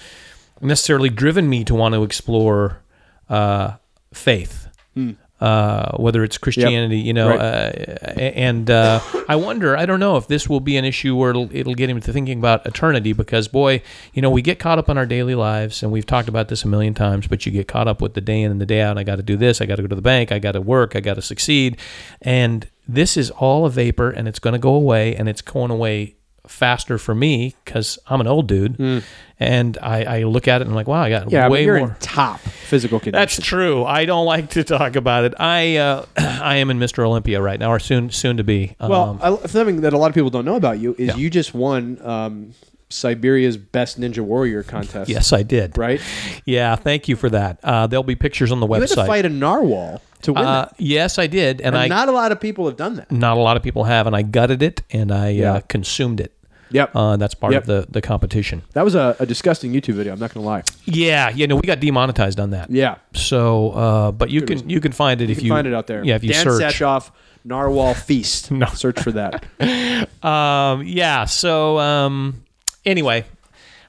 necessarily 0.61 1.09
driven 1.11 1.49
me 1.49 1.65
to 1.65 1.75
want 1.75 1.95
to 1.95 2.03
explore 2.05 2.83
uh, 3.29 3.73
faith. 4.13 4.67
Uh, 5.41 5.97
whether 5.99 6.25
it's 6.25 6.37
Christianity, 6.37 6.99
you 6.99 7.13
know, 7.13 7.29
Right. 7.29 7.39
uh, 7.39 8.11
and 8.19 8.69
uh, 8.69 8.99
I 9.29 9.37
wonder, 9.37 9.77
I 9.77 9.87
don't 9.87 10.01
know 10.01 10.17
if 10.17 10.27
this 10.27 10.49
will 10.49 10.59
be 10.59 10.77
an 10.77 10.85
issue 10.85 11.15
where 11.15 11.31
it'll, 11.31 11.49
it'll 11.55 11.77
get 11.77 11.89
him 11.89 12.01
to 12.01 12.13
thinking 12.13 12.41
about 12.41 12.67
eternity 12.67 13.13
because, 13.13 13.47
boy, 13.47 13.81
you 14.13 14.21
know, 14.21 14.31
we 14.31 14.43
get 14.43 14.59
caught 14.59 14.79
up 14.81 14.89
in 14.89 14.99
our 14.99 15.07
daily 15.07 15.37
lives, 15.37 15.81
and 15.85 15.93
we've 15.93 16.05
talked 16.07 16.29
about 16.29 16.49
this 16.49 16.65
a 16.65 16.67
million 16.67 16.93
times, 16.93 17.29
but 17.29 17.47
you 17.47 17.53
get 17.53 17.69
caught 17.69 17.87
up 17.87 18.03
with 18.03 18.15
the 18.15 18.21
day 18.21 18.43
in 18.43 18.51
and 18.51 18.61
the 18.61 18.67
day 18.67 18.81
out. 18.81 18.99
I 18.99 19.05
got 19.05 19.17
to 19.17 19.23
do 19.23 19.37
this, 19.37 19.61
I 19.61 19.67
got 19.67 19.77
to 19.77 19.83
go 19.83 19.87
to 19.89 19.95
the 19.95 20.03
bank, 20.03 20.33
I 20.33 20.41
got 20.41 20.53
to 20.53 20.61
work, 20.61 20.97
I 20.97 21.01
got 21.01 21.15
to 21.15 21.23
succeed. 21.23 21.77
And 22.21 22.67
this 22.89 23.17
is 23.17 23.31
all 23.31 23.65
a 23.65 23.71
vapor, 23.71 24.11
and 24.11 24.27
it's 24.27 24.41
going 24.41 24.55
to 24.55 24.59
go 24.59 24.75
away, 24.75 25.15
and 25.15 25.29
it's 25.29 25.43
going 25.43 25.71
away 25.71 26.17
faster 26.49 26.99
for 26.99 27.15
me 27.15 27.55
because 27.65 27.97
I'm 28.09 28.21
an 28.21 28.27
old 28.27 28.49
dude. 28.49 29.05
And 29.41 29.79
I, 29.81 30.03
I 30.03 30.23
look 30.25 30.49
at 30.49 30.61
it 30.61 30.63
and 30.63 30.71
I'm 30.71 30.75
like, 30.75 30.89
wow, 30.89 31.01
I 31.03 31.11
got 31.11 31.31
Yeah, 31.31 31.49
way 31.49 31.65
more. 31.67 31.77
in 31.79 31.95
top 32.01 32.41
physical 32.41 32.99
condition. 32.99 33.21
That's 33.21 33.39
true. 33.41 33.85
I 33.85 34.05
don't 34.05 34.27
like 34.27 34.51
to 34.51 34.65
talk 34.65 34.97
about 34.97 35.25
it. 35.25 35.35
I 35.39 35.77
uh, 35.77 36.05
I 36.19 36.57
am 36.57 36.71
in 36.71 36.79
Mr. 36.81 37.05
Olympia 37.07 37.41
right 37.41 37.59
now, 37.61 37.71
or 37.71 37.79
soon 37.79 38.11
soon 38.11 38.37
to 38.39 38.45
be. 38.45 38.75
Um, 38.81 38.91
Well, 38.91 39.19
I, 39.23 39.47
something 39.47 39.83
that 39.83 39.93
a 39.93 39.99
lot 39.99 40.09
of 40.09 40.15
people 40.15 40.31
don't 40.31 40.45
know 40.45 40.57
about 40.57 40.81
you 40.81 40.95
is 40.99 41.17
you 41.17 41.31
just 41.31 41.55
won 41.55 42.01
um, 42.03 42.53
Siberia's 42.89 43.57
Best 43.57 44.01
Ninja 44.01 44.21
Warrior 44.21 44.63
contest. 44.65 45.09
yes, 45.09 45.33
I 45.33 45.43
did. 45.45 45.77
Right? 45.79 46.01
Yeah, 46.45 46.75
thank 46.75 47.07
you 47.07 47.15
for 47.17 47.31
that. 47.31 47.61
Uh, 47.63 47.87
there'll 47.87 48.03
be 48.03 48.17
pictures 48.17 48.51
on 48.51 48.61
the 48.61 48.67
website. 48.67 48.75
You 48.77 48.81
had 48.97 49.03
to 49.03 49.07
fight 49.07 49.25
a 49.27 49.29
narwhal 49.29 50.03
to 50.23 50.33
win 50.33 50.45
uh, 50.45 50.69
yes, 50.79 51.19
I 51.19 51.29
did, 51.29 51.59
and, 51.61 51.77
And 51.77 51.77
I 51.77 51.87
not 51.87 52.09
a 52.09 52.13
lot 52.13 52.33
of 52.33 52.41
people 52.41 52.67
have 52.67 52.77
done 52.77 52.97
that. 52.97 53.13
not 53.13 53.37
a 53.37 53.41
lot 53.41 53.57
of 53.57 53.63
people 53.63 53.85
have, 53.85 54.07
and 54.09 54.17
I 54.17 54.23
gutted 54.23 54.63
it 54.63 54.83
and 54.91 55.13
I 55.13 55.29
Yeah. 55.29 55.53
uh, 55.55 55.61
consumed 55.69 56.19
it. 56.21 56.33
Yep. 56.71 56.91
Uh, 56.95 57.17
that's 57.17 57.35
part 57.35 57.53
Yep. 57.53 57.63
of 57.63 57.67
the 57.67 57.87
the 57.91 58.01
competition. 58.01 58.63
that 58.75 58.85
was 58.85 58.95
a, 58.95 59.17
a 59.19 59.27
disgusting 59.27 59.73
YouTube 59.73 59.95
video. 59.95 60.13
I'm 60.13 60.19
not 60.21 60.35
going 60.35 60.43
to 60.45 60.49
lie. 60.49 60.63
Yeah, 60.85 61.31
yeah. 61.31 61.47
No, 61.47 61.57
we 61.57 61.63
got 61.63 61.81
demonetized 61.81 62.39
on 62.41 62.51
that. 62.51 62.71
Yeah. 62.71 62.97
So, 63.15 63.71
uh, 63.71 64.13
but 64.13 64.31
you 64.31 64.43
can 64.43 64.69
you 64.69 64.81
can 64.81 64.93
find 64.93 65.21
it 65.21 65.27
You 65.29 65.33
if 65.33 65.39
can 65.39 65.47
you 65.47 65.53
find 65.53 65.67
it 65.67 65.75
out 65.75 65.87
there. 65.87 66.05
Yeah, 66.05 66.17
if 66.17 66.25
you 66.25 66.33
Dan 66.33 66.45
search. 66.45 66.63
Satchoff, 66.63 67.11
Narwhal 67.45 67.95
Feast. 67.95 68.51
No. 68.59 68.67
Search 68.67 69.01
for 69.01 69.13
that. 69.13 69.45
Um, 70.23 70.83
yeah. 70.85 71.25
So 71.25 71.79
um, 71.79 72.43
anyway, 72.85 73.25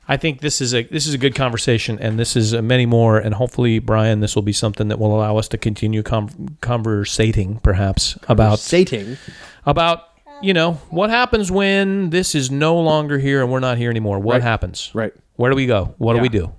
I 0.07 0.17
think 0.17 0.41
this 0.41 0.61
is 0.61 0.73
a 0.73 0.83
this 0.83 1.05
is 1.07 1.13
a 1.13 1.17
good 1.17 1.35
conversation, 1.35 1.99
and 1.99 2.17
this 2.19 2.35
is 2.35 2.53
uh, 2.53 2.61
many 2.61 2.85
more, 2.85 3.17
and 3.19 3.33
hopefully, 3.35 3.79
Brian, 3.79 4.19
this 4.21 4.35
will 4.35 4.41
be 4.43 4.53
something 4.53 4.87
that 4.87 4.97
will 4.99 5.15
allow 5.15 5.37
us 5.37 5.47
to 5.49 5.57
continue 5.57 6.01
com- 6.03 6.57
conversating, 6.61 7.59
perhaps 7.59 8.17
about 8.27 8.59
Sating. 8.59 9.17
about 9.65 10.08
you 10.41 10.53
know 10.53 10.73
what 10.89 11.09
happens 11.09 11.51
when 11.51 12.09
this 12.11 12.35
is 12.35 12.49
no 12.51 12.79
longer 12.79 13.17
here 13.19 13.41
and 13.41 13.51
we're 13.51 13.59
not 13.59 13.77
here 13.77 13.89
anymore. 13.89 14.19
What 14.19 14.33
Right. 14.33 14.41
happens? 14.41 14.91
Right. 14.93 15.13
Where 15.35 15.49
do 15.51 15.55
we 15.55 15.65
go? 15.65 15.93
What 15.97 16.13
do 16.15 16.19
we 16.21 16.29
do? 16.29 16.51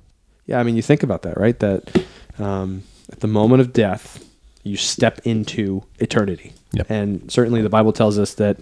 Yeah, 0.47 0.59
I 0.59 0.62
mean, 0.62 0.76
you 0.76 0.83
think 0.83 1.03
about 1.03 1.22
that, 1.22 1.39
right? 1.39 1.59
That 1.59 2.05
um, 2.39 2.83
at 3.12 3.20
the 3.20 3.26
moment 3.28 3.61
of 3.61 3.72
death, 3.72 4.24
you 4.62 4.76
step 4.76 5.20
into 5.24 5.83
eternity. 5.99 6.53
Yep. 6.72 6.87
And 6.91 7.31
certainly 7.33 7.62
the 7.62 7.68
Bible 7.68 7.93
tells 7.93 8.18
us 8.18 8.35
that 8.35 8.59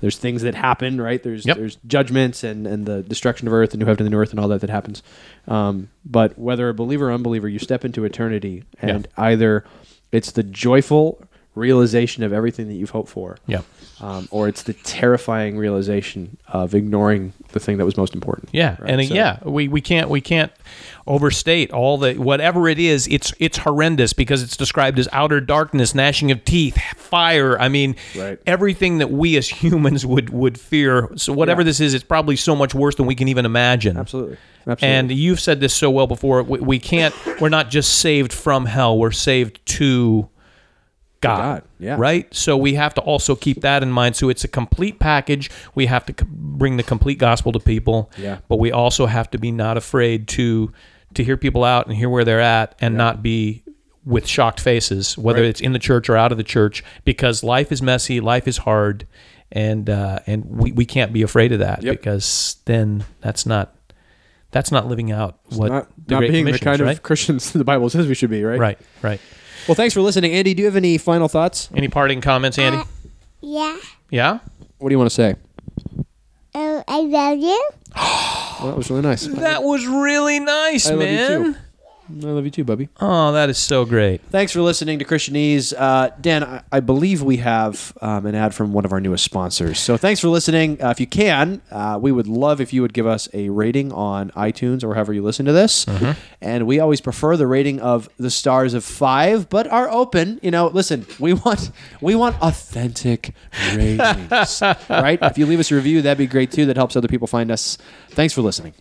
there's 0.00 0.16
things 0.16 0.42
that 0.42 0.54
happen, 0.54 1.00
right? 1.00 1.22
There's 1.22 1.44
Yep. 1.46 1.56
there's 1.56 1.76
judgments 1.86 2.42
and, 2.44 2.66
and 2.66 2.86
the 2.86 3.02
destruction 3.02 3.46
of 3.48 3.52
earth 3.54 3.72
and 3.72 3.80
new 3.80 3.86
heaven 3.86 4.00
and 4.00 4.06
the 4.06 4.10
new 4.16 4.22
earth 4.22 4.30
and 4.30 4.40
all 4.40 4.48
that 4.48 4.60
that 4.62 4.70
happens. 4.70 5.02
Um, 5.46 5.88
but 6.04 6.38
whether 6.38 6.68
a 6.68 6.74
believer 6.74 7.08
or 7.10 7.12
unbeliever, 7.12 7.48
you 7.48 7.58
step 7.58 7.84
into 7.84 8.04
eternity, 8.04 8.64
and 8.80 9.06
either 9.16 9.64
it's 10.12 10.32
the 10.32 10.42
joyful 10.42 11.22
realization 11.56 12.22
of 12.22 12.32
everything 12.32 12.68
that 12.68 12.74
you've 12.74 12.90
hoped 12.90 13.08
for, 13.08 13.36
Yeah. 13.46 13.62
um, 14.00 14.28
or 14.30 14.46
it's 14.48 14.62
the 14.62 14.72
terrifying 14.72 15.58
realization 15.58 16.36
of 16.48 16.74
ignoring 16.76 17.32
the 17.52 17.58
thing 17.60 17.76
that 17.78 17.84
was 17.84 17.96
most 17.96 18.14
important. 18.14 18.50
Yeah, 18.52 18.76
Right, 18.78 18.90
and 18.90 19.00
uh, 19.00 19.04
so- 19.04 19.14
yeah, 19.14 19.38
we, 19.44 19.66
we 19.66 19.80
can't 19.80 20.08
we 20.08 20.20
can't 20.20 20.52
overstate 21.08 21.72
all 21.72 21.98
the 21.98 22.14
whatever 22.14 22.68
it 22.68 22.78
is. 22.78 23.08
It's 23.08 23.32
it's 23.40 23.58
horrendous 23.58 24.12
because 24.12 24.42
it's 24.42 24.56
described 24.56 24.98
as 25.00 25.08
outer 25.12 25.40
darkness, 25.40 25.94
gnashing 25.94 26.30
of 26.30 26.44
teeth, 26.44 26.78
fire. 26.96 27.58
I 27.60 27.68
mean, 27.68 27.96
Right. 28.16 28.38
everything 28.46 28.98
that 28.98 29.10
we 29.10 29.36
as 29.36 29.48
humans 29.62 30.06
would 30.06 30.30
would 30.30 30.58
fear. 30.58 31.08
So 31.16 31.32
whatever 31.32 31.62
Yeah. 31.62 31.66
this 31.66 31.80
is, 31.80 31.94
it's 31.94 32.04
probably 32.04 32.36
so 32.36 32.54
much 32.54 32.74
worse 32.74 32.94
than 32.94 33.06
we 33.06 33.14
can 33.16 33.28
even 33.28 33.44
imagine. 33.44 33.96
Absolutely. 33.96 34.36
Absolutely. 34.66 34.96
And 34.98 35.10
you've 35.10 35.40
said 35.40 35.58
this 35.60 35.74
so 35.74 35.90
well 35.90 36.06
before. 36.06 36.42
We, 36.42 36.60
we 36.60 36.78
can't. 36.78 37.14
We're 37.40 37.48
not 37.48 37.70
just 37.70 37.98
saved 37.98 38.32
from 38.32 38.66
hell. 38.66 38.98
We're 38.98 39.10
saved 39.10 39.64
to 39.78 40.28
God. 41.20 41.38
God, 41.38 41.62
yeah. 41.78 41.96
Right. 41.98 42.32
So 42.34 42.56
we 42.56 42.74
have 42.74 42.94
to 42.94 43.00
also 43.02 43.34
keep 43.36 43.60
that 43.60 43.82
in 43.82 43.90
mind. 43.90 44.16
So 44.16 44.28
it's 44.30 44.42
a 44.44 44.48
complete 44.48 44.98
package. 44.98 45.50
We 45.74 45.86
have 45.86 46.06
to 46.06 46.14
bring 46.24 46.76
the 46.78 46.82
complete 46.82 47.18
gospel 47.18 47.52
to 47.52 47.60
people. 47.60 48.10
Yeah. 48.16 48.38
But 48.48 48.58
we 48.58 48.72
also 48.72 49.06
have 49.06 49.30
to 49.32 49.38
be 49.38 49.50
not 49.52 49.76
afraid 49.76 50.28
to 50.28 50.72
to 51.14 51.24
hear 51.24 51.36
people 51.36 51.64
out 51.64 51.86
and 51.88 51.96
hear 51.96 52.08
where 52.08 52.24
they're 52.24 52.40
at, 52.40 52.76
and 52.80 52.96
not 52.96 53.20
be 53.22 53.64
with 54.04 54.26
shocked 54.26 54.60
faces, 54.60 55.18
whether 55.18 55.40
Right. 55.40 55.48
it's 55.48 55.60
in 55.60 55.72
the 55.72 55.78
church 55.80 56.08
or 56.08 56.16
out 56.16 56.30
of 56.32 56.38
the 56.38 56.44
church, 56.44 56.82
because 57.04 57.42
life 57.42 57.70
is 57.72 57.82
messy, 57.82 58.20
life 58.20 58.46
is 58.48 58.58
hard, 58.58 59.06
and 59.52 59.90
uh, 59.90 60.20
and 60.26 60.44
we, 60.46 60.70
we 60.72 60.84
can't 60.86 61.12
be 61.12 61.22
afraid 61.22 61.52
of 61.52 61.58
that 61.58 61.82
Yep. 61.82 61.96
because 62.00 62.56
then 62.66 63.04
that's 63.20 63.44
not 63.44 63.74
that's 64.52 64.70
not 64.72 64.86
living 64.86 65.10
out 65.12 65.38
what 65.50 65.70
not, 65.70 65.88
not 66.08 66.20
being 66.20 66.44
the 66.44 66.58
kind 66.58 66.80
right? 66.80 66.96
of 66.96 67.02
Christians 67.02 67.50
the 67.52 67.64
Bible 67.64 67.90
says 67.90 68.06
we 68.06 68.14
should 68.14 68.30
be, 68.30 68.42
right? 68.44 68.58
right, 68.58 68.78
right. 69.02 69.20
Well, 69.68 69.74
thanks 69.74 69.94
for 69.94 70.00
listening, 70.00 70.32
Andy. 70.32 70.54
Do 70.54 70.62
you 70.62 70.66
have 70.66 70.76
any 70.76 70.98
final 70.98 71.28
thoughts? 71.28 71.68
Any 71.74 71.88
parting 71.88 72.20
comments, 72.20 72.58
Andy? 72.58 72.78
Uh, 72.78 72.84
yeah. 73.40 73.76
yeah. 74.10 74.38
What 74.78 74.88
do 74.88 74.94
you 74.94 74.98
want 74.98 75.10
to 75.10 75.14
say? 75.14 75.34
Oh, 76.54 76.84
I 76.88 77.00
love 77.00 77.38
you. 77.38 77.68
Well, 77.94 78.66
that 78.70 78.76
was 78.76 78.90
really 78.90 79.02
nice. 79.02 79.26
That 79.26 79.62
was 79.62 79.86
really 79.86 80.40
nice, 80.40 80.88
I 80.88 80.94
love 80.94 81.02
you 81.02 81.06
man. 81.06 81.58
Too. 82.18 82.28
I 82.28 82.30
love 82.32 82.44
you 82.44 82.50
too, 82.50 82.64
Bubby. 82.64 82.88
Oh, 83.00 83.32
that 83.32 83.48
is 83.50 83.58
so 83.58 83.84
great. 83.84 84.20
Thanks 84.30 84.52
for 84.52 84.60
listening 84.60 84.98
to 84.98 85.04
Christianese. 85.04 85.72
Uh, 85.76 86.10
Dan, 86.20 86.42
I, 86.44 86.62
I 86.72 86.80
believe 86.80 87.22
we 87.22 87.36
have 87.38 87.96
um, 88.00 88.26
an 88.26 88.34
ad 88.34 88.54
from 88.54 88.72
one 88.72 88.84
of 88.84 88.92
our 88.92 89.00
newest 89.00 89.24
sponsors. 89.24 89.78
So 89.78 89.96
thanks 89.96 90.20
for 90.20 90.28
listening. 90.28 90.82
Uh, 90.82 90.90
if 90.90 91.00
you 91.00 91.06
can, 91.06 91.60
uh, 91.70 91.98
we 92.00 92.12
would 92.12 92.26
love 92.26 92.60
if 92.60 92.72
you 92.72 92.82
would 92.82 92.92
give 92.92 93.06
us 93.06 93.28
a 93.32 93.48
rating 93.50 93.92
on 93.92 94.30
iTunes 94.30 94.82
or 94.82 94.94
however 94.94 95.12
you 95.12 95.22
listen 95.22 95.46
to 95.46 95.52
this. 95.52 95.86
And 96.40 96.66
we 96.66 96.80
always 96.80 97.00
prefer 97.00 97.36
the 97.36 97.46
rating 97.46 97.80
of 97.80 98.08
the 98.18 98.30
stars 98.30 98.74
of 98.74 98.84
five, 98.84 99.48
but 99.48 99.66
are 99.66 99.90
open. 99.90 100.40
You 100.42 100.50
know, 100.50 100.68
listen, 100.68 101.06
we 101.18 101.32
want 101.34 101.70
we 102.00 102.14
want 102.14 102.40
authentic 102.42 103.34
ratings, 103.74 104.62
right? 104.90 105.18
If 105.22 105.38
you 105.38 105.46
leave 105.46 105.60
us 105.60 105.70
a 105.70 105.74
review, 105.74 106.02
that'd 106.02 106.18
be 106.18 106.26
great 106.26 106.50
too. 106.50 106.66
That 106.66 106.76
helps 106.76 106.96
other 106.96 107.08
people 107.08 107.26
find 107.26 107.50
us. 107.50 107.78
Thanks 108.10 108.34
for 108.34 108.42
listening. 108.42 108.74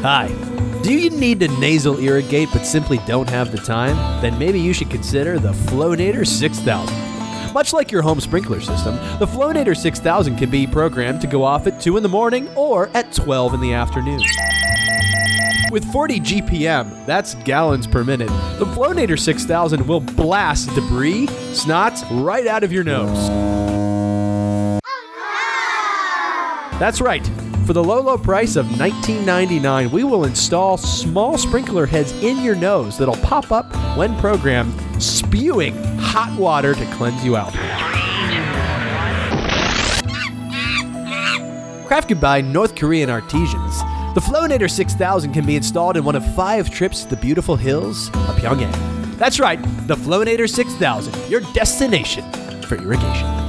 Hi. 0.00 0.67
Do 0.82 0.94
you 0.94 1.10
need 1.10 1.40
to 1.40 1.48
nasal 1.58 1.98
irrigate 1.98 2.48
but 2.52 2.64
simply 2.64 2.98
don't 3.06 3.28
have 3.28 3.50
the 3.50 3.58
time? 3.58 3.96
Then 4.22 4.38
maybe 4.38 4.60
you 4.60 4.72
should 4.72 4.90
consider 4.90 5.38
the 5.38 5.52
Flownator 5.52 6.26
6000. 6.26 7.52
Much 7.52 7.72
like 7.72 7.90
your 7.90 8.02
home 8.02 8.20
sprinkler 8.20 8.60
system, 8.60 8.94
the 9.18 9.26
Flownator 9.26 9.76
6000 9.76 10.36
can 10.36 10.50
be 10.50 10.66
programmed 10.66 11.20
to 11.20 11.26
go 11.26 11.42
off 11.42 11.66
at 11.66 11.80
2 11.80 11.96
in 11.96 12.02
the 12.02 12.08
morning 12.08 12.48
or 12.54 12.88
at 12.94 13.12
12 13.12 13.54
in 13.54 13.60
the 13.60 13.72
afternoon. 13.72 14.20
With 15.72 15.84
40 15.92 16.20
GPM, 16.20 17.04
that's 17.06 17.34
gallons 17.34 17.86
per 17.86 18.04
minute, 18.04 18.30
the 18.58 18.64
Flownator 18.64 19.18
6000 19.18 19.86
will 19.86 20.00
blast 20.00 20.74
debris, 20.74 21.26
snots 21.26 22.06
right 22.24 22.46
out 22.46 22.62
of 22.64 22.72
your 22.72 22.84
nose. 22.84 23.28
That's 26.78 27.00
right. 27.00 27.28
For 27.68 27.74
the 27.74 27.84
low, 27.84 28.00
low 28.00 28.16
price 28.16 28.56
of 28.56 28.64
$19.99, 28.64 29.90
we 29.90 30.02
will 30.02 30.24
install 30.24 30.78
small 30.78 31.36
sprinkler 31.36 31.84
heads 31.84 32.12
in 32.22 32.42
your 32.42 32.54
nose 32.54 32.96
that'll 32.96 33.14
pop 33.16 33.52
up 33.52 33.70
when 33.94 34.18
programmed, 34.20 34.72
spewing 35.02 35.76
hot 35.98 36.34
water 36.38 36.74
to 36.74 36.84
cleanse 36.94 37.22
you 37.22 37.36
out. 37.36 37.52
Crafted 41.86 42.22
by 42.22 42.40
North 42.40 42.74
Korean 42.74 43.10
artisans, 43.10 43.80
the 44.14 44.22
Flownator 44.22 44.70
6000 44.70 45.34
can 45.34 45.44
be 45.44 45.56
installed 45.56 45.98
in 45.98 46.04
one 46.04 46.16
of 46.16 46.24
five 46.34 46.70
trips 46.70 47.02
to 47.02 47.10
the 47.10 47.16
beautiful 47.16 47.56
hills 47.56 48.08
of 48.08 48.36
Pyongyang. 48.36 49.18
That's 49.18 49.38
right, 49.38 49.62
the 49.86 49.94
Flownator 49.94 50.48
6000, 50.48 51.30
your 51.30 51.42
destination 51.52 52.24
for 52.62 52.76
irrigation. 52.76 53.47